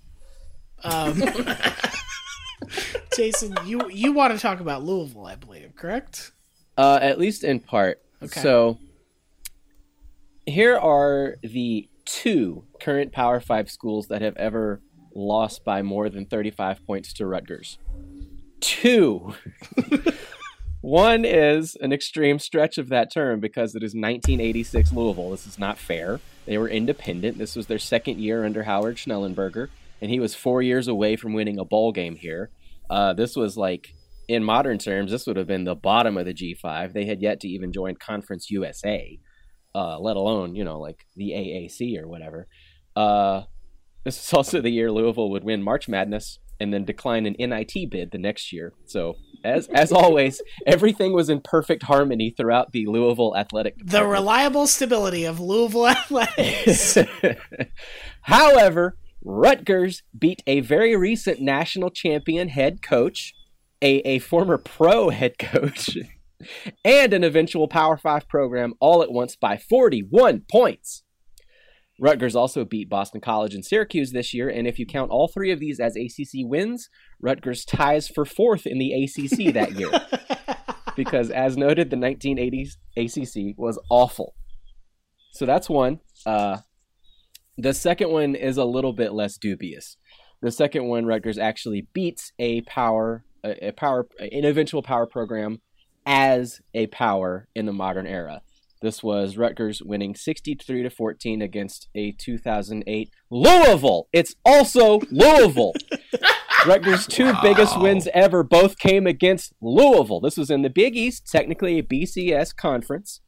Um, 0.83 1.21
Jason, 3.15 3.55
you 3.65 3.89
you 3.89 4.11
want 4.11 4.33
to 4.33 4.39
talk 4.39 4.59
about 4.59 4.83
Louisville, 4.83 5.25
I 5.25 5.35
believe, 5.35 5.75
correct? 5.75 6.31
Uh, 6.77 6.99
at 7.01 7.19
least 7.19 7.43
in 7.43 7.59
part. 7.59 8.01
Okay. 8.23 8.41
So 8.41 8.77
here 10.45 10.77
are 10.77 11.35
the 11.41 11.87
two 12.05 12.63
current 12.79 13.11
Power 13.11 13.39
Five 13.39 13.69
schools 13.69 14.07
that 14.07 14.21
have 14.21 14.37
ever 14.37 14.81
lost 15.15 15.63
by 15.63 15.81
more 15.81 16.09
than 16.09 16.25
35 16.25 16.85
points 16.85 17.13
to 17.13 17.25
Rutgers. 17.25 17.77
Two. 18.59 19.33
One 20.81 21.25
is 21.25 21.75
an 21.81 21.91
extreme 21.91 22.37
stretch 22.37 22.77
of 22.77 22.89
that 22.89 23.11
term 23.11 23.39
because 23.39 23.73
it 23.73 23.81
is 23.81 23.95
1986 23.95 24.91
Louisville. 24.91 25.31
This 25.31 25.47
is 25.47 25.57
not 25.57 25.79
fair. 25.79 26.19
They 26.45 26.59
were 26.59 26.69
independent. 26.69 27.39
This 27.39 27.55
was 27.55 27.65
their 27.65 27.79
second 27.79 28.19
year 28.19 28.45
under 28.45 28.63
Howard 28.63 28.97
Schnellenberger, 28.97 29.69
and 29.99 30.11
he 30.11 30.19
was 30.19 30.35
four 30.35 30.61
years 30.61 30.87
away 30.87 31.15
from 31.15 31.33
winning 31.33 31.57
a 31.57 31.65
bowl 31.65 31.91
game 31.91 32.15
here. 32.15 32.51
Uh, 32.87 33.13
this 33.13 33.35
was 33.35 33.57
like, 33.57 33.95
in 34.27 34.43
modern 34.43 34.77
terms, 34.77 35.09
this 35.09 35.25
would 35.25 35.37
have 35.37 35.47
been 35.47 35.63
the 35.63 35.75
bottom 35.75 36.17
of 36.17 36.25
the 36.25 36.35
G5. 36.35 36.93
They 36.93 37.05
had 37.05 37.19
yet 37.19 37.39
to 37.39 37.47
even 37.47 37.73
join 37.73 37.95
Conference 37.95 38.51
USA, 38.51 39.19
uh, 39.75 39.99
let 39.99 40.15
alone, 40.15 40.55
you 40.55 40.63
know, 40.63 40.79
like 40.79 41.05
the 41.15 41.31
AAC 41.31 42.01
or 42.01 42.07
whatever. 42.07 42.47
Uh, 42.95 43.43
this 44.05 44.25
is 44.25 44.33
also 44.33 44.61
the 44.61 44.69
year 44.69 44.91
Louisville 44.91 45.29
would 45.31 45.43
win 45.43 45.61
March 45.61 45.89
Madness 45.89 46.39
and 46.59 46.73
then 46.73 46.85
decline 46.85 47.25
an 47.25 47.35
NIT 47.37 47.89
bid 47.89 48.11
the 48.11 48.17
next 48.17 48.53
year. 48.53 48.71
So, 48.85 49.15
as 49.43 49.67
as 49.67 49.91
always, 49.91 50.41
everything 50.65 51.11
was 51.11 51.29
in 51.29 51.41
perfect 51.41 51.83
harmony 51.83 52.33
throughout 52.35 52.71
the 52.71 52.85
Louisville 52.85 53.35
athletic. 53.35 53.77
Department. 53.77 53.91
The 53.91 54.07
reliable 54.07 54.67
stability 54.67 55.25
of 55.25 55.41
Louisville 55.41 55.87
athletics. 55.89 56.97
However, 58.21 58.97
Rutgers 59.25 60.03
beat 60.17 60.41
a 60.47 60.61
very 60.61 60.95
recent 60.95 61.41
national 61.41 61.89
champion 61.89 62.47
head 62.47 62.81
coach, 62.81 63.33
a, 63.81 63.97
a 64.07 64.19
former 64.19 64.57
pro 64.57 65.09
head 65.09 65.37
coach, 65.37 65.97
and 66.83 67.13
an 67.13 67.23
eventual 67.23 67.67
Power 67.67 67.97
5 67.97 68.27
program 68.27 68.73
all 68.79 69.01
at 69.01 69.11
once 69.11 69.35
by 69.35 69.57
41 69.57 70.41
points. 70.49 71.03
Rutgers 71.99 72.35
also 72.35 72.65
beat 72.65 72.89
Boston 72.89 73.21
College 73.21 73.53
and 73.53 73.63
Syracuse 73.63 74.11
this 74.11 74.33
year, 74.33 74.49
and 74.49 74.67
if 74.67 74.77
you 74.79 74.85
count 74.85 75.11
all 75.11 75.29
three 75.29 75.51
of 75.51 75.59
these 75.61 75.79
as 75.79 75.95
ACC 75.95 76.41
wins, 76.43 76.89
Rutgers 77.21 77.63
ties 77.63 78.09
for 78.09 78.25
fourth 78.25 78.65
in 78.65 78.79
the 78.79 78.91
ACC 78.91 79.53
that 79.53 79.73
year. 79.73 79.89
because, 80.95 81.29
as 81.29 81.55
noted, 81.55 81.89
the 81.89 81.95
1980s 81.95 82.73
ACC 82.97 83.57
was 83.57 83.79
awful. 83.89 84.35
So 85.33 85.45
that's 85.45 85.69
one. 85.69 85.99
Uh, 86.25 86.57
the 87.57 87.73
second 87.73 88.09
one 88.09 88.35
is 88.35 88.57
a 88.57 88.65
little 88.65 88.93
bit 88.93 89.13
less 89.13 89.37
dubious. 89.37 89.97
The 90.41 90.51
second 90.51 90.85
one, 90.85 91.05
Rutgers 91.05 91.37
actually 91.37 91.87
beats 91.93 92.33
a 92.39 92.61
power, 92.61 93.23
a, 93.43 93.69
a 93.69 93.71
power, 93.71 94.07
an 94.19 94.43
eventual 94.43 94.81
power 94.81 95.05
program 95.05 95.61
as 96.05 96.61
a 96.73 96.87
power 96.87 97.47
in 97.55 97.65
the 97.65 97.73
modern 97.73 98.07
era. 98.07 98.41
This 98.81 99.01
was 99.01 99.37
Rutgers 99.37 99.81
winning 99.81 100.15
63 100.15 100.83
to 100.83 100.89
14 100.89 101.41
against 101.41 101.87
a 101.95 102.11
2008 102.11 103.09
Louisville. 103.31 104.07
It's 104.13 104.35
also 104.45 104.99
Louisville. 105.09 105.73
Rutgers' 106.67 107.07
two 107.07 107.33
biggest 107.41 107.79
wins 107.79 108.07
ever 108.13 108.43
both 108.43 108.77
came 108.77 109.07
against 109.07 109.53
Louisville. 109.61 110.19
This 110.19 110.37
was 110.37 110.49
in 110.49 110.61
the 110.61 110.69
Big 110.69 110.95
East, 110.95 111.27
technically 111.27 111.79
a 111.79 111.83
BCS 111.83 112.55
conference. 112.55 113.21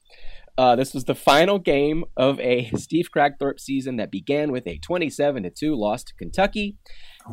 Uh, 0.58 0.76
this 0.76 0.94
was 0.94 1.06
the 1.06 1.16
final 1.16 1.60
game 1.60 2.04
of 2.16 2.40
a 2.40 2.70
Steve 2.76 3.10
Kragthorpe 3.16 3.60
season 3.60 3.98
that 3.98 4.12
began 4.12 4.52
with 4.52 4.66
a 4.66 4.80
27 4.80 5.44
to 5.44 5.50
2 5.52 5.76
loss 5.76 6.04
to 6.04 6.16
Kentucky, 6.16 6.78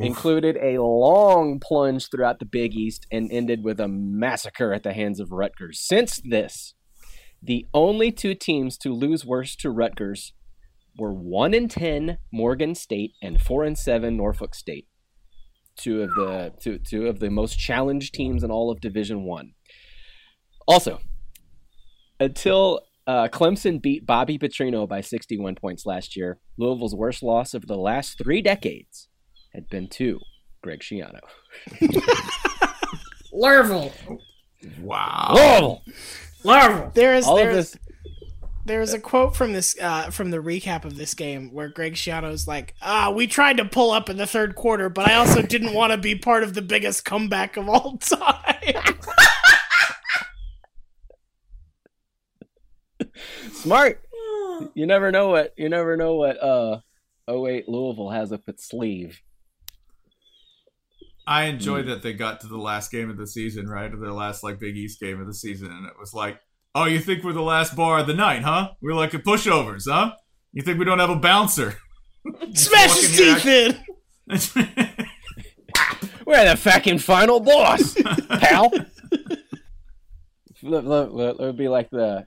included 0.01 0.57
a 0.57 0.83
long 0.83 1.61
plunge 1.61 2.09
throughout 2.11 2.39
the 2.39 2.45
Big 2.45 2.75
East, 2.75 3.07
and 3.11 3.31
ended 3.31 3.65
with 3.65 3.81
a 3.81 3.89
massacre 3.89 4.73
at 4.73 4.83
the 4.83 4.93
hands 4.93 5.21
of 5.21 5.31
Rutgers. 5.31 5.81
Since 5.81 6.21
this, 6.25 6.75
the 7.43 7.67
only 7.75 8.11
two 8.11 8.35
teams 8.35 8.79
to 8.79 8.93
lose 8.93 9.25
worse 9.25 9.55
to 9.57 9.71
Rutgers 9.71 10.33
were 10.99 11.13
1 11.13 11.55
and 11.55 11.71
10 11.71 12.19
Morgan 12.33 12.75
State 12.75 13.13
and 13.23 13.41
4 13.41 13.65
and 13.65 13.79
7 13.79 14.17
Norfolk 14.17 14.55
State. 14.55 14.87
Two 15.77 16.03
of 16.03 16.15
the 16.15 16.53
two, 16.61 16.79
two 16.79 17.09
of 17.09 17.19
the 17.19 17.31
most 17.31 17.59
challenged 17.59 18.15
teams 18.15 18.45
in 18.45 18.51
all 18.51 18.71
of 18.71 18.81
Division 18.81 19.25
1. 19.25 19.53
Also, 20.69 21.01
until 22.21 22.81
uh, 23.07 23.29
Clemson 23.29 23.83
beat 23.83 24.07
Bobby 24.07 24.39
Petrino 24.39 24.89
by 24.89 25.01
61 25.01 25.57
points 25.57 25.85
last 25.85 26.17
year, 26.17 26.39
Louisville's 26.57 26.95
worst 26.95 27.23
loss 27.23 27.55
of 27.55 27.67
the 27.67 27.77
last 27.77 28.17
three 28.17 28.41
decades 28.41 29.09
had 29.55 29.69
been 29.71 29.89
to 29.89 30.21
Greg 30.63 30.81
Schiano. 30.81 31.21
Lerville. 33.33 33.93
Wow. 34.81 35.33
Louisville! 35.35 35.83
Lerville. 36.45 36.95
there 36.95 37.15
is 37.15 37.27
All 37.27 37.39
of 37.39 37.43
there 37.45 37.51
is- 37.51 37.73
this, 37.73 37.81
There's 38.67 38.93
a 38.95 38.99
quote 38.99 39.37
from 39.37 39.53
this 39.53 39.77
uh, 39.81 40.11
from 40.11 40.31
the 40.31 40.39
recap 40.39 40.85
of 40.85 40.97
this 40.97 41.15
game 41.15 41.53
where 41.53 41.69
Greg 41.69 41.95
Schiano's 41.95 42.49
like, 42.49 42.75
"Ah, 42.81 43.11
we 43.11 43.27
tried 43.27 43.59
to 43.59 43.65
pull 43.65 43.91
up 43.91 44.09
in 44.09 44.17
the 44.17 44.27
third 44.27 44.55
quarter, 44.55 44.89
but 44.89 45.07
I 45.09 45.15
also 45.15 45.43
didn't 45.43 45.75
want 45.75 45.93
to 45.93 45.99
be 45.99 46.15
part 46.15 46.43
of 46.43 46.55
the 46.55 46.63
biggest 46.63 47.05
comeback 47.05 47.57
of 47.59 47.69
all 47.69 47.99
time." 47.99 48.95
Smart. 53.53 54.01
You 54.75 54.87
never 54.87 55.11
know 55.11 55.31
what 55.31 55.53
you 55.57 55.69
never 55.69 55.97
know 55.97 56.15
what 56.15 56.41
uh 56.41 56.79
08 57.29 57.69
Louisville 57.69 58.11
has 58.11 58.31
up 58.33 58.43
its 58.47 58.69
sleeve. 58.69 59.21
I 61.27 61.45
enjoy 61.45 61.83
mm. 61.83 61.87
that 61.87 62.03
they 62.03 62.13
got 62.13 62.41
to 62.41 62.47
the 62.47 62.59
last 62.59 62.91
game 62.91 63.11
of 63.11 63.17
the 63.17 63.27
season, 63.27 63.67
right? 63.67 63.93
Or 63.93 63.97
their 63.97 64.13
last 64.13 64.43
like 64.43 64.59
Big 64.61 64.77
East 64.77 65.01
game 65.01 65.21
of 65.21 65.27
the 65.27 65.35
season, 65.35 65.71
and 65.71 65.87
it 65.87 65.95
was 65.99 66.13
like, 66.15 66.39
oh, 66.75 66.85
you 66.85 67.01
think 67.01 67.25
we're 67.25 67.33
the 67.33 67.41
last 67.43 67.75
bar 67.77 68.01
of 68.01 68.07
the 68.07 68.15
night, 68.15 68.43
huh? 68.43 68.71
We're 68.83 68.95
like 68.95 69.15
a 69.15 69.19
pushovers, 69.19 69.85
huh? 69.89 70.13
You 70.53 70.63
think 70.63 70.79
we 70.79 70.85
don't 70.85 70.99
have 70.99 71.11
a 71.11 71.17
bouncer? 71.17 71.79
Smash 72.55 73.01
his 73.01 73.17
teeth 73.17 73.47
in. 73.47 73.77
We're 76.27 76.49
the 76.49 76.57
fucking 76.57 77.01
final 77.01 77.39
boss, 77.41 77.95
pal. 78.41 78.73
It 80.63 81.39
would 81.39 81.57
be 81.59 81.69
like 81.69 81.91
the 81.91 82.27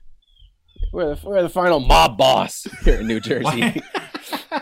we're 0.93 1.16
the, 1.16 1.28
we're 1.28 1.41
the 1.41 1.50
final 1.50 1.80
mob 1.80 2.18
boss 2.18 2.68
here 2.84 3.00
in 3.02 3.08
New 3.08 3.20
Jersey. 3.22 3.82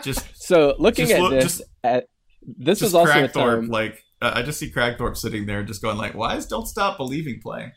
just 0.02 0.24
so 0.42 0.74
looking 0.78 1.08
Just 1.08 1.16
at 1.16 1.22
look- 1.22 1.30
this, 1.32 1.42
just- 1.58 1.62
at, 1.84 2.06
this 2.42 2.78
just 2.78 2.88
is 2.90 2.94
also 2.94 3.12
a 3.12 3.28
Kragthorpe, 3.28 3.32
term. 3.32 3.68
like 3.68 4.02
uh, 4.22 4.32
I 4.34 4.42
just 4.42 4.58
see 4.58 4.70
Kragthorpe 4.70 5.16
sitting 5.16 5.46
there, 5.46 5.62
just 5.62 5.82
going 5.82 5.96
like, 5.98 6.14
"Why 6.14 6.36
is 6.36 6.46
Don't 6.46 6.66
Stop 6.66 6.96
Believing 6.96 7.40
playing?" 7.42 7.72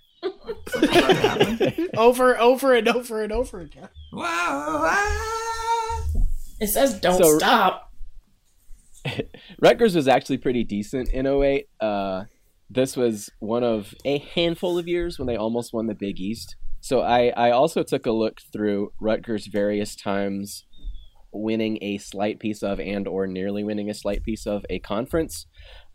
Something's 0.68 1.72
about 1.90 1.98
over, 1.98 2.38
over, 2.40 2.74
and 2.74 2.88
over 2.88 3.24
and 3.24 3.32
over 3.32 3.60
again. 3.62 3.90
Wow, 4.12 4.82
wow. 4.84 6.04
It 6.60 6.68
says 6.68 7.00
don't 7.00 7.22
So- 7.22 7.38
stop. 7.38 7.92
Rutgers 9.62 9.96
was 9.96 10.08
actually 10.08 10.38
pretty 10.38 10.64
decent 10.64 11.10
in 11.10 11.26
08. 11.26 11.68
Uh, 11.80 12.26
this 12.70 12.98
was 12.98 13.30
one 13.40 13.64
of 13.64 13.94
a 14.06 14.18
handful 14.20 14.78
of 14.78 14.88
years 14.88 15.18
when 15.18 15.28
they 15.28 15.38
almost 15.38 15.74
won 15.74 15.88
the 15.88 15.96
Big 15.96 16.20
East. 16.20 16.56
So 16.82 17.02
I, 17.02 17.28
I 17.36 17.52
also 17.52 17.84
took 17.84 18.06
a 18.06 18.12
look 18.12 18.42
through 18.54 18.92
Rutgers' 19.00 19.48
various 19.48 19.96
times 19.96 20.66
winning 21.32 21.78
a 21.82 21.98
slight 21.98 22.40
piece 22.40 22.62
of 22.64 22.80
and 22.80 23.08
or 23.08 23.26
nearly 23.28 23.64
winning 23.64 23.90
a 23.90 23.94
slight 23.94 24.24
piece 24.24 24.46
of 24.46 24.66
a 24.70 24.80
conference. 24.80 25.46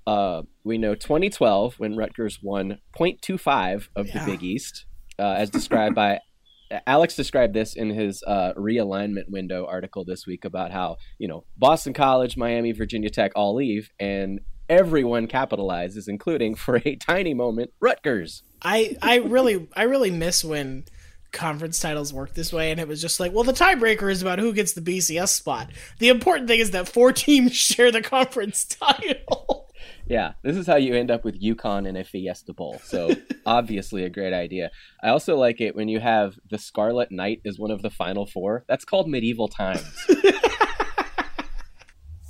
Uh, 0.07 0.43
we 0.65 0.79
know 0.79 0.95
2012 0.95 1.75
when 1.79 1.97
Rutgers 1.97 2.39
won 2.43 2.79
0.25 2.99 3.89
of 3.97 4.07
Yeah. 4.09 4.25
the 4.25 4.31
Big 4.33 4.43
East, 4.43 4.87
uh, 5.19 5.33
as 5.39 5.51
described 5.51 5.95
by 5.95 6.21
Alex 6.87 7.15
described 7.15 7.55
this 7.55 7.75
in 7.77 7.91
his 7.91 8.23
uh, 8.27 8.53
realignment 8.57 9.29
window 9.29 9.67
article 9.67 10.05
this 10.05 10.27
week 10.27 10.45
about 10.45 10.73
how 10.73 10.97
you 11.19 11.29
know 11.29 11.45
Boston 11.57 11.93
College, 11.93 12.37
Miami, 12.37 12.73
Virginia 12.73 13.11
Tech 13.11 13.33
all 13.37 13.55
leave, 13.55 13.91
and 14.01 14.41
everyone 14.69 15.27
capitalizes, 15.29 16.09
including 16.09 16.55
for 16.65 16.77
a 16.85 16.97
tiny 16.97 17.35
moment 17.35 17.71
Rutgers. 17.81 18.43
I 18.63 18.97
I 19.03 19.17
really 19.17 19.69
I 19.77 19.83
really 19.85 20.11
miss 20.11 20.45
when 20.45 20.85
conference 21.33 21.81
titles 21.81 22.13
work 22.13 22.33
this 22.35 22.53
way 22.53 22.71
and 22.71 22.79
it 22.79 22.87
was 22.87 23.03
just 23.03 23.19
like 23.19 23.33
well 23.33 23.43
the 23.43 23.53
tiebreaker 23.53 24.09
is 24.09 24.23
about 24.23 24.39
who 24.39 24.53
gets 24.53 24.73
the 24.73 24.81
BCS 24.81 25.29
spot. 25.31 25.69
The 25.99 26.09
important 26.09 26.47
thing 26.49 26.61
is 26.61 26.71
that 26.71 26.89
four 26.89 27.13
teams 27.25 27.55
share 27.55 27.91
the 27.93 28.03
conference 28.03 28.65
title. 28.65 29.64
Yeah, 30.07 30.33
this 30.43 30.57
is 30.57 30.67
how 30.67 30.77
you 30.77 30.95
end 30.95 31.11
up 31.11 31.25
with 31.25 31.41
UConn 31.41 31.89
in 31.89 31.97
a 31.97 32.05
Fiesta 32.05 32.53
Bowl. 32.53 32.81
So 32.85 33.11
obviously 33.47 34.05
a 34.05 34.11
great 34.11 34.33
idea. 34.35 34.71
I 35.03 35.09
also 35.09 35.37
like 35.37 35.61
it 35.61 35.75
when 35.75 35.89
you 35.89 36.01
have 36.01 36.35
the 36.51 36.59
Scarlet 36.59 37.11
Knight 37.11 37.41
as 37.47 37.59
one 37.59 37.71
of 37.71 37.83
the 37.83 37.91
final 37.91 38.27
four. 38.27 38.65
That's 38.69 38.85
called 38.85 39.09
medieval 39.09 39.49
times. 39.49 39.85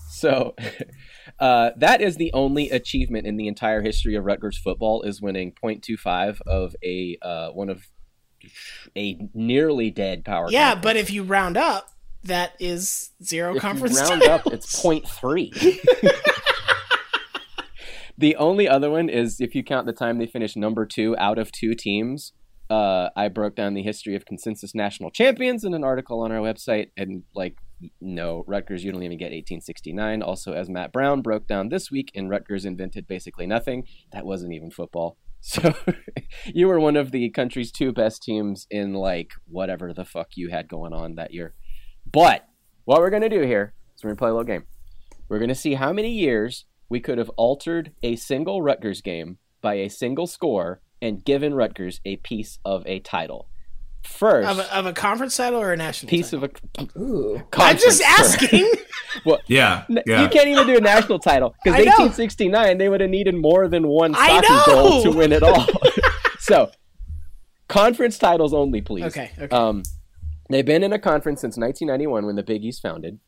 so 0.09 0.55
uh, 1.41 1.71
that 1.77 2.01
is 2.01 2.17
the 2.17 2.33
only 2.33 2.71
achievement 2.71 3.27
in 3.27 3.37
the 3.37 3.49
entire 3.49 3.83
history 3.83 4.15
of 4.15 4.25
Rutgers 4.25 4.59
football 4.59 5.03
is 5.03 5.21
winning 5.21 5.53
0.25 5.63 6.41
of 6.47 6.77
a 6.85 7.19
uh, 7.23 7.51
one 7.51 7.71
of 7.71 7.89
a 8.97 9.19
nearly 9.33 9.91
dead 9.91 10.25
power. 10.25 10.49
yeah, 10.51 10.75
conference. 10.75 10.83
but 10.85 10.97
if 10.97 11.11
you 11.11 11.23
round 11.23 11.57
up 11.57 11.89
that 12.25 12.53
is 12.59 13.11
zero 13.23 13.55
if 13.57 13.63
conference 13.63 13.95
you 13.95 14.07
round 14.07 14.23
titles. 14.23 14.47
up, 14.47 14.53
it's 14.53 14.83
0.3. 14.83 16.21
the 18.17 18.37
only 18.37 18.69
other 18.69 18.91
one 18.91 19.09
is 19.09 19.41
if 19.41 19.55
you 19.55 19.63
count 19.63 19.87
the 19.87 19.93
time 19.93 20.19
they 20.19 20.27
finished 20.27 20.57
number 20.57 20.87
two 20.87 21.17
out 21.19 21.39
of 21.39 21.51
two 21.53 21.75
teams. 21.75 22.33
Uh, 22.71 23.11
I 23.15 23.29
broke 23.29 23.57
down 23.57 23.75
the 23.75 23.83
history 23.83 24.17
of 24.17 24.25
consensus 24.25 24.75
national 24.75 25.11
champions 25.11 25.65
in 25.65 25.75
an 25.75 25.85
article 25.85 26.23
on 26.23 26.33
our 26.33 26.39
website, 26.39 26.89
and 26.97 27.23
like, 27.35 27.59
no, 28.01 28.43
Rutgers, 28.47 28.83
you 28.83 28.91
don't 28.91 29.03
even 29.03 29.19
get 29.19 29.27
1869. 29.27 30.23
Also, 30.23 30.55
as 30.55 30.71
Matt 30.71 30.91
Brown 30.91 31.21
broke 31.21 31.47
down 31.47 31.69
this 31.69 31.91
week, 31.91 32.11
in 32.15 32.31
Rutgers 32.31 32.65
invented 32.65 33.07
basically 33.07 33.47
nothing. 33.47 33.85
That 34.13 34.25
wasn't 34.25 34.55
even 34.55 34.71
football. 34.71 35.19
So 35.47 35.75
you 36.47 36.69
were 36.69 36.81
one 36.81 36.97
of 36.97 37.11
the 37.11 37.29
country's 37.29 37.71
two 37.71 37.93
best 37.93 38.23
teams 38.23 38.67
in 38.71 38.95
like 38.95 39.33
whatever 39.47 39.93
the 39.93 40.07
fuck 40.07 40.29
you 40.37 40.49
had 40.49 40.69
going 40.69 40.95
on 40.95 41.17
that 41.17 41.35
year. 41.35 41.53
But 42.11 42.49
what 42.87 43.01
we're 43.01 43.11
to 43.25 43.29
do 43.29 43.43
here 43.43 43.75
is 43.95 44.03
we're 44.03 44.13
to 44.13 44.17
play 44.17 44.31
a 44.31 44.33
little 44.33 44.47
game. 44.47 44.65
We're 45.29 45.39
to 45.51 45.55
see 45.55 45.75
how 45.75 45.93
many 45.93 46.11
years 46.11 46.65
we 46.89 47.01
could 47.01 47.19
have 47.19 47.31
altered 47.31 47.93
a 48.03 48.17
single 48.17 48.63
Rutgers 48.63 49.01
game 49.01 49.39
by 49.61 49.75
a 49.75 49.89
single 49.89 50.27
score 50.27 50.81
and 51.01 51.25
given 51.25 51.55
Rutgers 51.55 52.01
a 52.05 52.17
piece 52.17 52.59
of 52.65 52.87
a 52.87 53.01
title. 53.01 53.49
First, 54.03 54.49
of 54.49 54.59
a, 54.59 54.77
of 54.77 54.87
a 54.87 54.93
conference 54.93 55.37
title 55.37 55.61
or 55.61 55.73
a 55.73 55.77
national 55.77 56.11
piece 56.11 56.31
title? 56.31 56.45
of 56.45 56.87
a 56.95 56.99
Ooh. 56.99 57.43
I'm 57.55 57.79
just 57.79 58.03
first. 58.03 58.43
asking. 58.43 58.71
Yeah, 59.47 59.85
yeah. 59.89 60.23
You 60.23 60.29
can't 60.29 60.49
even 60.49 60.67
do 60.67 60.77
a 60.77 60.81
national 60.81 61.21
title 61.21 61.55
because 61.63 61.79
1869 61.79 62.79
they 62.79 62.89
would 62.89 63.01
have 63.01 63.11
needed 63.11 63.37
more 63.37 63.69
than 63.69 63.87
one 63.87 64.13
soccer 64.13 64.61
goal 64.67 65.03
to 65.05 65.11
win 65.13 65.33
it 65.33 65.43
all. 65.43 65.67
so, 66.41 66.73
conference 67.69 68.19
titles 68.19 68.53
only, 68.53 68.81
please. 68.81 69.05
Okay, 69.05 69.31
okay. 69.39 69.57
Um, 69.57 69.85
they've 70.51 70.67
been 70.67 70.83
in 70.83 70.93
a 70.93 70.99
conference 70.99 71.41
since 71.41 71.57
1991 71.57 72.27
when 72.27 72.35
the 72.35 72.43
Big 72.43 72.65
East 72.65 72.83
founded. 72.83 73.21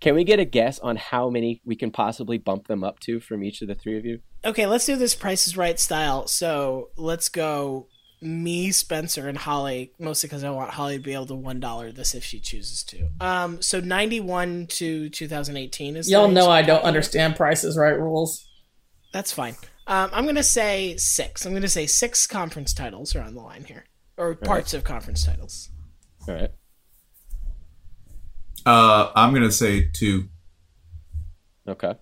Can 0.00 0.14
we 0.14 0.24
get 0.24 0.38
a 0.38 0.44
guess 0.44 0.78
on 0.78 0.96
how 0.96 1.28
many 1.28 1.60
we 1.64 1.74
can 1.76 1.90
possibly 1.90 2.38
bump 2.38 2.68
them 2.68 2.84
up 2.84 3.00
to 3.00 3.20
from 3.20 3.42
each 3.42 3.62
of 3.62 3.68
the 3.68 3.74
three 3.74 3.98
of 3.98 4.04
you? 4.04 4.20
okay, 4.44 4.66
let's 4.66 4.86
do 4.86 4.96
this 4.96 5.14
Price 5.14 5.46
is 5.46 5.56
Right 5.56 5.78
style. 5.78 6.26
So 6.26 6.90
let's 6.96 7.28
go 7.28 7.88
me, 8.20 8.72
Spencer, 8.72 9.28
and 9.28 9.38
Holly, 9.38 9.92
mostly 9.98 10.28
because 10.28 10.42
I 10.42 10.50
want 10.50 10.70
Holly 10.70 10.96
to 10.96 11.02
be 11.02 11.14
able 11.14 11.26
to 11.26 11.34
one 11.34 11.60
dollar 11.60 11.92
this 11.92 12.14
if 12.14 12.24
she 12.24 12.40
chooses 12.40 12.82
to. 12.84 13.08
Um, 13.20 13.62
so 13.62 13.80
ninety 13.80 14.20
one 14.20 14.66
to 14.68 15.08
two 15.10 15.28
thousand 15.28 15.56
eighteen 15.56 15.96
is. 15.96 16.10
Y'all 16.10 16.28
know 16.28 16.48
I 16.50 16.62
don't 16.62 16.76
talking 16.76 16.88
understand 16.88 17.36
prices 17.36 17.76
right 17.76 17.98
rules. 17.98 18.48
That's 19.12 19.32
fine. 19.32 19.56
Um, 19.86 20.10
I'm 20.12 20.26
gonna 20.26 20.42
say 20.42 20.96
six. 20.96 21.46
I'm 21.46 21.54
gonna 21.54 21.68
say 21.68 21.86
six 21.86 22.26
conference 22.26 22.74
titles 22.74 23.14
are 23.14 23.22
on 23.22 23.34
the 23.34 23.40
line 23.40 23.64
here, 23.64 23.84
or 24.16 24.34
parts 24.34 24.74
of 24.74 24.84
conference 24.84 25.24
titles. 25.24 25.70
All 26.26 26.34
right. 26.34 26.50
Uh, 28.66 29.10
I'm 29.14 29.32
gonna 29.34 29.52
say 29.52 29.88
two. 29.92 30.28
Okay. 31.66 31.94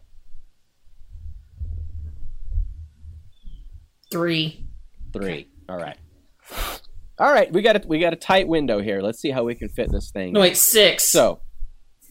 Three. 4.11 4.67
Three. 5.13 5.49
All 5.69 5.77
right. 5.77 5.97
All 7.19 7.33
right. 7.33 7.53
We 7.53 7.63
got 7.63 7.77
a 7.85 7.87
we 7.87 7.99
got 7.99 8.13
a 8.13 8.17
tight 8.17 8.47
window 8.49 8.81
here. 8.81 9.01
Let's 9.03 9.19
see 9.21 9.31
how 9.31 9.45
we 9.45 9.55
can 9.55 9.69
fit 9.69 9.91
this 9.91 10.11
thing. 10.11 10.33
No, 10.33 10.41
wait, 10.41 10.57
six. 10.57 11.05
So 11.05 11.41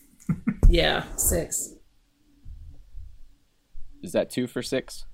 yeah, 0.70 1.04
six. 1.16 1.74
is 4.04 4.12
that 4.14 4.30
two 4.30 4.48
for 4.48 4.62
six? 4.62 5.06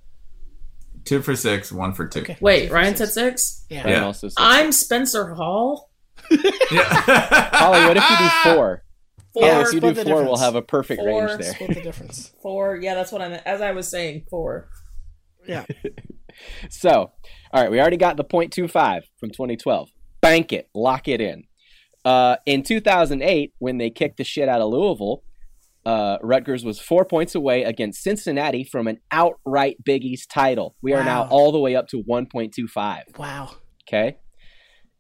Two 1.04 1.22
for 1.22 1.36
six, 1.36 1.72
one 1.72 1.94
for 1.94 2.08
two. 2.08 2.22
Okay. 2.22 2.38
Wait, 2.42 2.72
Ryan 2.72 2.96
said 2.96 3.10
six? 3.10 3.66
Yeah. 3.70 3.84
Ryan 3.84 3.90
Yeah. 3.90 4.06
also 4.06 4.28
said 4.30 4.36
I'm 4.38 4.72
Spencer 4.72 5.34
Hall. 5.34 5.90
Yeah. 6.72 7.50
Holly, 7.54 7.86
what 7.86 7.98
if 7.98 8.10
you 8.10 8.18
do 8.18 8.30
four? 8.56 8.84
Four. 9.34 9.44
Yeah, 9.44 9.62
if 9.62 9.74
you 9.74 9.80
do 9.80 9.94
four, 9.94 10.04
the 10.04 10.14
we'll 10.14 10.38
have 10.38 10.56
a 10.56 10.62
perfect 10.62 11.02
Four. 11.02 11.26
range 11.26 11.42
there. 11.42 11.54
Split 11.54 11.76
the 11.76 11.82
difference. 11.82 12.34
Four. 12.42 12.78
Yeah, 12.82 12.96
that's 12.96 13.12
what 13.12 13.22
I 13.22 13.30
meant. 13.30 13.44
As 13.46 13.62
I 13.62 13.72
was 13.72 13.88
saying, 13.88 14.26
four. 14.30 14.70
Yeah. 15.48 15.66
So, 16.70 17.12
all 17.54 17.62
right, 17.62 17.70
we 17.70 17.80
already 17.80 17.98
got 17.98 18.16
the 18.16 18.24
0.25 18.24 19.02
from 19.20 19.30
2012. 19.32 19.90
Bank 20.22 20.54
it, 20.54 20.70
lock 20.74 21.08
it 21.10 21.20
in. 21.20 21.44
Uh, 22.06 22.38
in 22.46 22.64
2008, 22.64 23.54
when 23.60 23.78
they 23.78 23.90
kicked 23.90 24.18
the 24.18 24.24
shit 24.24 24.48
out 24.50 24.62
of 24.62 24.70
Louisville, 24.72 25.24
uh, 25.86 26.18
Rutgers 26.22 26.64
was 26.64 26.80
four 26.80 27.06
points 27.06 27.36
away 27.36 27.64
against 27.64 28.02
Cincinnati 28.04 28.64
from 28.64 28.88
an 28.88 29.00
outright 29.12 29.78
Big 29.84 30.04
East 30.04 30.30
title. 30.30 30.76
We 30.82 30.94
are 30.94 31.04
now 31.04 31.28
all 31.30 31.52
the 31.52 31.60
way 31.60 31.76
up 31.76 31.88
to 31.90 32.04
1.25. 32.10 33.18
Wow. 33.18 33.56
Okay. 33.88 34.18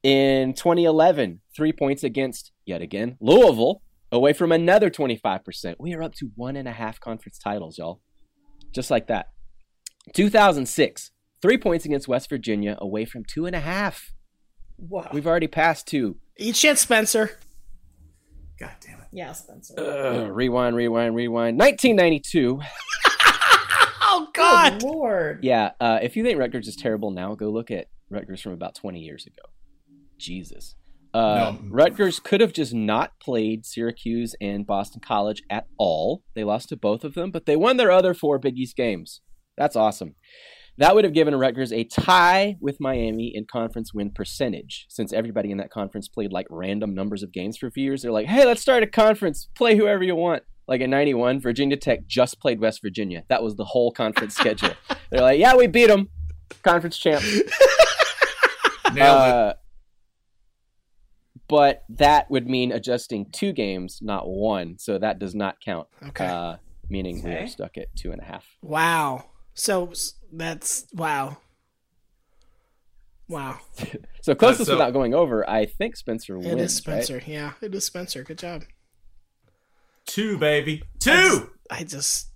In 0.03 0.53
2011, 0.53 1.41
three 1.55 1.71
points 1.71 2.03
against, 2.03 2.51
yet 2.65 2.81
again, 2.81 3.17
Louisville, 3.21 3.81
away 4.11 4.33
from 4.33 4.51
another 4.51 4.89
25%. 4.89 5.75
We 5.79 5.93
are 5.93 6.03
up 6.03 6.13
to 6.15 6.31
one 6.35 6.55
and 6.55 6.67
a 6.67 6.71
half 6.71 6.99
conference 6.99 7.37
titles, 7.39 7.77
y'all. 7.77 8.01
Just 8.73 8.91
like 8.91 9.07
that. 9.07 9.29
2006, 10.13 11.11
three 11.41 11.57
points 11.57 11.85
against 11.85 12.07
West 12.07 12.29
Virginia, 12.29 12.77
away 12.79 13.05
from 13.05 13.23
two 13.23 13.45
and 13.45 13.55
a 13.55 13.59
half. 13.59 14.13
Wow. 14.77 15.09
We've 15.13 15.27
already 15.27 15.47
passed 15.47 15.87
two. 15.87 16.17
Eat 16.37 16.55
shit, 16.55 16.77
Spencer. 16.77 17.37
God 18.59 18.71
damn 18.81 18.99
it. 18.99 19.07
Yeah, 19.11 19.31
Spencer. 19.33 19.75
Ugh, 19.77 20.29
rewind, 20.31 20.75
rewind, 20.75 21.15
rewind. 21.15 21.59
1992. 21.59 22.61
Oh 24.13 24.27
God! 24.33 24.81
Good 24.81 24.83
lord. 24.83 25.39
Yeah, 25.41 25.71
uh, 25.79 25.99
if 26.01 26.17
you 26.17 26.23
think 26.25 26.37
Rutgers 26.37 26.67
is 26.67 26.75
terrible 26.75 27.11
now, 27.11 27.33
go 27.33 27.49
look 27.49 27.71
at 27.71 27.87
Rutgers 28.09 28.41
from 28.41 28.51
about 28.51 28.75
20 28.75 28.99
years 28.99 29.25
ago. 29.25 29.43
Jesus. 30.17 30.75
Uh, 31.13 31.55
No. 31.59 31.59
Rutgers 31.69 32.19
could 32.19 32.41
have 32.41 32.53
just 32.53 32.73
not 32.73 33.11
played 33.21 33.65
Syracuse 33.65 34.35
and 34.39 34.65
Boston 34.65 35.01
College 35.05 35.41
at 35.49 35.67
all. 35.77 36.23
They 36.35 36.43
lost 36.43 36.69
to 36.69 36.77
both 36.77 37.03
of 37.03 37.13
them, 37.15 37.31
but 37.31 37.45
they 37.45 37.55
won 37.55 37.77
their 37.77 37.91
other 37.91 38.13
four 38.13 38.39
Big 38.39 38.57
East 38.57 38.75
games. 38.75 39.21
That's 39.57 39.75
awesome. 39.75 40.15
That 40.77 40.95
would 40.95 41.03
have 41.03 41.13
given 41.13 41.35
Rutgers 41.35 41.73
a 41.73 41.83
tie 41.83 42.55
with 42.61 42.77
Miami 42.79 43.31
in 43.35 43.45
conference 43.45 43.93
win 43.93 44.11
percentage, 44.11 44.85
since 44.89 45.11
everybody 45.11 45.51
in 45.51 45.57
that 45.57 45.69
conference 45.69 46.07
played 46.07 46.31
like 46.31 46.47
random 46.49 46.95
numbers 46.95 47.23
of 47.23 47.33
games 47.33 47.57
for 47.57 47.67
a 47.67 47.71
few 47.71 47.83
years. 47.83 48.01
They're 48.01 48.11
like, 48.11 48.27
hey, 48.27 48.45
let's 48.45 48.61
start 48.61 48.81
a 48.81 48.87
conference, 48.87 49.49
play 49.55 49.75
whoever 49.75 50.03
you 50.03 50.15
want. 50.15 50.43
Like 50.67 50.79
in 50.79 50.89
91, 50.89 51.41
Virginia 51.41 51.75
Tech 51.75 52.07
just 52.07 52.39
played 52.39 52.61
West 52.61 52.79
Virginia. 52.81 53.23
That 53.27 53.43
was 53.43 53.57
the 53.57 53.65
whole 53.65 53.91
conference 53.91 54.35
schedule. 54.35 54.73
They're 55.11 55.21
like, 55.21 55.39
yeah, 55.39 55.55
we 55.55 55.67
beat 55.67 55.87
them. 55.87 56.09
Conference 56.63 56.97
champ. 56.97 57.21
Nailed 58.93 59.51
it. 59.51 59.57
But 61.51 61.83
that 61.89 62.31
would 62.31 62.47
mean 62.49 62.71
adjusting 62.71 63.25
two 63.31 63.51
games, 63.51 63.99
not 64.01 64.27
one. 64.27 64.77
So 64.79 64.97
that 64.97 65.19
does 65.19 65.35
not 65.35 65.59
count. 65.63 65.87
Okay. 66.07 66.25
Uh, 66.25 66.55
meaning 66.89 67.21
we 67.23 67.29
are 67.31 67.45
stuck 67.47 67.77
at 67.77 67.93
two 67.95 68.11
and 68.11 68.19
a 68.21 68.23
half. 68.25 68.45
Wow. 68.63 69.25
So 69.53 69.91
that's 70.31 70.87
wow. 70.93 71.37
Wow. 73.27 73.59
So 74.23 74.35
closest 74.35 74.67
so- 74.67 74.73
without 74.73 74.93
going 74.93 75.15
over, 75.15 75.49
I 75.49 75.65
think 75.65 75.95
Spencer 75.95 76.35
It 76.35 76.39
wins. 76.45 76.61
is 76.61 76.75
Spencer. 76.75 77.21
Yeah, 77.25 77.53
it 77.59 77.73
is 77.73 77.83
Spencer. 77.85 78.23
Good 78.23 78.37
job. 78.37 78.63
Two, 80.05 80.37
baby. 80.37 80.83
I 80.83 80.99
just- 80.99 81.39
Two! 81.41 81.49
I 81.71 81.83
just 81.83 82.27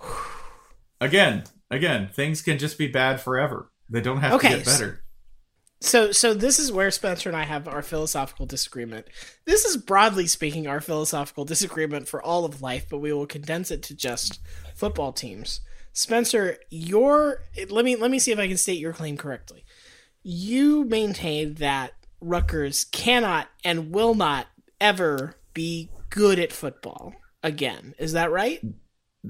Again, 1.00 1.44
again, 1.70 2.08
things 2.12 2.40
can 2.42 2.56
just 2.58 2.78
be 2.78 2.86
bad 2.86 3.20
forever. 3.20 3.70
They 3.90 4.00
don't 4.00 4.18
have 4.20 4.34
Okay, 4.34 4.50
to 4.50 4.56
get 4.58 4.64
better. 4.64 5.02
So, 5.80 6.10
so 6.10 6.34
this 6.34 6.58
is 6.58 6.72
where 6.72 6.90
Spencer 6.90 7.28
and 7.28 7.36
I 7.36 7.44
have 7.44 7.68
our 7.68 7.82
philosophical 7.82 8.46
disagreement. 8.46 9.06
This 9.44 9.64
is 9.64 9.76
broadly 9.76 10.26
speaking 10.26 10.66
our 10.66 10.80
philosophical 10.80 11.44
disagreement 11.44 12.08
for 12.08 12.20
all 12.20 12.44
of 12.44 12.60
life, 12.60 12.86
but 12.90 12.98
we 12.98 13.12
will 13.12 13.26
condense 13.26 13.70
it 13.70 13.82
to 13.84 13.94
just 13.94 14.40
football 14.74 15.12
teams. 15.12 15.60
Spencer, 15.92 16.58
your 16.70 17.42
let 17.70 17.84
me 17.84 17.96
let 17.96 18.10
me 18.10 18.18
see 18.18 18.32
if 18.32 18.38
I 18.38 18.48
can 18.48 18.56
state 18.56 18.80
your 18.80 18.92
claim 18.92 19.16
correctly. 19.16 19.64
You 20.22 20.84
maintain 20.84 21.54
that 21.54 21.92
Rutgers 22.20 22.84
cannot 22.84 23.48
and 23.64 23.92
will 23.92 24.14
not 24.14 24.48
ever 24.80 25.36
be 25.54 25.90
good 26.10 26.38
at 26.38 26.52
football 26.52 27.14
again. 27.42 27.94
Is 27.98 28.12
that 28.12 28.30
right? 28.30 28.60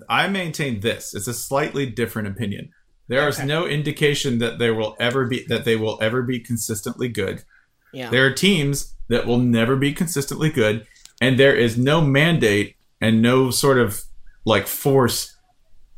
I 0.08 0.28
maintain 0.28 0.80
this. 0.80 1.14
It's 1.14 1.26
a 1.26 1.34
slightly 1.34 1.86
different 1.86 2.28
opinion. 2.28 2.70
There 3.08 3.26
is 3.28 3.38
Okay. 3.38 3.46
no 3.46 3.66
indication 3.66 4.38
that 4.38 4.58
they 4.58 4.70
will 4.70 4.96
ever 5.00 5.26
be 5.26 5.44
that 5.48 5.64
they 5.64 5.76
will 5.76 5.98
ever 6.00 6.22
be 6.22 6.38
consistently 6.40 7.08
good. 7.08 7.42
Yeah. 7.92 8.10
There 8.10 8.26
are 8.26 8.32
teams 8.32 8.94
that 9.08 9.26
will 9.26 9.38
never 9.38 9.76
be 9.76 9.92
consistently 9.92 10.50
good, 10.50 10.86
and 11.20 11.38
there 11.38 11.54
is 11.56 11.78
no 11.78 12.00
mandate 12.02 12.76
and 13.00 13.22
no 13.22 13.50
sort 13.50 13.78
of 13.78 14.02
like 14.44 14.66
force 14.66 15.34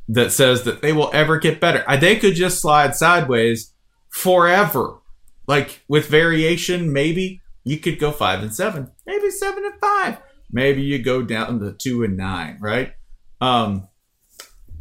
that 0.09 0.31
says 0.33 0.63
that 0.65 0.83
they 0.83 0.93
will 0.93 1.11
ever 1.13 1.39
get 1.39 1.61
better. 1.61 1.85
They 2.01 2.17
could 2.17 2.35
just 2.35 2.61
slide 2.61 2.95
sideways 2.97 3.73
forever. 4.09 4.99
Like 5.47 5.83
with 5.89 6.07
variation, 6.09 6.93
maybe 6.93 7.41
you 7.65 7.79
could 7.79 7.99
go 7.99 8.13
five 8.13 8.41
and 8.43 8.55
seven, 8.55 8.91
maybe 9.07 9.31
seven 9.31 9.65
and 9.65 9.75
five. 9.81 10.19
Maybe 10.53 10.83
you 10.83 10.99
go 11.03 11.23
down 11.23 11.59
to 11.61 11.73
two 11.73 12.03
and 12.05 12.17
nine, 12.17 12.59
right? 12.61 12.93
Um, 13.41 13.89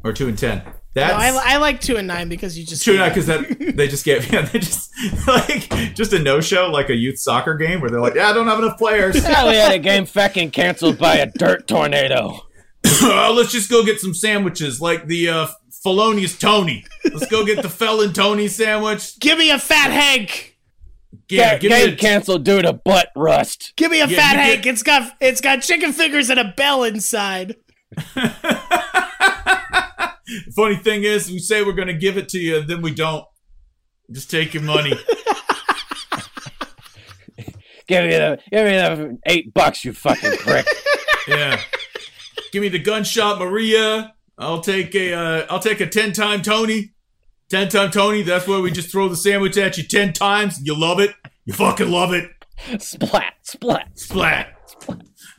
or 0.04 0.14
two 0.14 0.28
and 0.28 0.38
ten. 0.38 0.64
No, 0.96 1.06
That's 1.06 1.38
I, 1.38 1.54
I 1.54 1.58
like 1.58 1.82
two 1.82 1.98
and 1.98 2.08
nine 2.08 2.30
because 2.30 2.58
you 2.58 2.66
just 2.66 2.84
two 2.84 2.92
and 2.92 3.00
nine 3.00 3.10
because 3.10 3.28
that 3.28 3.74
they 3.78 3.88
just 3.88 4.04
get 4.04 4.30
yeah 4.32 4.42
they 4.42 4.60
just 4.60 4.92
like 5.28 5.70
just 5.96 6.12
a 6.14 6.20
no 6.20 6.42
show 6.42 6.70
like 6.70 6.90
a 6.90 6.96
youth 6.96 7.20
soccer 7.20 7.56
game 7.56 7.80
where 7.80 7.90
they're 7.92 8.02
like 8.02 8.16
yeah 8.16 8.30
I 8.30 8.34
don't 8.34 8.48
have 8.48 8.60
enough 8.60 8.78
players 8.78 9.16
Yeah, 9.24 9.48
we 9.48 9.56
had 9.56 9.72
a 9.72 9.80
game 9.80 10.06
fucking 10.06 10.52
canceled 10.52 10.98
by 10.98 11.16
a 11.18 11.28
dirt 11.28 11.68
tornado. 11.68 12.40
Uh, 13.04 13.32
let's 13.36 13.52
just 13.52 13.70
go 13.70 13.86
get 13.86 14.00
some 14.00 14.14
sandwiches 14.16 14.82
like 14.82 15.06
the 15.06 15.30
uh, 15.30 15.48
felonious 15.84 16.38
Tony 16.38 16.86
let's 17.06 17.28
go 17.28 17.46
get 17.46 17.62
the 17.62 17.70
felon 17.70 18.12
Tony 18.12 18.48
sandwich 18.48 19.20
give 19.20 19.38
me 19.38 19.52
a 19.52 19.60
fat 19.60 19.92
Hank. 19.92 20.58
yeah 21.30 21.54
Ga- 21.54 21.60
give 21.60 21.72
me 21.72 21.86
game 21.86 21.94
a, 21.94 21.98
canceled 21.98 22.44
due 22.46 22.62
to 22.64 22.74
butt 22.74 23.10
rust. 23.16 23.74
Give 23.78 23.92
me 23.92 24.02
a 24.02 24.08
Yeah, 24.08 24.18
fat 24.18 24.36
Hank. 24.38 24.64
get- 24.64 24.74
It's 24.74 24.84
got 24.84 25.16
it's 25.22 25.40
got 25.42 25.62
chicken 25.62 25.94
fingers 25.94 26.30
and 26.32 26.40
a 26.40 26.46
bell 26.58 26.84
inside. 26.84 27.56
funny 30.56 30.76
thing 30.76 31.04
is 31.04 31.30
we 31.32 31.40
say 31.40 31.64
we're 31.64 31.74
gonna 31.74 31.94
give 31.94 32.18
it 32.18 32.30
to 32.30 32.40
you 32.40 32.58
and 32.58 32.68
then 32.70 32.82
we 32.82 32.94
don't 32.94 33.26
just 34.12 34.30
take 34.30 34.54
your 34.54 34.64
money 34.64 34.94
Give 37.88 38.04
me 38.06 38.12
the 38.12 38.38
give 38.52 38.66
me 38.66 38.72
the 38.74 39.18
eight 39.26 39.52
bucks, 39.52 39.84
you 39.84 39.94
fucking 39.94 40.38
prick. 40.38 40.66
yeah 41.28 41.60
give 42.52 42.62
me 42.62 42.70
the 42.70 42.78
gunshot 42.80 43.40
Maria 43.40 44.14
I'll 44.38 44.62
take 44.62 44.94
a 44.96 45.14
uh, 45.14 45.48
I'll 45.50 45.60
take 45.60 45.80
a 45.82 45.88
ten 45.88 46.14
time 46.14 46.44
Tony 46.44 46.94
ten 47.50 47.68
time 47.68 47.90
Tony 47.90 48.22
that's 48.22 48.48
where 48.48 48.62
we 48.62 48.70
just 48.70 48.92
throw 48.92 49.10
the 49.10 49.16
sandwich 49.16 49.58
at 49.58 49.78
you 49.78 49.84
ten 49.84 50.14
times 50.14 50.60
you 50.64 50.76
love 50.80 51.00
it 51.00 51.16
you 51.46 51.54
fucking 51.54 51.90
love 51.90 52.14
it 52.14 52.30
splat, 52.80 53.34
splat. 53.44 53.90
Splat. 53.96 54.56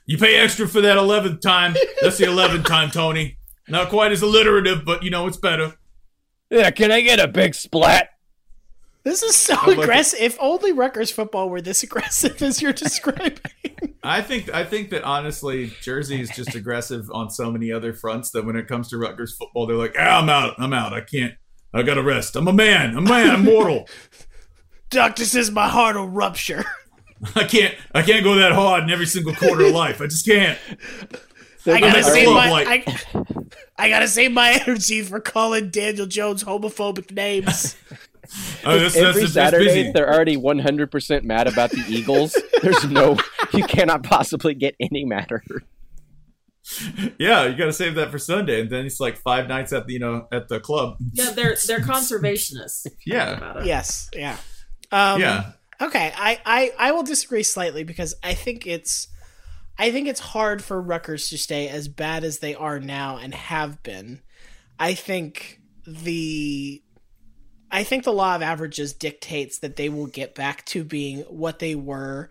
You 0.07 0.19
pay 0.19 0.37
extra 0.37 0.67
for 0.67 0.81
that 0.81 0.97
11th 0.97 1.41
time. 1.41 1.75
That's 2.03 2.19
the 2.19 2.27
11th 2.27 2.67
time, 2.67 2.91
Tony. 2.91 3.39
Not 3.71 3.89
quite 3.89 4.13
as 4.13 4.23
alliterative, 4.23 4.85
but 4.85 5.03
you 5.03 5.11
know, 5.11 5.27
it's 5.27 5.37
better. 5.37 5.75
Yeah, 6.51 6.71
can 6.71 6.91
I 6.91 7.01
get 7.01 7.21
a 7.21 7.29
big 7.29 7.55
splat? 7.55 8.11
This 9.03 9.23
is 9.23 9.35
so 9.35 9.55
like 9.55 9.79
it. 9.79 9.79
aggressive. 9.79 10.21
If 10.21 10.37
only 10.41 10.73
Rutgers 10.73 11.11
football 11.11 11.49
were 11.49 11.63
this 11.63 11.83
aggressive 11.83 12.43
as 12.43 12.61
you're 12.61 12.73
describing. 12.73 13.39
I 14.03 14.21
think 14.21 14.53
I 14.53 14.65
think 14.65 14.91
that 14.91 15.05
honestly, 15.05 15.73
Jersey 15.81 16.21
is 16.21 16.31
just 16.31 16.55
aggressive 16.55 17.11
on 17.13 17.31
so 17.31 17.51
many 17.51 17.73
other 17.73 17.93
fronts 17.93 18.31
that 18.33 18.45
when 18.45 18.57
it 18.57 18.67
comes 18.67 18.89
to 18.91 18.99
Rutgers 18.99 19.37
football, 19.37 19.67
they're 19.67 19.77
like, 19.77 19.95
ah, 19.99 20.21
I'm 20.21 20.29
out. 20.29 20.55
I'm 20.59 20.73
out. 20.73 20.93
I 20.93 21.01
can't. 21.01 21.35
I 21.73 21.83
gotta 21.83 22.03
rest. 22.03 22.37
I'm 22.37 22.49
a 22.49 22.53
man. 22.53 22.97
I'm 22.97 23.07
a 23.07 23.09
man. 23.09 23.31
I'm 23.31 23.45
mortal. 23.45 23.89
Doctor 24.91 25.25
says 25.25 25.51
my 25.51 25.69
heart 25.69 25.97
will 25.97 26.09
rupture. 26.09 26.65
I 27.37 27.45
can't. 27.45 27.75
I 27.95 28.03
can't 28.03 28.25
go 28.25 28.35
that 28.35 28.53
hard 28.53 28.85
in 28.85 28.91
every 28.91 29.07
single 29.07 29.35
quarter 29.35 29.67
of 29.67 29.73
life. 29.73 30.01
I 30.01 30.07
just 30.07 30.27
can't. 30.27 30.59
I 31.67 31.81
gotta 31.81 32.03
save 32.03 32.29
my 32.29 32.51
light. 32.51 32.67
I, 32.69 33.25
I 33.79 33.89
gotta 33.89 34.09
save 34.09 34.33
my 34.33 34.53
energy 34.67 35.03
for 35.03 35.21
calling 35.21 35.71
Daniel 35.71 36.07
Jones 36.07 36.45
homophobic 36.45 37.11
names. 37.13 37.77
Oh, 38.65 38.79
that's, 38.79 38.95
that's, 38.95 38.97
Every 38.97 39.23
that's 39.23 39.33
Saturday, 39.33 39.65
busy. 39.65 39.93
they're 39.93 40.13
already 40.13 40.37
100% 40.37 41.25
mad 41.25 41.49
about 41.49 41.71
the 41.71 41.85
Eagles. 41.89 42.41
There's 42.63 42.85
no, 42.85 43.17
you 43.53 43.65
cannot 43.65 44.05
possibly 44.05 44.55
get 44.55 44.77
any 44.79 45.05
madder. 45.05 45.43
Yeah, 47.19 47.47
you 47.47 47.57
got 47.57 47.65
to 47.65 47.73
save 47.73 47.97
that 47.97 48.13
for 48.13 48.19
Sunday, 48.19 48.61
and 48.61 48.71
then 48.71 48.87
it's 48.87 49.01
like 49.01 49.17
five 49.17 49.49
nights 49.49 49.73
at 49.73 49.89
the 49.89 49.95
you 49.95 49.99
know 49.99 50.29
at 50.31 50.47
the 50.47 50.61
club. 50.61 50.99
Yeah, 51.15 51.31
they're 51.31 51.57
they're 51.67 51.81
conservationists. 51.81 52.87
Yeah, 53.05 53.65
yes, 53.65 54.09
yeah. 54.15 54.37
Um, 54.93 55.21
yeah. 55.21 55.53
Okay, 55.81 56.13
I, 56.15 56.41
I, 56.45 56.73
I 56.79 56.93
will 56.93 57.03
disagree 57.03 57.43
slightly 57.43 57.83
because 57.83 58.15
I 58.23 58.35
think 58.35 58.67
it's 58.67 59.09
I 59.81 59.93
think 59.93 60.09
it's 60.09 60.21
hard 60.21 60.63
for 60.63 60.79
Rutgers 60.79 61.31
to 61.31 61.39
stay 61.39 61.67
as 61.67 61.89
bad 61.89 62.23
as 62.23 62.41
they 62.41 62.55
are 62.55 62.79
now 62.79 63.17
and 63.17 63.35
have 63.35 63.83
been. 63.83 64.21
I 64.79 64.93
think 64.93 65.59
the 65.87 66.83
I 67.71 67.83
think 67.85 68.05
the 68.05 68.13
law 68.13 68.37
of 68.37 68.43
averages 68.43 68.93
dictates 68.93 69.61
that 69.61 69.77
they 69.77 69.89
will 69.89 70.07
get 70.07 70.35
back 70.35 70.67
to 70.67 70.85
being 70.85 71.21
what 71.21 71.61
they 71.61 71.75
were 71.75 72.29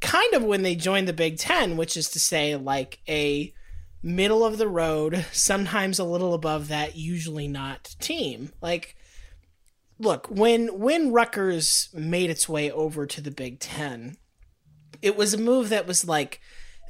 kind 0.00 0.34
of 0.34 0.44
when 0.44 0.60
they 0.62 0.74
joined 0.74 1.08
the 1.08 1.14
Big 1.14 1.38
10, 1.38 1.78
which 1.78 1.96
is 1.96 2.10
to 2.10 2.20
say 2.20 2.56
like 2.56 2.98
a 3.08 3.54
middle 4.02 4.44
of 4.44 4.58
the 4.58 4.68
road, 4.68 5.24
sometimes 5.32 5.98
a 5.98 6.04
little 6.04 6.34
above 6.34 6.68
that, 6.68 6.94
usually 6.94 7.48
not 7.48 7.96
team. 8.00 8.52
Like 8.60 8.96
look, 9.98 10.26
when 10.28 10.78
when 10.78 11.10
Rutgers 11.10 11.88
made 11.94 12.28
its 12.28 12.50
way 12.50 12.70
over 12.70 13.06
to 13.06 13.22
the 13.22 13.30
Big 13.30 13.60
Ten, 13.60 14.18
it 15.00 15.16
was 15.16 15.32
a 15.32 15.38
move 15.38 15.70
that 15.70 15.86
was 15.86 16.06
like 16.06 16.38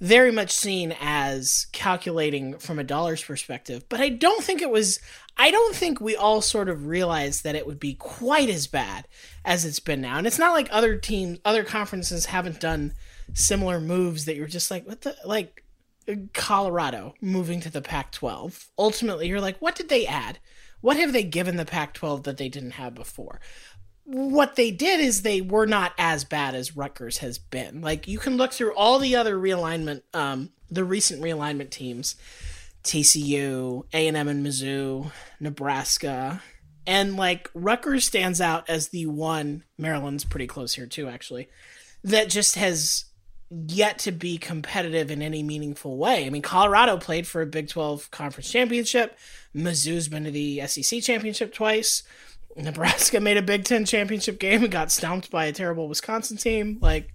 very 0.00 0.32
much 0.32 0.50
seen 0.50 0.94
as 1.00 1.66
calculating 1.72 2.58
from 2.58 2.78
a 2.78 2.84
dollar's 2.84 3.22
perspective. 3.22 3.84
But 3.88 4.00
I 4.00 4.08
don't 4.08 4.42
think 4.42 4.62
it 4.62 4.70
was. 4.70 4.98
I 5.36 5.50
don't 5.50 5.74
think 5.74 6.00
we 6.00 6.16
all 6.16 6.42
sort 6.42 6.68
of 6.68 6.86
realized 6.86 7.44
that 7.44 7.54
it 7.54 7.66
would 7.66 7.80
be 7.80 7.94
quite 7.94 8.50
as 8.50 8.66
bad 8.66 9.06
as 9.44 9.64
it's 9.64 9.80
been 9.80 10.00
now. 10.00 10.18
And 10.18 10.26
it's 10.26 10.38
not 10.38 10.52
like 10.52 10.68
other 10.70 10.96
teams, 10.96 11.38
other 11.44 11.64
conferences 11.64 12.26
haven't 12.26 12.60
done 12.60 12.92
similar 13.32 13.80
moves 13.80 14.24
that 14.26 14.36
you're 14.36 14.46
just 14.46 14.70
like, 14.70 14.86
what 14.86 15.02
the 15.02 15.16
like. 15.24 15.64
Colorado 16.32 17.14
moving 17.20 17.60
to 17.60 17.70
the 17.70 17.80
Pac 17.80 18.10
12. 18.10 18.70
Ultimately, 18.76 19.28
you're 19.28 19.40
like, 19.40 19.58
what 19.60 19.76
did 19.76 19.88
they 19.88 20.04
add? 20.04 20.40
What 20.80 20.96
have 20.96 21.12
they 21.12 21.22
given 21.22 21.56
the 21.56 21.64
Pac 21.64 21.94
12 21.94 22.24
that 22.24 22.38
they 22.38 22.48
didn't 22.48 22.72
have 22.72 22.92
before? 22.92 23.40
What 24.04 24.56
they 24.56 24.70
did 24.70 25.00
is 25.00 25.22
they 25.22 25.40
were 25.40 25.66
not 25.66 25.92
as 25.98 26.24
bad 26.24 26.54
as 26.54 26.76
Rutgers 26.76 27.18
has 27.18 27.38
been. 27.38 27.80
Like 27.80 28.08
you 28.08 28.18
can 28.18 28.36
look 28.36 28.52
through 28.52 28.74
all 28.74 28.98
the 28.98 29.16
other 29.16 29.36
realignment, 29.36 30.02
um, 30.12 30.50
the 30.70 30.84
recent 30.84 31.22
realignment 31.22 31.70
teams, 31.70 32.16
TCU, 32.84 33.84
A 33.92 34.08
and 34.08 34.16
M, 34.16 34.28
and 34.28 34.44
Mizzou, 34.44 35.12
Nebraska, 35.38 36.42
and 36.86 37.16
like 37.16 37.48
Rutgers 37.54 38.04
stands 38.04 38.40
out 38.40 38.68
as 38.68 38.88
the 38.88 39.06
one. 39.06 39.64
Maryland's 39.78 40.24
pretty 40.24 40.46
close 40.46 40.74
here 40.74 40.86
too, 40.86 41.08
actually. 41.08 41.48
That 42.02 42.28
just 42.28 42.56
has 42.56 43.04
yet 43.50 43.98
to 44.00 44.10
be 44.10 44.38
competitive 44.38 45.10
in 45.10 45.22
any 45.22 45.42
meaningful 45.42 45.96
way. 45.96 46.26
I 46.26 46.30
mean, 46.30 46.42
Colorado 46.42 46.96
played 46.96 47.26
for 47.26 47.42
a 47.42 47.46
Big 47.46 47.68
12 47.68 48.10
conference 48.10 48.50
championship. 48.50 49.16
Mizzou's 49.54 50.08
been 50.08 50.24
to 50.24 50.30
the 50.30 50.66
SEC 50.66 51.02
championship 51.02 51.52
twice. 51.52 52.02
Nebraska 52.56 53.20
made 53.20 53.36
a 53.36 53.42
Big 53.42 53.64
Ten 53.64 53.84
championship 53.84 54.38
game 54.38 54.62
and 54.62 54.72
got 54.72 54.92
stomped 54.92 55.30
by 55.30 55.46
a 55.46 55.52
terrible 55.52 55.88
Wisconsin 55.88 56.36
team. 56.36 56.78
Like, 56.80 57.14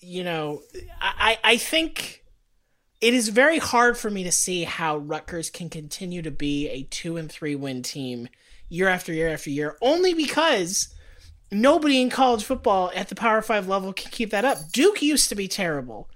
you 0.00 0.24
know, 0.24 0.62
I, 1.00 1.38
I 1.44 1.56
think 1.56 2.24
it 3.00 3.14
is 3.14 3.28
very 3.28 3.58
hard 3.58 3.96
for 3.96 4.10
me 4.10 4.24
to 4.24 4.32
see 4.32 4.64
how 4.64 4.96
Rutgers 4.98 5.50
can 5.50 5.70
continue 5.70 6.22
to 6.22 6.30
be 6.30 6.68
a 6.68 6.82
two 6.84 7.16
and 7.16 7.30
three 7.30 7.54
win 7.54 7.82
team 7.82 8.28
year 8.68 8.88
after 8.88 9.12
year 9.12 9.28
after 9.28 9.50
year, 9.50 9.76
only 9.80 10.14
because 10.14 10.94
nobody 11.50 12.00
in 12.00 12.10
college 12.10 12.44
football 12.44 12.90
at 12.94 13.08
the 13.08 13.14
Power 13.14 13.42
Five 13.42 13.68
level 13.68 13.92
can 13.92 14.10
keep 14.10 14.30
that 14.30 14.44
up. 14.44 14.58
Duke 14.72 15.02
used 15.02 15.28
to 15.28 15.34
be 15.34 15.48
terrible. 15.48 16.08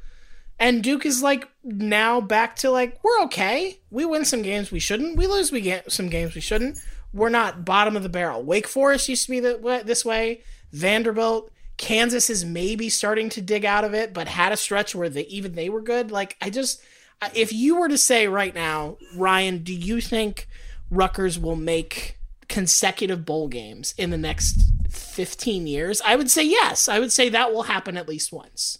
And 0.59 0.83
Duke 0.83 1.07
is 1.07 1.23
like 1.23 1.49
now 1.65 2.21
back 2.21 2.55
to 2.57 2.71
like, 2.71 3.03
we're 3.03 3.23
okay. 3.23 3.81
We 3.91 4.05
win 4.05 4.25
some 4.25 4.43
games 4.43 4.71
we 4.71 4.79
shouldn't. 4.79 5.17
We 5.17 5.27
lose 5.27 5.51
we 5.51 5.61
get 5.61 5.91
some 5.91 6.09
games 6.09 6.35
we 6.35 6.41
shouldn't 6.41 6.79
we're 7.13 7.29
not 7.29 7.65
bottom 7.65 7.97
of 7.97 8.03
the 8.03 8.09
barrel. 8.09 8.43
Wake 8.43 8.67
Forest 8.69 9.09
used 9.09 9.25
to 9.27 9.31
be 9.31 9.41
the, 9.41 9.83
this 9.85 10.05
way. 10.05 10.43
Vanderbilt, 10.73 11.51
Kansas 11.77 12.31
is 12.31 12.45
maybe 12.45 12.89
starting 12.89 13.29
to 13.31 13.41
dig 13.43 13.65
out 13.65 13.85
of 13.85 13.93
it, 13.95 14.15
but 14.15 14.29
had 14.29 14.53
a 14.53 14.57
stretch 14.57 14.95
where 14.95 15.09
they 15.09 15.23
even 15.27 15.55
they 15.55 15.69
were 15.69 15.83
good. 15.83 16.11
Like 16.11 16.37
I 16.41 16.49
just, 16.51 16.81
if 17.35 17.53
you 17.53 17.77
were 17.79 17.89
to 17.89 17.99
say 17.99 18.29
right 18.29 18.55
now, 18.55 18.97
Ryan, 19.17 19.59
do 19.63 19.75
you 19.75 20.01
think 20.01 20.49
Rutgers 20.91 21.39
will 21.39 21.57
make 21.57 22.19
consecutive 22.49 23.25
bowl 23.25 23.49
games 23.49 23.95
in 23.99 24.11
the 24.11 24.19
next 24.19 24.63
15 24.91 25.67
years? 25.67 26.01
I 26.05 26.17
would 26.17 26.31
say 26.31 26.45
yes. 26.45 26.89
I 26.89 26.99
would 26.99 27.13
say 27.13 27.29
that 27.29 27.53
will 27.53 27.65
happen 27.65 27.97
at 27.97 28.09
least 28.09 28.33
once. 28.33 28.79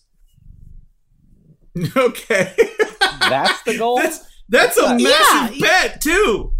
Okay. 1.97 2.55
That's 3.21 3.63
the 3.63 3.79
goal. 3.79 3.97
That's, 4.03 4.25
that's 4.49 4.77
a 4.79 4.97
Yeah. 4.99 5.09
massive 5.09 5.61
bet 5.61 6.01
too. 6.03 6.53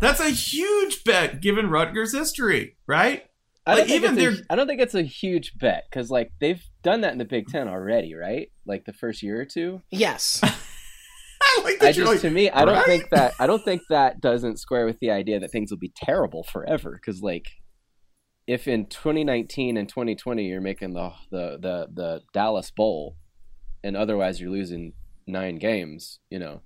That's 0.00 0.20
a 0.20 0.30
huge 0.30 1.02
bet 1.04 1.40
given 1.40 1.70
Rutgers' 1.70 2.12
history, 2.12 2.76
right? 2.86 3.24
I 3.66 3.72
don't, 3.72 3.80
Like, 3.80 3.88
think 3.88 4.02
even 4.04 4.18
it's 4.18 4.22
a, 4.22 4.36
their- 4.36 4.46
I 4.50 4.56
don't 4.56 4.66
think 4.66 4.80
it's 4.80 4.94
a 4.94 5.02
huge 5.02 5.58
bet 5.58 5.84
because 5.90 6.10
like 6.10 6.30
they've 6.40 6.62
done 6.82 7.02
that 7.02 7.12
in 7.12 7.18
the 7.18 7.24
Big 7.24 7.48
Ten 7.48 7.68
already, 7.68 8.14
right? 8.14 8.50
Like 8.64 8.84
the 8.84 8.92
first 8.92 9.22
year 9.22 9.40
or 9.40 9.44
two. 9.44 9.82
Yes. 9.90 10.40
I 11.40 11.60
like 11.64 11.74
I 11.82 11.86
that 11.86 11.96
you're 11.96 12.06
just 12.06 12.14
like, 12.14 12.20
to 12.22 12.30
me, 12.30 12.48
I 12.50 12.64
don't 12.64 12.74
right? 12.76 12.86
think 12.86 13.10
that 13.10 13.34
I 13.38 13.46
don't 13.46 13.64
think 13.64 13.82
that 13.90 14.20
doesn't 14.20 14.58
square 14.58 14.86
with 14.86 14.98
the 15.00 15.10
idea 15.10 15.38
that 15.40 15.50
things 15.50 15.70
will 15.70 15.78
be 15.78 15.92
terrible 15.94 16.42
forever. 16.44 16.92
Because 16.92 17.20
like, 17.20 17.46
if 18.46 18.66
in 18.66 18.86
2019 18.86 19.76
and 19.76 19.88
2020 19.88 20.44
you're 20.46 20.60
making 20.60 20.94
the 20.94 21.10
the 21.30 21.58
the 21.60 21.88
the 21.92 22.22
Dallas 22.32 22.70
Bowl, 22.70 23.16
and 23.84 23.96
otherwise 23.96 24.40
you're 24.40 24.50
losing 24.50 24.94
nine 25.26 25.56
games, 25.56 26.20
you 26.30 26.38
know, 26.38 26.62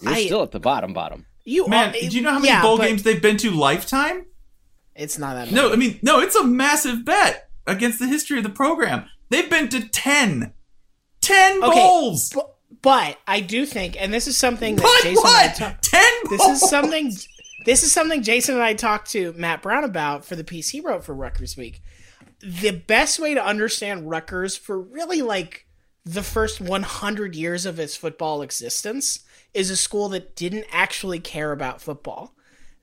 you're 0.00 0.12
I- 0.12 0.24
still 0.26 0.42
at 0.42 0.52
the 0.52 0.60
bottom 0.60 0.92
bottom. 0.94 1.26
You 1.44 1.68
Man, 1.68 1.90
are, 1.90 1.92
do 1.92 2.06
you 2.08 2.22
know 2.22 2.30
how 2.30 2.38
many 2.38 2.48
yeah, 2.48 2.62
bowl 2.62 2.78
games 2.78 3.02
they've 3.02 3.20
been 3.20 3.36
to 3.38 3.50
lifetime? 3.50 4.26
It's 4.94 5.18
not 5.18 5.34
that. 5.34 5.52
No. 5.52 5.72
I 5.72 5.76
mean, 5.76 5.98
no, 6.02 6.20
it's 6.20 6.36
a 6.36 6.44
massive 6.44 7.04
bet 7.04 7.50
against 7.66 7.98
the 7.98 8.06
history 8.06 8.38
of 8.38 8.44
the 8.44 8.50
program. 8.50 9.06
They've 9.30 9.48
been 9.48 9.68
to 9.70 9.88
10. 9.88 10.52
10 11.20 11.64
Okay, 11.64 11.80
bowls. 11.80 12.30
But, 12.34 12.54
but 12.82 13.18
I 13.26 13.40
do 13.40 13.66
think, 13.66 14.00
and 14.00 14.12
this 14.12 14.26
is 14.26 14.36
something 14.36 14.76
that 14.76 14.82
But 14.82 15.02
Jason 15.02 15.26
and 15.26 15.36
I 15.36 15.70
what? 15.70 15.82
10 15.82 16.02
this 16.30 16.42
bowls. 16.42 16.62
is 16.62 16.70
something 16.70 17.12
this 17.64 17.82
is 17.82 17.92
something 17.92 18.22
Jason 18.22 18.56
and 18.56 18.64
I 18.64 18.74
talked 18.74 19.10
to 19.12 19.32
Matt 19.32 19.62
Brown 19.62 19.84
about 19.84 20.24
for 20.24 20.36
the 20.36 20.44
piece 20.44 20.70
he 20.70 20.80
wrote 20.80 21.02
for 21.04 21.14
Rutgers 21.14 21.56
Week. 21.56 21.80
The 22.40 22.72
best 22.72 23.18
way 23.18 23.32
to 23.32 23.44
understand 23.44 24.10
Rutgers 24.10 24.54
for 24.54 24.78
really 24.78 25.22
like 25.22 25.66
the 26.04 26.22
first 26.22 26.60
100 26.60 27.34
years 27.34 27.64
of 27.64 27.80
its 27.80 27.96
football 27.96 28.42
existence 28.42 29.20
is 29.54 29.70
a 29.70 29.76
school 29.76 30.08
that 30.10 30.36
didn't 30.36 30.66
actually 30.70 31.20
care 31.20 31.52
about 31.52 31.80
football. 31.80 32.34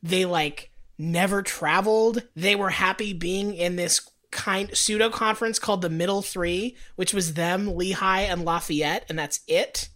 They 0.01 0.25
like 0.25 0.71
never 0.97 1.41
traveled. 1.41 2.23
They 2.35 2.55
were 2.55 2.69
happy 2.69 3.13
being 3.13 3.53
in 3.53 3.75
this 3.75 4.09
kind 4.31 4.75
pseudo 4.75 5.09
conference 5.09 5.59
called 5.59 5.81
the 5.81 5.89
Middle 5.89 6.21
3, 6.21 6.75
which 6.95 7.13
was 7.13 7.33
them, 7.33 7.75
Lehigh 7.75 8.21
and 8.21 8.45
Lafayette, 8.45 9.05
and 9.09 9.19
that's 9.19 9.41
it. 9.47 9.89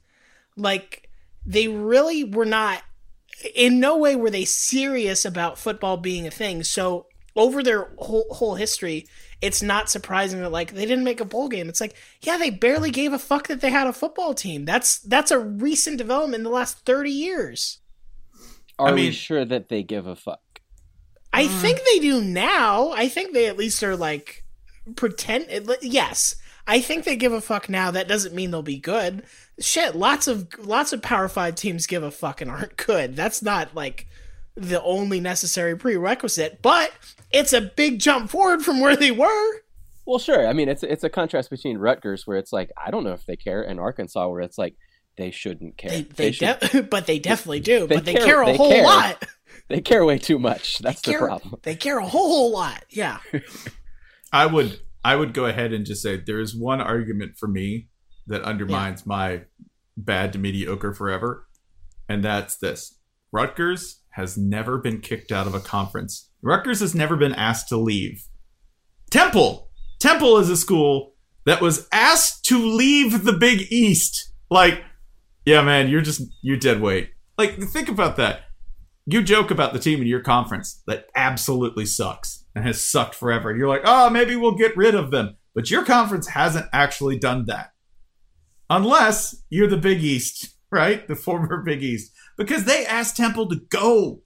Like 0.57 1.09
they 1.45 1.67
really 1.67 2.23
were 2.23 2.45
not 2.45 2.83
in 3.53 3.79
no 3.79 3.97
way 3.97 4.15
were 4.15 4.29
they 4.29 4.45
serious 4.45 5.25
about 5.25 5.59
football 5.59 5.97
being 5.97 6.25
a 6.25 6.31
thing. 6.31 6.63
So 6.63 7.07
over 7.35 7.61
their 7.61 7.89
whole 7.97 8.27
whole 8.31 8.55
history, 8.55 9.07
it's 9.41 9.61
not 9.61 9.89
surprising 9.89 10.41
that 10.41 10.51
like 10.51 10.73
they 10.73 10.85
didn't 10.85 11.03
make 11.03 11.19
a 11.19 11.25
bowl 11.25 11.49
game. 11.49 11.69
It's 11.69 11.81
like, 11.81 11.95
yeah, 12.21 12.37
they 12.37 12.49
barely 12.49 12.91
gave 12.91 13.13
a 13.13 13.19
fuck 13.19 13.47
that 13.47 13.61
they 13.61 13.69
had 13.69 13.87
a 13.87 13.93
football 13.93 14.33
team. 14.33 14.65
That's 14.65 14.99
that's 14.99 15.31
a 15.31 15.39
recent 15.39 15.97
development 15.97 16.41
in 16.41 16.43
the 16.43 16.49
last 16.49 16.85
30 16.85 17.11
years. 17.11 17.79
Are 18.77 18.89
I 18.89 18.93
we 18.93 19.11
sure 19.11 19.45
that 19.45 19.69
they 19.69 19.83
give 19.83 20.05
a 20.05 20.15
fuck? 20.15 20.39
I 21.31 21.45
mm. 21.45 21.61
think 21.61 21.81
they 21.83 21.99
do 21.99 22.21
now. 22.21 22.91
I 22.91 23.07
think 23.07 23.33
they 23.33 23.47
at 23.47 23.57
least 23.57 23.83
are 23.83 23.95
like 23.95 24.43
pretend 24.95 25.47
yes. 25.81 26.35
I 26.67 26.81
think 26.81 27.03
they 27.03 27.15
give 27.15 27.31
a 27.33 27.41
fuck 27.41 27.69
now. 27.69 27.91
That 27.91 28.07
doesn't 28.07 28.33
mean 28.33 28.51
they'll 28.51 28.63
be 28.63 28.79
good. 28.79 29.23
Shit, 29.59 29.95
lots 29.95 30.27
of 30.27 30.47
lots 30.59 30.93
of 30.93 31.01
Power 31.01 31.27
5 31.27 31.55
teams 31.55 31.87
give 31.87 32.03
a 32.03 32.11
fuck 32.11 32.41
and 32.41 32.49
aren't 32.49 32.77
good. 32.77 33.15
That's 33.15 33.41
not 33.41 33.75
like 33.75 34.07
the 34.55 34.81
only 34.83 35.19
necessary 35.19 35.77
prerequisite, 35.77 36.61
but 36.61 36.91
it's 37.31 37.53
a 37.53 37.61
big 37.61 37.99
jump 37.99 38.29
forward 38.29 38.61
from 38.63 38.79
where 38.79 38.95
they 38.95 39.11
were. 39.11 39.61
Well, 40.05 40.19
sure. 40.19 40.47
I 40.47 40.53
mean, 40.53 40.69
it's 40.69 40.83
it's 40.83 41.03
a 41.03 41.09
contrast 41.09 41.49
between 41.49 41.77
Rutgers, 41.77 42.25
where 42.27 42.37
it's 42.37 42.53
like 42.53 42.71
I 42.77 42.91
don't 42.91 43.03
know 43.03 43.13
if 43.13 43.25
they 43.25 43.35
care, 43.35 43.63
and 43.63 43.79
Arkansas, 43.79 44.27
where 44.27 44.41
it's 44.41 44.57
like 44.57 44.75
they 45.17 45.31
shouldn't 45.31 45.77
care. 45.77 45.89
They, 45.91 46.01
they 46.03 46.31
should- 46.31 46.59
de- 46.59 46.83
but 46.91 47.07
they 47.07 47.19
definitely 47.19 47.61
do. 47.61 47.87
They 47.87 47.95
but 47.95 48.05
they 48.05 48.13
care- 48.13 48.25
care, 48.25 48.41
a 48.43 48.45
they 48.45 48.57
whole 48.57 48.69
care. 48.71 48.83
lot. 48.83 49.25
they 49.69 49.81
care 49.81 50.05
way 50.05 50.19
too 50.19 50.37
much. 50.39 50.77
That's 50.79 51.01
They 51.01 51.13
the 51.13 51.17
care, 51.17 51.27
problem. 51.27 51.55
They 51.63 51.75
care 51.75 51.97
a 51.97 52.05
whole, 52.07 52.27
whole 52.29 52.51
lot. 52.51 52.85
Yeah. 52.89 53.17
I 54.31 54.45
would 54.45 54.79
I 55.03 55.15
would 55.15 55.33
go 55.33 55.45
ahead 55.45 55.73
and 55.73 55.85
just 55.85 56.01
say 56.01 56.17
there 56.17 56.39
is 56.39 56.55
one 56.55 56.81
argument 56.81 57.37
for 57.37 57.47
me 57.47 57.87
that 58.27 58.43
undermines 58.43 59.05
my 59.05 59.41
bad 59.97 60.33
to 60.33 60.39
mediocre 60.39 60.93
forever, 60.93 61.47
and 62.09 62.23
that's 62.23 62.57
this: 62.57 62.99
Rutgers 63.31 64.01
has 64.15 64.37
never 64.37 64.77
been 64.77 64.99
kicked 64.99 65.31
out 65.31 65.47
of 65.47 65.55
a 65.55 65.59
conference. 65.59 66.29
Rutgers 66.41 66.79
has 66.79 66.93
never 66.93 67.15
been 67.15 67.33
asked 67.33 67.69
to 67.69 67.77
leave. 67.77 68.27
Temple, 69.09 69.69
Temple 69.99 70.37
is 70.37 70.49
a 70.49 70.57
school 70.57 71.13
that 71.45 71.61
was 71.61 71.87
asked 71.91 72.45
to 72.45 72.57
leave 72.57 73.23
the 73.23 73.33
Big 73.33 73.71
East. 73.71 74.31
Like, 74.49 74.83
yeah, 75.45 75.61
man, 75.61 75.89
you're 75.89 76.01
just 76.01 76.21
you're 76.41 76.57
dead 76.57 76.81
weight. 76.81 77.11
Like, 77.37 77.57
think 77.61 77.89
about 77.89 78.15
that 78.17 78.41
you 79.05 79.21
joke 79.21 79.51
about 79.51 79.73
the 79.73 79.79
team 79.79 80.01
in 80.01 80.07
your 80.07 80.21
conference 80.21 80.81
that 80.87 81.07
absolutely 81.15 81.85
sucks 81.85 82.45
and 82.55 82.65
has 82.65 82.81
sucked 82.81 83.15
forever. 83.15 83.49
And 83.49 83.59
you're 83.59 83.69
like, 83.69 83.83
oh, 83.85 84.09
maybe 84.09 84.35
we'll 84.35 84.57
get 84.57 84.75
rid 84.75 84.95
of 84.95 85.11
them. 85.11 85.37
But 85.53 85.69
your 85.69 85.85
conference 85.85 86.27
hasn't 86.27 86.65
actually 86.73 87.19
done 87.19 87.45
that. 87.45 87.71
Unless 88.69 89.43
you're 89.49 89.67
the 89.67 89.77
Big 89.77 90.03
East, 90.03 90.55
right? 90.71 91.07
The 91.07 91.15
former 91.15 91.61
Big 91.61 91.83
East. 91.83 92.11
Because 92.37 92.65
they 92.65 92.85
asked 92.85 93.15
Temple 93.17 93.47
to 93.49 93.55
go. 93.69 94.21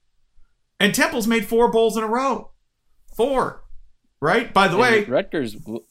And 0.79 0.93
Temple's 0.95 1.27
made 1.27 1.45
four 1.45 1.71
bowls 1.71 1.97
in 1.97 2.03
a 2.03 2.07
row. 2.07 2.51
Four. 3.15 3.63
Right? 4.21 4.53
By 4.53 4.67
the 4.67 4.77
way, 4.77 4.99
And 4.99 5.09
Rutgers, 5.09 5.55
will- 5.57 5.85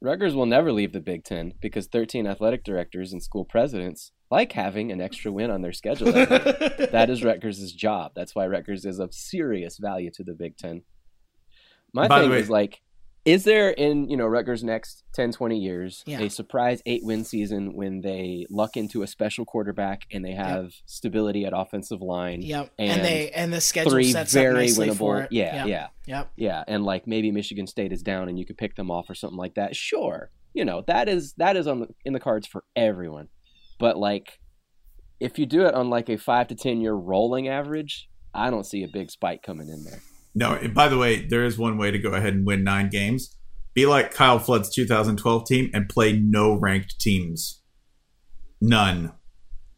Rutgers 0.00 0.34
will 0.34 0.46
never 0.46 0.72
leave 0.72 0.92
the 0.92 1.00
Big 1.00 1.24
Ten 1.24 1.54
because 1.60 1.86
13 1.86 2.26
athletic 2.26 2.64
directors 2.64 3.12
and 3.12 3.22
school 3.22 3.44
presidents 3.44 4.12
like 4.30 4.52
having 4.52 4.92
an 4.92 5.00
extra 5.00 5.30
win 5.32 5.50
on 5.50 5.60
their 5.62 5.72
schedule. 5.72 6.12
that 6.12 7.06
is 7.10 7.24
Rutgers' 7.24 7.72
job. 7.72 8.12
That's 8.14 8.34
why 8.34 8.46
Rutgers 8.46 8.84
is 8.86 8.98
of 8.98 9.12
serious 9.12 9.76
value 9.78 10.10
to 10.12 10.24
the 10.24 10.34
Big 10.34 10.56
Ten. 10.56 10.82
My 11.92 12.06
By 12.08 12.20
thing 12.20 12.30
way- 12.30 12.38
is 12.40 12.48
like, 12.50 12.80
is 13.24 13.44
there 13.44 13.70
in 13.70 14.08
you 14.08 14.16
know 14.16 14.26
Rutgers' 14.26 14.64
next 14.64 15.04
10, 15.14 15.32
20 15.32 15.58
years 15.58 16.02
Yeah. 16.06 16.20
a 16.20 16.30
surprise 16.30 16.80
eight 16.86 17.04
win 17.04 17.24
season 17.24 17.74
when 17.74 18.00
they 18.00 18.46
luck 18.48 18.76
into 18.76 19.02
a 19.02 19.06
special 19.06 19.44
quarterback 19.44 20.06
and 20.10 20.24
they 20.24 20.32
have 20.32 20.72
stability 20.86 21.44
at 21.44 21.52
offensive 21.54 22.00
line? 22.00 22.40
Yep. 22.42 22.70
And 22.78 22.90
And, 22.92 23.04
they 23.04 23.30
and 23.30 23.52
the 23.52 23.60
schedule 23.60 23.90
Three 23.92 24.10
sets 24.12 24.34
up 24.34 24.40
very 24.42 24.68
for 24.70 24.82
winnable. 24.86 25.28
Yeah, 25.30 25.66
Yep. 25.66 25.66
yeah. 25.68 25.86
Yep. 26.06 26.32
Yeah, 26.36 26.64
and 26.66 26.84
like 26.84 27.06
maybe 27.06 27.30
Michigan 27.30 27.66
State 27.66 27.92
is 27.92 28.02
down 28.02 28.28
and 28.28 28.38
you 28.38 28.46
could 28.46 28.56
pick 28.58 28.76
them 28.76 28.90
off 28.90 29.10
or 29.10 29.14
something 29.14 29.38
like 29.38 29.54
that. 29.54 29.76
Sure, 29.76 30.30
you 30.54 30.64
know 30.64 30.82
that 30.86 31.08
is 31.08 31.34
that 31.34 31.56
is 31.56 31.66
on 31.66 31.80
the, 31.80 31.88
in 32.04 32.12
the 32.14 32.20
cards 32.20 32.46
for 32.46 32.64
everyone. 32.74 33.28
But 33.78 33.96
like, 33.98 34.38
if 35.20 35.38
you 35.38 35.46
do 35.46 35.66
it 35.66 35.74
on 35.74 35.90
like 35.90 36.08
a 36.08 36.16
five 36.16 36.48
to 36.48 36.54
ten 36.54 36.80
year 36.80 36.94
rolling 36.94 37.48
average, 37.48 38.08
I 38.32 38.48
don't 38.50 38.64
see 38.64 38.82
a 38.82 38.88
big 38.88 39.10
spike 39.10 39.42
coming 39.42 39.68
in 39.68 39.84
there. 39.84 40.00
No, 40.34 40.52
and 40.52 40.74
by 40.74 40.88
the 40.88 40.98
way, 40.98 41.26
there 41.26 41.44
is 41.44 41.58
one 41.58 41.76
way 41.76 41.90
to 41.90 41.98
go 41.98 42.10
ahead 42.10 42.34
and 42.34 42.46
win 42.46 42.62
nine 42.62 42.88
games. 42.88 43.36
Be 43.74 43.86
like 43.86 44.12
Kyle 44.12 44.38
Flood's 44.38 44.72
2012 44.74 45.46
team 45.46 45.70
and 45.72 45.88
play 45.88 46.12
no 46.12 46.54
ranked 46.54 47.00
teams. 47.00 47.62
None. 48.60 49.12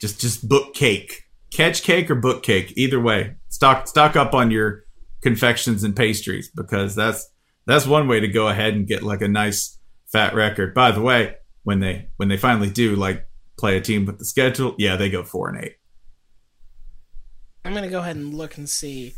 Just 0.01 0.21
just 0.21 0.49
book 0.49 0.75
cake. 0.75 1.25
Catch 1.53 1.83
cake 1.83 2.11
or 2.11 2.15
book 2.15 2.43
cake. 2.43 2.73
Either 2.77 3.01
way. 3.01 3.37
Stock 3.49 3.87
stock 3.87 4.17
up 4.17 4.35
on 4.35 4.51
your 4.51 4.85
confections 5.23 5.85
and 5.85 5.95
pastries 5.95 6.51
because 6.55 6.95
that's 6.95 7.31
that's 7.67 7.87
one 7.87 8.09
way 8.09 8.21
to 8.21 8.29
go 8.29 8.49
ahead 8.49 8.75
and 8.75 8.87
get 8.87 9.03
like 9.03 9.23
a 9.23 9.29
nice 9.29 9.79
fat 10.11 10.35
record. 10.35 10.75
By 10.75 10.91
the 10.91 11.01
way, 11.01 11.37
when 11.63 11.81
they 11.81 12.09
when 12.17 12.29
they 12.29 12.37
finally 12.37 12.71
do 12.71 12.97
like 12.97 13.27
play 13.59 13.77
a 13.77 13.81
team 13.81 14.07
with 14.07 14.19
the 14.19 14.25
schedule, 14.25 14.75
yeah, 14.79 14.97
they 14.97 15.11
go 15.11 15.23
four 15.23 15.49
and 15.49 15.65
eight. 15.65 15.77
I'm 17.65 17.75
gonna 17.75 17.89
go 17.89 18.01
ahead 18.01 18.17
and 18.17 18.35
look 18.35 18.57
and 18.57 18.69
see 18.69 19.15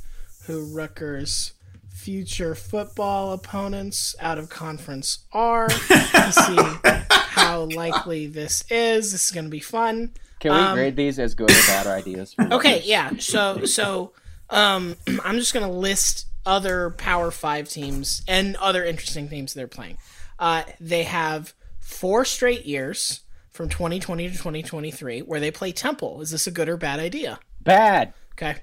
who 0.46 0.74
Rutgers' 0.74 1.52
future 1.90 2.54
football 2.54 3.32
opponents 3.32 4.14
out 4.20 4.36
of 4.38 4.48
conference 4.50 5.20
are 5.32 5.68
to 5.68 6.32
see 6.32 6.90
how 7.08 7.64
likely 7.64 8.26
this 8.26 8.64
is. 8.70 9.12
This 9.12 9.26
is 9.26 9.30
gonna 9.30 9.48
be 9.48 9.60
fun. 9.60 10.12
Can 10.40 10.52
we 10.52 10.58
Um, 10.58 10.74
grade 10.74 10.96
these 10.96 11.18
as 11.18 11.34
good 11.34 11.50
or 11.50 11.66
bad 11.66 11.86
ideas? 11.86 12.34
Okay, 12.38 12.82
yeah. 12.84 13.12
So 13.18 13.64
so 13.64 14.12
um 14.50 14.96
I'm 15.24 15.38
just 15.38 15.54
gonna 15.54 15.70
list 15.70 16.26
other 16.44 16.90
Power 16.90 17.30
Five 17.30 17.68
teams 17.68 18.22
and 18.28 18.56
other 18.56 18.84
interesting 18.84 19.28
teams 19.28 19.54
they're 19.54 19.66
playing. 19.66 19.96
Uh, 20.38 20.64
they 20.80 21.04
have 21.04 21.54
four 21.80 22.24
straight 22.24 22.66
years 22.66 23.20
from 23.52 23.68
2020 23.68 24.28
to 24.28 24.32
2023 24.34 25.20
where 25.20 25.40
they 25.40 25.50
play 25.50 25.70
Temple. 25.72 26.20
Is 26.20 26.30
this 26.30 26.46
a 26.46 26.50
good 26.50 26.68
or 26.68 26.76
bad 26.76 26.98
idea? 26.98 27.38
Bad. 27.62 28.12
Okay. 28.32 28.56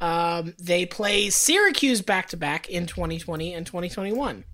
Um, 0.00 0.54
they 0.58 0.86
play 0.86 1.30
Syracuse 1.30 2.02
back 2.02 2.28
to 2.28 2.36
back 2.36 2.68
in 2.68 2.86
2020 2.86 3.54
and 3.54 3.66
2021. 3.66 4.44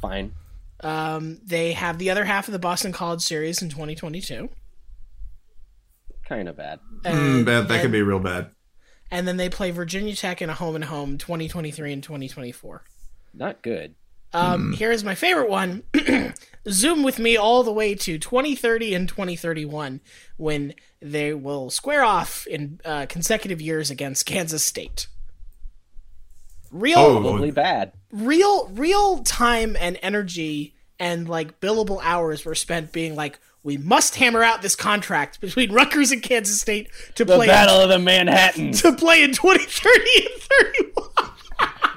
Fine. 0.00 0.34
Um, 0.80 1.38
they 1.44 1.72
have 1.72 1.98
the 1.98 2.10
other 2.10 2.24
half 2.24 2.48
of 2.48 2.52
the 2.52 2.58
Boston 2.58 2.92
College 2.92 3.22
Series 3.22 3.62
in 3.62 3.68
2022. 3.68 4.48
Kind 6.28 6.48
of 6.48 6.56
bad. 6.56 6.80
Mm, 7.02 7.44
bad. 7.44 7.68
That 7.68 7.74
and- 7.74 7.82
could 7.82 7.92
be 7.92 8.02
real 8.02 8.18
bad. 8.20 8.50
And 9.10 9.26
then 9.28 9.36
they 9.36 9.48
play 9.48 9.70
Virginia 9.70 10.16
Tech 10.16 10.42
in 10.42 10.50
a 10.50 10.54
home 10.54 10.74
and 10.74 10.84
home 10.84 11.16
2023 11.16 11.92
and 11.92 12.02
2024. 12.02 12.82
Not 13.34 13.62
good. 13.62 13.94
Um, 14.32 14.72
Here 14.72 14.92
is 14.92 15.02
my 15.04 15.14
favorite 15.14 15.48
one. 15.48 15.82
Zoom 16.68 17.02
with 17.04 17.18
me 17.18 17.36
all 17.36 17.62
the 17.62 17.72
way 17.72 17.94
to 17.94 18.18
2030 18.18 18.94
and 18.94 19.08
2031 19.08 20.00
when 20.36 20.74
they 21.00 21.32
will 21.32 21.70
square 21.70 22.02
off 22.02 22.46
in 22.46 22.80
uh, 22.84 23.06
consecutive 23.08 23.60
years 23.60 23.90
against 23.90 24.26
Kansas 24.26 24.64
State. 24.64 25.06
Real, 26.72 26.98
Oh. 26.98 27.20
Probably 27.20 27.50
bad. 27.52 27.92
real, 28.10 28.68
real 28.68 29.18
time 29.22 29.76
and 29.78 29.98
energy 30.02 30.74
and 30.98 31.28
like 31.28 31.60
billable 31.60 32.00
hours 32.02 32.44
were 32.44 32.54
spent 32.54 32.92
being 32.92 33.14
like, 33.14 33.38
we 33.62 33.76
must 33.76 34.16
hammer 34.16 34.42
out 34.42 34.62
this 34.62 34.76
contract 34.76 35.40
between 35.40 35.72
Rutgers 35.72 36.10
and 36.12 36.22
Kansas 36.22 36.60
State 36.60 36.90
to 37.14 37.24
The 37.24 37.36
play 37.36 37.46
Battle 37.46 37.80
of 37.80 37.88
the 37.88 37.98
Manhattan. 38.00 38.72
to 38.72 38.92
play 38.92 39.22
in 39.22 39.32
2030 39.32 40.00
and 40.16 40.42
31. 40.94 41.05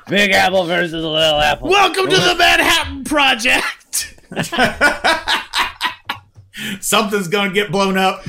Big 0.09 0.31
Apple 0.31 0.65
versus 0.65 1.03
Little 1.03 1.39
Apple. 1.39 1.69
Welcome 1.69 2.09
to 2.09 2.15
the 2.15 2.33
Manhattan 2.35 3.03
Project. 3.03 4.15
Something's 6.81 7.27
gonna 7.27 7.53
get 7.53 7.71
blown 7.71 7.95
up. 7.95 8.23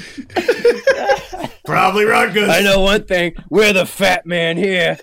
Probably 1.64 2.04
Rutgers. 2.04 2.50
I 2.50 2.60
know 2.60 2.80
one 2.80 3.04
thing. 3.04 3.34
We're 3.48 3.72
the 3.72 3.86
fat 3.86 4.26
man 4.26 4.58
here. 4.58 4.98